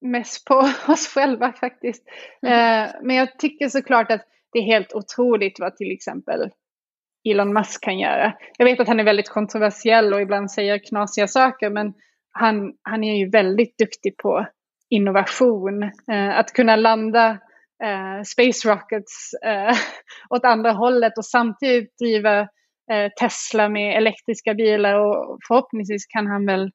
mest 0.00 0.44
på 0.44 0.54
oss 0.92 1.08
själva 1.08 1.52
faktiskt. 1.52 2.04
Mm. 2.42 2.84
Eh, 2.84 2.94
men 3.02 3.16
jag 3.16 3.38
tycker 3.38 3.68
såklart 3.68 4.10
att 4.10 4.26
det 4.52 4.58
är 4.58 4.62
helt 4.62 4.92
otroligt 4.92 5.60
vad 5.60 5.76
till 5.76 5.92
exempel 5.92 6.50
Elon 7.28 7.52
Musk 7.52 7.84
kan 7.84 7.98
göra. 7.98 8.32
Jag 8.58 8.64
vet 8.64 8.80
att 8.80 8.88
han 8.88 9.00
är 9.00 9.04
väldigt 9.04 9.28
kontroversiell 9.28 10.14
och 10.14 10.20
ibland 10.20 10.50
säger 10.50 10.78
knasiga 10.78 11.28
saker 11.28 11.70
men 11.70 11.94
han, 12.32 12.72
han 12.82 13.04
är 13.04 13.16
ju 13.16 13.30
väldigt 13.30 13.78
duktig 13.78 14.16
på 14.16 14.46
innovation. 14.90 15.82
Eh, 15.82 16.38
att 16.38 16.52
kunna 16.52 16.76
landa 16.76 17.30
eh, 17.84 18.22
space 18.24 18.68
rockets 18.68 19.34
eh, 19.44 19.76
åt 20.30 20.44
andra 20.44 20.72
hållet 20.72 21.18
och 21.18 21.24
samtidigt 21.24 21.98
driva 21.98 22.40
eh, 22.90 23.12
Tesla 23.20 23.68
med 23.68 23.96
elektriska 23.96 24.54
bilar 24.54 24.94
och 24.94 25.38
förhoppningsvis 25.48 26.06
kan 26.06 26.26
han 26.26 26.46
väl 26.46 26.70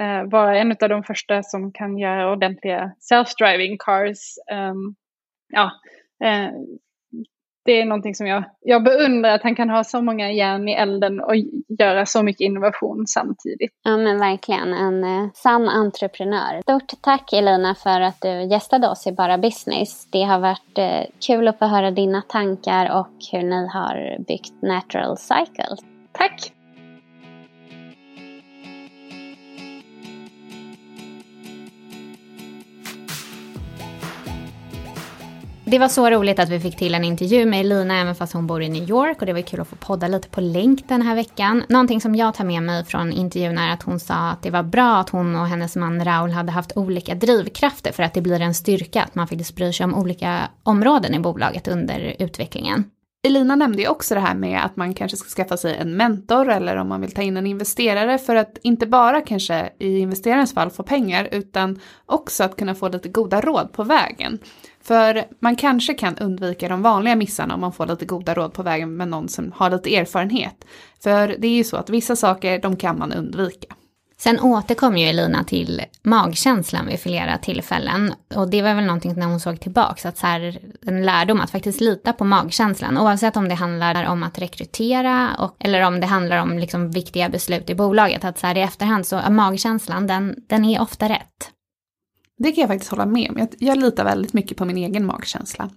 eh, 0.00 0.30
vara 0.30 0.58
en 0.58 0.70
av 0.70 0.88
de 0.88 1.02
första 1.02 1.42
som 1.42 1.72
kan 1.72 1.98
göra 1.98 2.32
ordentliga 2.32 2.92
self-driving 3.12 3.76
cars. 3.78 4.18
Um, 4.52 4.94
ja, 5.48 5.70
eh, 6.24 6.50
det 7.66 7.80
är 7.80 7.84
någonting 7.84 8.14
som 8.14 8.26
jag, 8.26 8.44
jag 8.60 8.84
beundrar 8.84 9.34
att 9.34 9.42
han 9.42 9.54
kan 9.54 9.70
ha 9.70 9.84
så 9.84 10.02
många 10.02 10.32
järn 10.32 10.68
i 10.68 10.72
elden 10.72 11.20
och 11.20 11.34
göra 11.78 12.06
så 12.06 12.22
mycket 12.22 12.40
innovation 12.40 13.04
samtidigt. 13.06 13.70
Ja 13.84 13.96
men 13.96 14.18
verkligen, 14.18 14.72
en 14.72 15.04
eh, 15.04 15.30
sann 15.34 15.68
entreprenör. 15.68 16.60
Stort 16.62 17.02
tack 17.02 17.32
Elina 17.32 17.74
för 17.74 18.00
att 18.00 18.20
du 18.20 18.42
gästade 18.42 18.88
oss 18.88 19.06
i 19.06 19.12
Bara 19.12 19.38
Business. 19.38 20.08
Det 20.10 20.22
har 20.22 20.38
varit 20.38 20.78
eh, 20.78 21.02
kul 21.26 21.48
att 21.48 21.58
få 21.58 21.66
höra 21.66 21.90
dina 21.90 22.22
tankar 22.22 22.98
och 23.00 23.16
hur 23.32 23.42
ni 23.42 23.68
har 23.68 24.24
byggt 24.28 24.62
Natural 24.62 25.16
Cycle. 25.16 25.76
Tack! 26.12 26.55
Det 35.68 35.78
var 35.78 35.88
så 35.88 36.10
roligt 36.10 36.38
att 36.38 36.48
vi 36.48 36.60
fick 36.60 36.76
till 36.76 36.94
en 36.94 37.04
intervju 37.04 37.46
med 37.46 37.60
Elina 37.60 38.00
även 38.00 38.14
fast 38.14 38.32
hon 38.32 38.46
bor 38.46 38.62
i 38.62 38.68
New 38.68 38.88
York 38.88 39.20
och 39.20 39.26
det 39.26 39.32
var 39.32 39.40
kul 39.40 39.60
att 39.60 39.68
få 39.68 39.76
podda 39.76 40.08
lite 40.08 40.28
på 40.28 40.40
länk 40.40 40.88
den 40.88 41.02
här 41.02 41.14
veckan. 41.14 41.64
Någonting 41.68 42.00
som 42.00 42.14
jag 42.14 42.34
tar 42.34 42.44
med 42.44 42.62
mig 42.62 42.84
från 42.84 43.12
intervjun 43.12 43.58
är 43.58 43.72
att 43.72 43.82
hon 43.82 44.00
sa 44.00 44.14
att 44.14 44.42
det 44.42 44.50
var 44.50 44.62
bra 44.62 44.96
att 44.96 45.10
hon 45.10 45.36
och 45.36 45.46
hennes 45.46 45.76
man 45.76 46.04
Raul 46.04 46.30
hade 46.30 46.52
haft 46.52 46.76
olika 46.76 47.14
drivkrafter 47.14 47.92
för 47.92 48.02
att 48.02 48.14
det 48.14 48.20
blir 48.20 48.40
en 48.40 48.54
styrka 48.54 49.02
att 49.02 49.14
man 49.14 49.28
faktiskt 49.28 49.54
bryr 49.54 49.72
sig 49.72 49.84
om 49.84 49.94
olika 49.94 50.40
områden 50.62 51.14
i 51.14 51.18
bolaget 51.18 51.68
under 51.68 52.16
utvecklingen. 52.18 52.84
Elina 53.26 53.56
nämnde 53.56 53.82
ju 53.82 53.88
också 53.88 54.14
det 54.14 54.20
här 54.20 54.34
med 54.34 54.64
att 54.64 54.76
man 54.76 54.94
kanske 54.94 55.16
ska 55.16 55.28
skaffa 55.28 55.56
sig 55.56 55.76
en 55.76 55.96
mentor 55.96 56.48
eller 56.48 56.76
om 56.76 56.88
man 56.88 57.00
vill 57.00 57.14
ta 57.14 57.22
in 57.22 57.36
en 57.36 57.46
investerare 57.46 58.18
för 58.18 58.36
att 58.36 58.58
inte 58.62 58.86
bara 58.86 59.20
kanske 59.20 59.70
i 59.78 59.98
investerarens 59.98 60.54
fall 60.54 60.70
få 60.70 60.82
pengar 60.82 61.28
utan 61.32 61.80
också 62.06 62.44
att 62.44 62.56
kunna 62.56 62.74
få 62.74 62.88
lite 62.88 63.08
goda 63.08 63.40
råd 63.40 63.72
på 63.72 63.84
vägen. 63.84 64.38
För 64.82 65.24
man 65.40 65.56
kanske 65.56 65.94
kan 65.94 66.18
undvika 66.18 66.68
de 66.68 66.82
vanliga 66.82 67.16
missarna 67.16 67.54
om 67.54 67.60
man 67.60 67.72
får 67.72 67.86
lite 67.86 68.04
goda 68.04 68.34
råd 68.34 68.52
på 68.52 68.62
vägen 68.62 68.96
med 68.96 69.08
någon 69.08 69.28
som 69.28 69.52
har 69.52 69.70
lite 69.70 69.96
erfarenhet. 69.96 70.64
För 71.02 71.36
det 71.38 71.46
är 71.46 71.56
ju 71.56 71.64
så 71.64 71.76
att 71.76 71.90
vissa 71.90 72.16
saker, 72.16 72.58
de 72.58 72.76
kan 72.76 72.98
man 72.98 73.12
undvika. 73.12 73.74
Sen 74.18 74.40
återkom 74.40 74.96
ju 74.96 75.06
Elina 75.06 75.44
till 75.44 75.82
magkänslan 76.02 76.86
vid 76.86 77.00
flera 77.00 77.38
tillfällen. 77.38 78.14
Och 78.34 78.50
det 78.50 78.62
var 78.62 78.74
väl 78.74 78.84
någonting 78.84 79.14
när 79.16 79.26
hon 79.26 79.40
såg 79.40 79.60
tillbaks, 79.60 80.06
att 80.06 80.18
så 80.18 80.26
här, 80.26 80.58
en 80.86 81.06
lärdom 81.06 81.40
att 81.40 81.50
faktiskt 81.50 81.80
lita 81.80 82.12
på 82.12 82.24
magkänslan. 82.24 82.98
Oavsett 82.98 83.36
om 83.36 83.48
det 83.48 83.54
handlar 83.54 84.04
om 84.04 84.22
att 84.22 84.38
rekrytera 84.38 85.30
och, 85.38 85.56
eller 85.58 85.82
om 85.82 86.00
det 86.00 86.06
handlar 86.06 86.42
om 86.42 86.58
liksom 86.58 86.90
viktiga 86.90 87.28
beslut 87.28 87.70
i 87.70 87.74
bolaget. 87.74 88.24
Att 88.24 88.38
så 88.38 88.46
här, 88.46 88.56
i 88.56 88.60
efterhand 88.60 89.06
så, 89.06 89.20
magkänslan, 89.30 90.06
den, 90.06 90.36
den 90.46 90.64
är 90.64 90.80
ofta 90.80 91.08
rätt. 91.08 91.50
Det 92.38 92.52
kan 92.52 92.62
jag 92.62 92.68
faktiskt 92.68 92.90
hålla 92.90 93.06
med 93.06 93.30
om. 93.30 93.38
Jag, 93.38 93.48
jag 93.58 93.78
litar 93.78 94.04
väldigt 94.04 94.32
mycket 94.32 94.56
på 94.56 94.64
min 94.64 94.76
egen 94.76 95.06
magkänsla. 95.06 95.70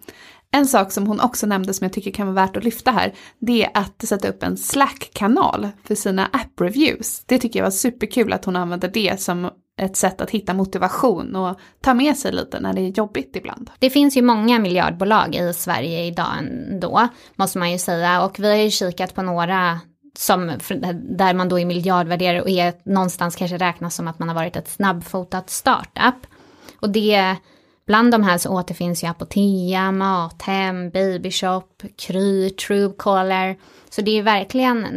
En 0.51 0.65
sak 0.65 0.91
som 0.91 1.07
hon 1.07 1.19
också 1.19 1.47
nämnde 1.47 1.73
som 1.73 1.85
jag 1.85 1.93
tycker 1.93 2.11
kan 2.11 2.33
vara 2.33 2.45
värt 2.45 2.57
att 2.57 2.63
lyfta 2.63 2.91
här, 2.91 3.13
det 3.39 3.63
är 3.63 3.71
att 3.73 4.07
sätta 4.07 4.27
upp 4.27 4.43
en 4.43 4.57
Slack-kanal 4.57 5.69
för 5.83 5.95
sina 5.95 6.25
app-reviews. 6.25 7.23
Det 7.25 7.37
tycker 7.37 7.59
jag 7.59 7.65
var 7.65 7.71
superkul 7.71 8.33
att 8.33 8.45
hon 8.45 8.55
använde 8.55 8.87
det 8.87 9.21
som 9.21 9.49
ett 9.81 9.97
sätt 9.97 10.21
att 10.21 10.29
hitta 10.29 10.53
motivation 10.53 11.35
och 11.35 11.59
ta 11.81 11.93
med 11.93 12.17
sig 12.17 12.31
lite 12.31 12.59
när 12.59 12.73
det 12.73 12.81
är 12.81 12.89
jobbigt 12.89 13.35
ibland. 13.35 13.71
Det 13.79 13.89
finns 13.89 14.17
ju 14.17 14.21
många 14.21 14.59
miljardbolag 14.59 15.35
i 15.35 15.53
Sverige 15.53 16.05
idag 16.05 16.27
ändå, 16.39 17.07
måste 17.35 17.59
man 17.59 17.71
ju 17.71 17.77
säga. 17.77 18.23
Och 18.23 18.39
vi 18.39 18.49
har 18.49 18.55
ju 18.55 18.71
kikat 18.71 19.15
på 19.15 19.21
några 19.21 19.79
som, 20.17 20.51
där 20.93 21.33
man 21.33 21.49
då 21.49 21.59
är 21.59 21.65
miljardvärderare 21.65 22.41
och 22.41 22.49
är 22.49 22.73
någonstans 22.85 23.35
kanske 23.35 23.57
räknas 23.57 23.95
som 23.95 24.07
att 24.07 24.19
man 24.19 24.27
har 24.27 24.35
varit 24.35 24.55
ett 24.55 24.69
snabbfotat 24.69 25.49
startup. 25.49 26.27
Och 26.79 26.89
det, 26.89 27.35
bland 27.89 28.11
de 28.11 28.23
här 28.23 28.37
så 28.37 28.49
återfinns 28.49 29.03
ju 29.03 29.07
Apotea, 29.07 29.91
Mathem, 29.91 30.89
Babyshop, 30.89 31.83
Kry, 31.97 32.49
Truecaller. 32.49 33.57
Så 33.89 34.01
det 34.01 34.19
är 34.19 34.23
verkligen 34.23 34.87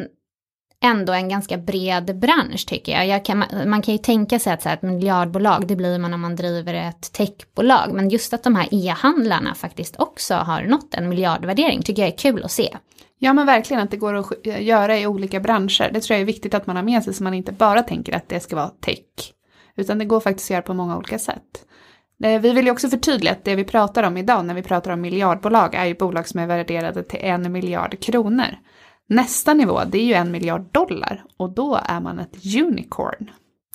ändå 0.85 1.13
en 1.13 1.29
ganska 1.29 1.59
bred 1.59 2.19
bransch 2.19 2.67
tycker 2.67 2.93
jag. 2.93 3.07
jag 3.07 3.25
kan, 3.25 3.45
man 3.67 3.83
kan 3.83 3.95
ju 3.95 3.99
tänka 3.99 4.39
sig 4.39 4.53
att 4.53 4.63
så 4.63 4.69
här, 4.69 4.77
ett 4.77 4.83
miljardbolag, 4.83 5.67
det 5.67 5.77
blir 5.77 5.99
man 5.99 6.15
om 6.15 6.21
man 6.21 6.37
driver 6.37 6.75
ett 6.75 7.13
techbolag. 7.13 7.93
Men 7.93 8.09
just 8.09 8.33
att 8.33 8.43
de 8.43 8.55
här 8.55 8.69
e-handlarna 8.71 9.55
faktiskt 9.55 10.01
också 10.01 10.35
har 10.35 10.63
nått 10.63 10.95
en 10.95 11.09
miljardvärdering 11.09 11.83
tycker 11.83 12.03
jag 12.03 12.13
är 12.13 12.19
kul 12.19 12.45
att 12.45 12.51
se. 12.51 12.77
Ja 13.19 13.33
men 13.33 13.47
verkligen 13.47 13.83
att 13.83 13.91
det 13.91 13.97
går 13.97 14.15
att 14.15 14.47
göra 14.47 14.99
i 14.99 15.07
olika 15.07 15.41
branscher. 15.41 15.91
Det 15.93 16.01
tror 16.01 16.15
jag 16.15 16.21
är 16.21 16.27
viktigt 16.27 16.55
att 16.55 16.67
man 16.67 16.77
har 16.77 16.83
med 16.83 17.05
sig 17.05 17.15
så 17.15 17.25
man 17.25 17.35
inte 17.35 17.53
bara 17.53 17.83
tänker 17.83 18.17
att 18.17 18.29
det 18.29 18.41
ska 18.41 18.57
vara 18.57 18.69
tech. 18.69 19.33
Utan 19.77 19.99
det 19.99 20.05
går 20.05 20.21
faktiskt 20.21 20.47
att 20.47 20.51
göra 20.51 20.63
på 20.63 20.75
många 20.75 20.97
olika 20.97 21.19
sätt. 21.19 21.65
Eh, 22.23 22.41
vi 22.41 22.53
vill 22.53 22.65
ju 22.65 22.71
också 22.71 22.89
förtydliga 22.89 23.33
att 23.33 23.45
det 23.45 23.55
vi 23.55 23.65
pratar 23.65 24.03
om 24.03 24.17
idag 24.17 24.45
när 24.45 24.55
vi 24.55 24.63
pratar 24.63 24.91
om 24.91 25.01
miljardbolag 25.01 25.75
är 25.75 25.85
ju 25.85 25.95
bolag 25.95 26.29
som 26.29 26.41
är 26.41 26.47
värderade 26.47 27.03
till 27.03 27.21
en 27.23 27.53
miljard 27.53 28.01
kronor. 28.01 28.59
Nästa 29.09 29.55
nivå 29.55 29.81
det 29.87 29.99
är 29.99 30.05
ju 30.05 30.15
en 30.15 30.31
miljard 30.31 30.73
dollar 30.73 31.25
och 31.37 31.55
då 31.55 31.81
är 31.85 32.01
man 32.01 32.19
ett 32.19 32.37
unicorn. 32.57 33.31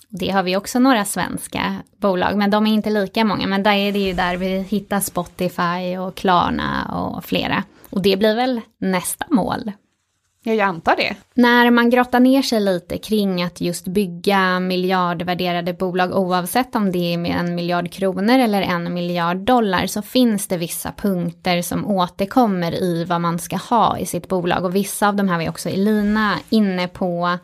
Det 0.08 0.30
har 0.30 0.42
vi 0.42 0.56
också 0.56 0.78
några 0.78 1.04
svenska 1.04 1.76
bolag, 1.96 2.36
men 2.36 2.50
de 2.50 2.66
är 2.66 2.72
inte 2.72 2.90
lika 2.90 3.24
många. 3.24 3.46
Men 3.46 3.62
där 3.62 3.72
är 3.72 3.92
det 3.92 3.98
ju 3.98 4.12
där 4.12 4.36
vi 4.36 4.58
hittar 4.58 5.00
Spotify 5.00 5.98
och 5.98 6.14
Klarna 6.14 6.94
och 6.94 7.24
flera. 7.24 7.64
Och 7.90 8.02
det 8.02 8.16
blir 8.16 8.36
väl 8.36 8.60
nästa 8.78 9.26
mål 9.30 9.72
Ja, 10.48 10.54
jag 10.54 10.68
antar 10.68 10.96
det. 10.96 11.16
När 11.34 11.70
man 11.70 11.90
grottar 11.90 12.20
ner 12.20 12.42
sig 12.42 12.60
lite 12.60 12.98
kring 12.98 13.42
att 13.42 13.60
just 13.60 13.88
bygga 13.88 14.60
miljardvärderade 14.60 15.72
bolag 15.72 16.16
oavsett 16.16 16.76
om 16.76 16.92
det 16.92 17.14
är 17.14 17.18
med 17.18 17.36
en 17.40 17.54
miljard 17.54 17.92
kronor 17.92 18.38
eller 18.38 18.62
en 18.62 18.94
miljard 18.94 19.36
dollar 19.36 19.86
så 19.86 20.02
finns 20.02 20.48
det 20.48 20.56
vissa 20.56 20.92
punkter 20.92 21.62
som 21.62 21.86
återkommer 21.86 22.82
i 22.82 23.04
vad 23.04 23.20
man 23.20 23.38
ska 23.38 23.56
ha 23.56 23.98
i 23.98 24.06
sitt 24.06 24.28
bolag 24.28 24.64
och 24.64 24.74
vissa 24.74 25.08
av 25.08 25.16
de 25.16 25.28
här 25.28 25.38
var 25.38 25.48
också 25.48 25.68
Elina 25.68 26.34
inne 26.50 26.88
på 26.88 27.38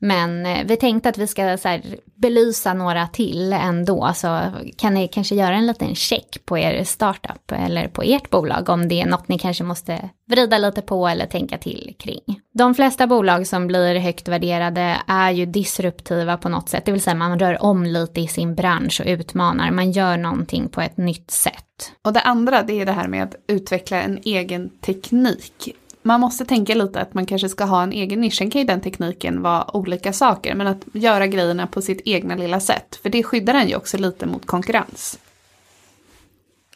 men 0.00 0.46
eh, 0.46 0.64
vi 0.64 0.76
tänkte 0.76 1.08
att 1.08 1.18
vi 1.18 1.26
ska 1.26 1.58
så 1.58 1.68
här, 1.68 1.82
belysa 2.14 2.74
några 2.74 3.06
till 3.06 3.52
ändå, 3.52 4.12
så 4.14 4.40
kan 4.76 4.94
ni 4.94 5.08
kanske 5.08 5.34
göra 5.34 5.54
en 5.54 5.66
liten 5.66 5.94
check 5.94 6.38
på 6.44 6.58
er 6.58 6.84
startup 6.84 7.52
eller 7.52 7.88
på 7.88 8.02
ert 8.02 8.30
bolag? 8.30 8.68
Om 8.68 8.88
det 8.88 9.00
är 9.00 9.06
något 9.06 9.28
ni 9.28 9.38
kanske 9.38 9.64
måste 9.64 10.10
vrida 10.28 10.58
lite 10.58 10.82
på 10.82 11.08
eller 11.08 11.26
tänka 11.26 11.58
till 11.58 11.94
kring. 11.98 12.40
De 12.54 12.74
flesta 12.74 13.06
bolag 13.06 13.46
som 13.46 13.66
blir 13.66 13.94
högt 13.94 14.28
värderade 14.28 14.96
är 15.06 15.30
ju 15.30 15.46
disruptiva 15.46 16.36
på 16.36 16.48
något 16.48 16.68
sätt, 16.68 16.84
det 16.84 16.92
vill 16.92 17.00
säga 17.00 17.14
man 17.14 17.38
rör 17.38 17.62
om 17.62 17.84
lite 17.84 18.20
i 18.20 18.28
sin 18.28 18.54
bransch 18.54 19.00
och 19.00 19.06
utmanar, 19.06 19.70
man 19.70 19.92
gör 19.92 20.16
någonting 20.16 20.68
på 20.68 20.80
ett 20.80 20.96
nytt 20.96 21.30
sätt. 21.30 21.92
Och 22.04 22.12
det 22.12 22.20
andra 22.20 22.62
det 22.62 22.80
är 22.80 22.86
det 22.86 22.92
här 22.92 23.08
med 23.08 23.22
att 23.22 23.34
utveckla 23.46 24.02
en 24.02 24.18
egen 24.24 24.70
teknik 24.80 25.74
man 26.02 26.20
måste 26.20 26.44
tänka 26.44 26.74
lite 26.74 27.00
att 27.00 27.14
man 27.14 27.26
kanske 27.26 27.48
ska 27.48 27.64
ha 27.64 27.82
en 27.82 27.92
egen 27.92 28.20
nisch. 28.20 28.34
Sen 28.34 28.50
kan 28.50 28.60
ju 28.60 28.66
den 28.66 28.80
tekniken 28.80 29.42
vara 29.42 29.76
olika 29.76 30.12
saker, 30.12 30.54
men 30.54 30.66
att 30.66 30.84
göra 30.92 31.26
grejerna 31.26 31.66
på 31.66 31.82
sitt 31.82 32.02
egna 32.04 32.34
lilla 32.34 32.60
sätt. 32.60 32.98
För 33.02 33.10
det 33.10 33.22
skyddar 33.22 33.54
en 33.54 33.68
ju 33.68 33.76
också 33.76 33.98
lite 33.98 34.26
mot 34.26 34.46
konkurrens. 34.46 35.18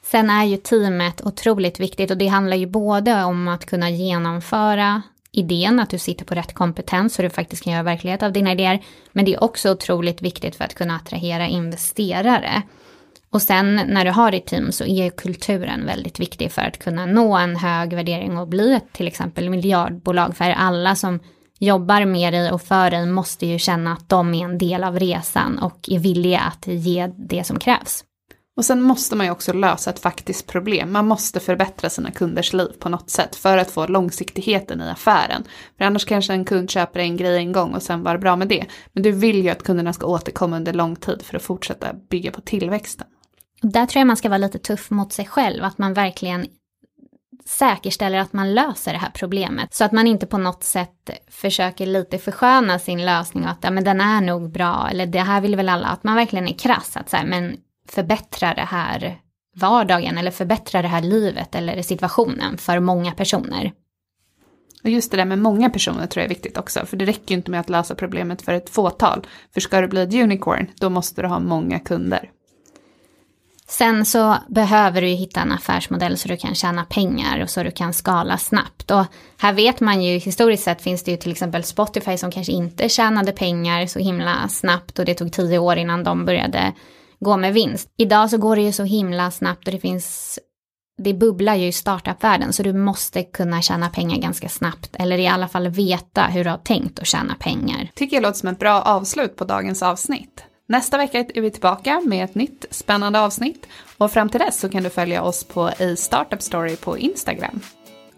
Sen 0.02 0.30
är 0.30 0.44
ju 0.44 0.56
teamet 0.56 1.26
otroligt 1.26 1.80
viktigt 1.80 2.10
och 2.10 2.16
det 2.16 2.26
handlar 2.26 2.56
ju 2.56 2.66
både 2.66 3.24
om 3.24 3.48
att 3.48 3.66
kunna 3.66 3.90
genomföra 3.90 5.02
idén, 5.32 5.80
att 5.80 5.90
du 5.90 5.98
sitter 5.98 6.24
på 6.24 6.34
rätt 6.34 6.54
kompetens 6.54 7.14
så 7.14 7.22
du 7.22 7.30
faktiskt 7.30 7.64
kan 7.64 7.72
göra 7.72 7.82
verklighet 7.82 8.22
av 8.22 8.32
dina 8.32 8.52
idéer. 8.52 8.82
Men 9.12 9.24
det 9.24 9.34
är 9.34 9.44
också 9.44 9.72
otroligt 9.72 10.22
viktigt 10.22 10.56
för 10.56 10.64
att 10.64 10.74
kunna 10.74 10.96
attrahera 10.96 11.46
investerare. 11.46 12.62
Och 13.32 13.42
sen 13.42 13.76
när 13.76 14.04
du 14.04 14.10
har 14.10 14.30
ditt 14.30 14.46
team 14.46 14.72
så 14.72 14.84
är 14.84 15.10
kulturen 15.10 15.86
väldigt 15.86 16.20
viktig 16.20 16.52
för 16.52 16.62
att 16.62 16.78
kunna 16.78 17.06
nå 17.06 17.36
en 17.36 17.56
hög 17.56 17.94
värdering 17.94 18.38
och 18.38 18.48
bli 18.48 18.74
ett 18.74 18.92
till 18.92 19.06
exempel 19.06 19.50
miljardbolag. 19.50 20.36
För 20.36 20.50
alla 20.50 20.96
som 20.96 21.20
jobbar 21.58 22.04
med 22.04 22.32
dig 22.32 22.52
och 22.52 22.62
för 22.62 22.90
dig 22.90 23.06
måste 23.06 23.46
ju 23.46 23.58
känna 23.58 23.92
att 23.92 24.08
de 24.08 24.34
är 24.34 24.44
en 24.44 24.58
del 24.58 24.84
av 24.84 24.98
resan 24.98 25.58
och 25.58 25.88
är 25.88 25.98
villiga 25.98 26.40
att 26.40 26.66
ge 26.66 27.06
det 27.28 27.44
som 27.44 27.58
krävs. 27.58 28.04
Och 28.56 28.64
sen 28.64 28.82
måste 28.82 29.16
man 29.16 29.26
ju 29.26 29.32
också 29.32 29.52
lösa 29.52 29.90
ett 29.90 29.98
faktiskt 29.98 30.46
problem. 30.46 30.92
Man 30.92 31.06
måste 31.06 31.40
förbättra 31.40 31.90
sina 31.90 32.10
kunders 32.10 32.52
liv 32.52 32.72
på 32.78 32.88
något 32.88 33.10
sätt 33.10 33.36
för 33.36 33.58
att 33.58 33.70
få 33.70 33.86
långsiktigheten 33.86 34.80
i 34.80 34.90
affären. 34.90 35.44
För 35.78 35.84
annars 35.84 36.04
kanske 36.04 36.32
en 36.32 36.44
kund 36.44 36.70
köper 36.70 37.00
en 37.00 37.16
grej 37.16 37.36
en 37.36 37.52
gång 37.52 37.74
och 37.74 37.82
sen 37.82 38.02
var 38.02 38.12
det 38.12 38.18
bra 38.18 38.36
med 38.36 38.48
det. 38.48 38.66
Men 38.92 39.02
du 39.02 39.12
vill 39.12 39.42
ju 39.42 39.50
att 39.50 39.62
kunderna 39.62 39.92
ska 39.92 40.06
återkomma 40.06 40.56
under 40.56 40.72
lång 40.72 40.96
tid 40.96 41.22
för 41.22 41.36
att 41.36 41.42
fortsätta 41.42 41.92
bygga 42.10 42.30
på 42.30 42.40
tillväxten. 42.40 43.06
Där 43.62 43.86
tror 43.86 44.00
jag 44.00 44.06
man 44.06 44.16
ska 44.16 44.28
vara 44.28 44.38
lite 44.38 44.58
tuff 44.58 44.90
mot 44.90 45.12
sig 45.12 45.26
själv, 45.26 45.64
att 45.64 45.78
man 45.78 45.94
verkligen 45.94 46.46
säkerställer 47.44 48.18
att 48.18 48.32
man 48.32 48.54
löser 48.54 48.92
det 48.92 48.98
här 48.98 49.10
problemet. 49.14 49.74
Så 49.74 49.84
att 49.84 49.92
man 49.92 50.06
inte 50.06 50.26
på 50.26 50.38
något 50.38 50.64
sätt 50.64 51.10
försöker 51.28 51.86
lite 51.86 52.18
försköna 52.18 52.78
sin 52.78 53.04
lösning 53.04 53.44
och 53.44 53.50
att 53.50 53.64
ja, 53.64 53.70
men 53.70 53.84
den 53.84 54.00
är 54.00 54.20
nog 54.20 54.52
bra 54.52 54.88
eller 54.90 55.06
det 55.06 55.20
här 55.20 55.40
vill 55.40 55.56
väl 55.56 55.68
alla. 55.68 55.86
Att 55.86 56.04
man 56.04 56.16
verkligen 56.16 56.48
är 56.48 56.58
krass, 56.58 56.96
att 56.96 57.10
så 57.10 57.16
här, 57.16 57.26
men 57.26 57.56
förbättra 57.88 58.54
det 58.54 58.64
här 58.64 59.18
vardagen 59.56 60.18
eller 60.18 60.30
förbättra 60.30 60.82
det 60.82 60.88
här 60.88 61.02
livet 61.02 61.54
eller 61.54 61.82
situationen 61.82 62.58
för 62.58 62.80
många 62.80 63.12
personer. 63.12 63.72
Och 64.84 64.90
just 64.90 65.10
det 65.10 65.16
där 65.16 65.24
med 65.24 65.38
många 65.38 65.70
personer 65.70 66.06
tror 66.06 66.20
jag 66.20 66.24
är 66.24 66.34
viktigt 66.34 66.58
också, 66.58 66.86
för 66.86 66.96
det 66.96 67.04
räcker 67.04 67.30
ju 67.30 67.36
inte 67.36 67.50
med 67.50 67.60
att 67.60 67.70
lösa 67.70 67.94
problemet 67.94 68.42
för 68.42 68.52
ett 68.54 68.70
fåtal. 68.70 69.26
För 69.54 69.60
ska 69.60 69.80
du 69.80 69.88
bli 69.88 70.02
ett 70.02 70.14
unicorn, 70.14 70.66
då 70.78 70.90
måste 70.90 71.22
du 71.22 71.28
ha 71.28 71.38
många 71.38 71.78
kunder. 71.78 72.30
Sen 73.72 74.06
så 74.06 74.36
behöver 74.48 75.00
du 75.00 75.08
ju 75.08 75.14
hitta 75.14 75.40
en 75.40 75.52
affärsmodell 75.52 76.18
så 76.18 76.28
du 76.28 76.36
kan 76.36 76.54
tjäna 76.54 76.84
pengar 76.84 77.42
och 77.42 77.50
så 77.50 77.62
du 77.62 77.70
kan 77.70 77.92
skala 77.92 78.38
snabbt. 78.38 78.90
Och 78.90 79.04
här 79.38 79.52
vet 79.52 79.80
man 79.80 80.02
ju 80.02 80.18
historiskt 80.18 80.64
sett 80.64 80.82
finns 80.82 81.02
det 81.02 81.10
ju 81.10 81.16
till 81.16 81.32
exempel 81.32 81.64
Spotify 81.64 82.16
som 82.16 82.30
kanske 82.30 82.52
inte 82.52 82.88
tjänade 82.88 83.32
pengar 83.32 83.86
så 83.86 83.98
himla 83.98 84.48
snabbt 84.48 84.98
och 84.98 85.04
det 85.04 85.14
tog 85.14 85.32
tio 85.32 85.58
år 85.58 85.76
innan 85.76 86.04
de 86.04 86.24
började 86.24 86.72
gå 87.20 87.36
med 87.36 87.54
vinst. 87.54 87.88
Idag 87.96 88.30
så 88.30 88.38
går 88.38 88.56
det 88.56 88.62
ju 88.62 88.72
så 88.72 88.84
himla 88.84 89.30
snabbt 89.30 89.66
och 89.66 89.72
det 89.72 89.80
finns 89.80 90.38
det 91.02 91.14
bubblar 91.14 91.54
ju 91.54 91.66
i 91.66 91.72
startupvärlden 91.72 92.52
så 92.52 92.62
du 92.62 92.72
måste 92.72 93.22
kunna 93.22 93.62
tjäna 93.62 93.88
pengar 93.88 94.18
ganska 94.18 94.48
snabbt 94.48 94.96
eller 94.98 95.18
i 95.18 95.26
alla 95.26 95.48
fall 95.48 95.68
veta 95.68 96.22
hur 96.22 96.44
du 96.44 96.50
har 96.50 96.58
tänkt 96.58 96.98
att 96.98 97.06
tjäna 97.06 97.34
pengar. 97.34 97.90
Tycker 97.94 98.16
jag 98.16 98.22
låter 98.22 98.38
som 98.38 98.48
ett 98.48 98.58
bra 98.58 98.82
avslut 98.82 99.36
på 99.36 99.44
dagens 99.44 99.82
avsnitt. 99.82 100.44
Nästa 100.66 100.96
vecka 100.96 101.18
är 101.34 101.40
vi 101.40 101.50
tillbaka 101.50 102.00
med 102.04 102.24
ett 102.24 102.34
nytt 102.34 102.64
spännande 102.70 103.20
avsnitt 103.20 103.66
och 103.98 104.12
fram 104.12 104.28
till 104.28 104.40
dess 104.40 104.60
så 104.60 104.68
kan 104.68 104.82
du 104.82 104.90
följa 104.90 105.22
oss 105.22 105.44
på 105.44 105.62
A 105.62 105.96
Startup 105.96 106.42
Story 106.42 106.76
på 106.76 106.98
Instagram. 106.98 107.60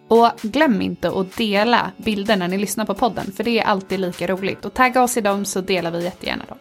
Och 0.09 0.31
glöm 0.43 0.83
inte 0.83 1.09
att 1.09 1.37
dela 1.37 1.91
bilder 1.97 2.37
när 2.37 2.49
ni 2.49 2.59
lyssnar 2.59 2.85
på 2.85 2.95
podden 2.95 3.33
för 3.33 3.45
det 3.45 3.59
är 3.59 3.65
alltid 3.65 4.01
lika 4.01 4.27
roligt 4.27 4.65
och 4.65 4.75
tagga 4.75 5.03
oss 5.03 5.17
i 5.17 5.21
dem 5.21 5.45
så 5.45 5.61
delar 5.61 5.91
vi 5.91 6.05
jättegärna 6.05 6.45
dem. 6.49 6.59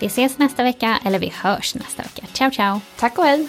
Vi 0.00 0.06
ses 0.06 0.38
nästa 0.38 0.62
vecka, 0.62 0.98
eller 1.04 1.18
vi 1.18 1.32
hörs 1.34 1.74
nästa 1.74 2.02
vecka. 2.02 2.26
Ciao, 2.32 2.50
ciao. 2.50 2.80
Tack 2.96 3.18
och 3.18 3.24
hej. 3.24 3.48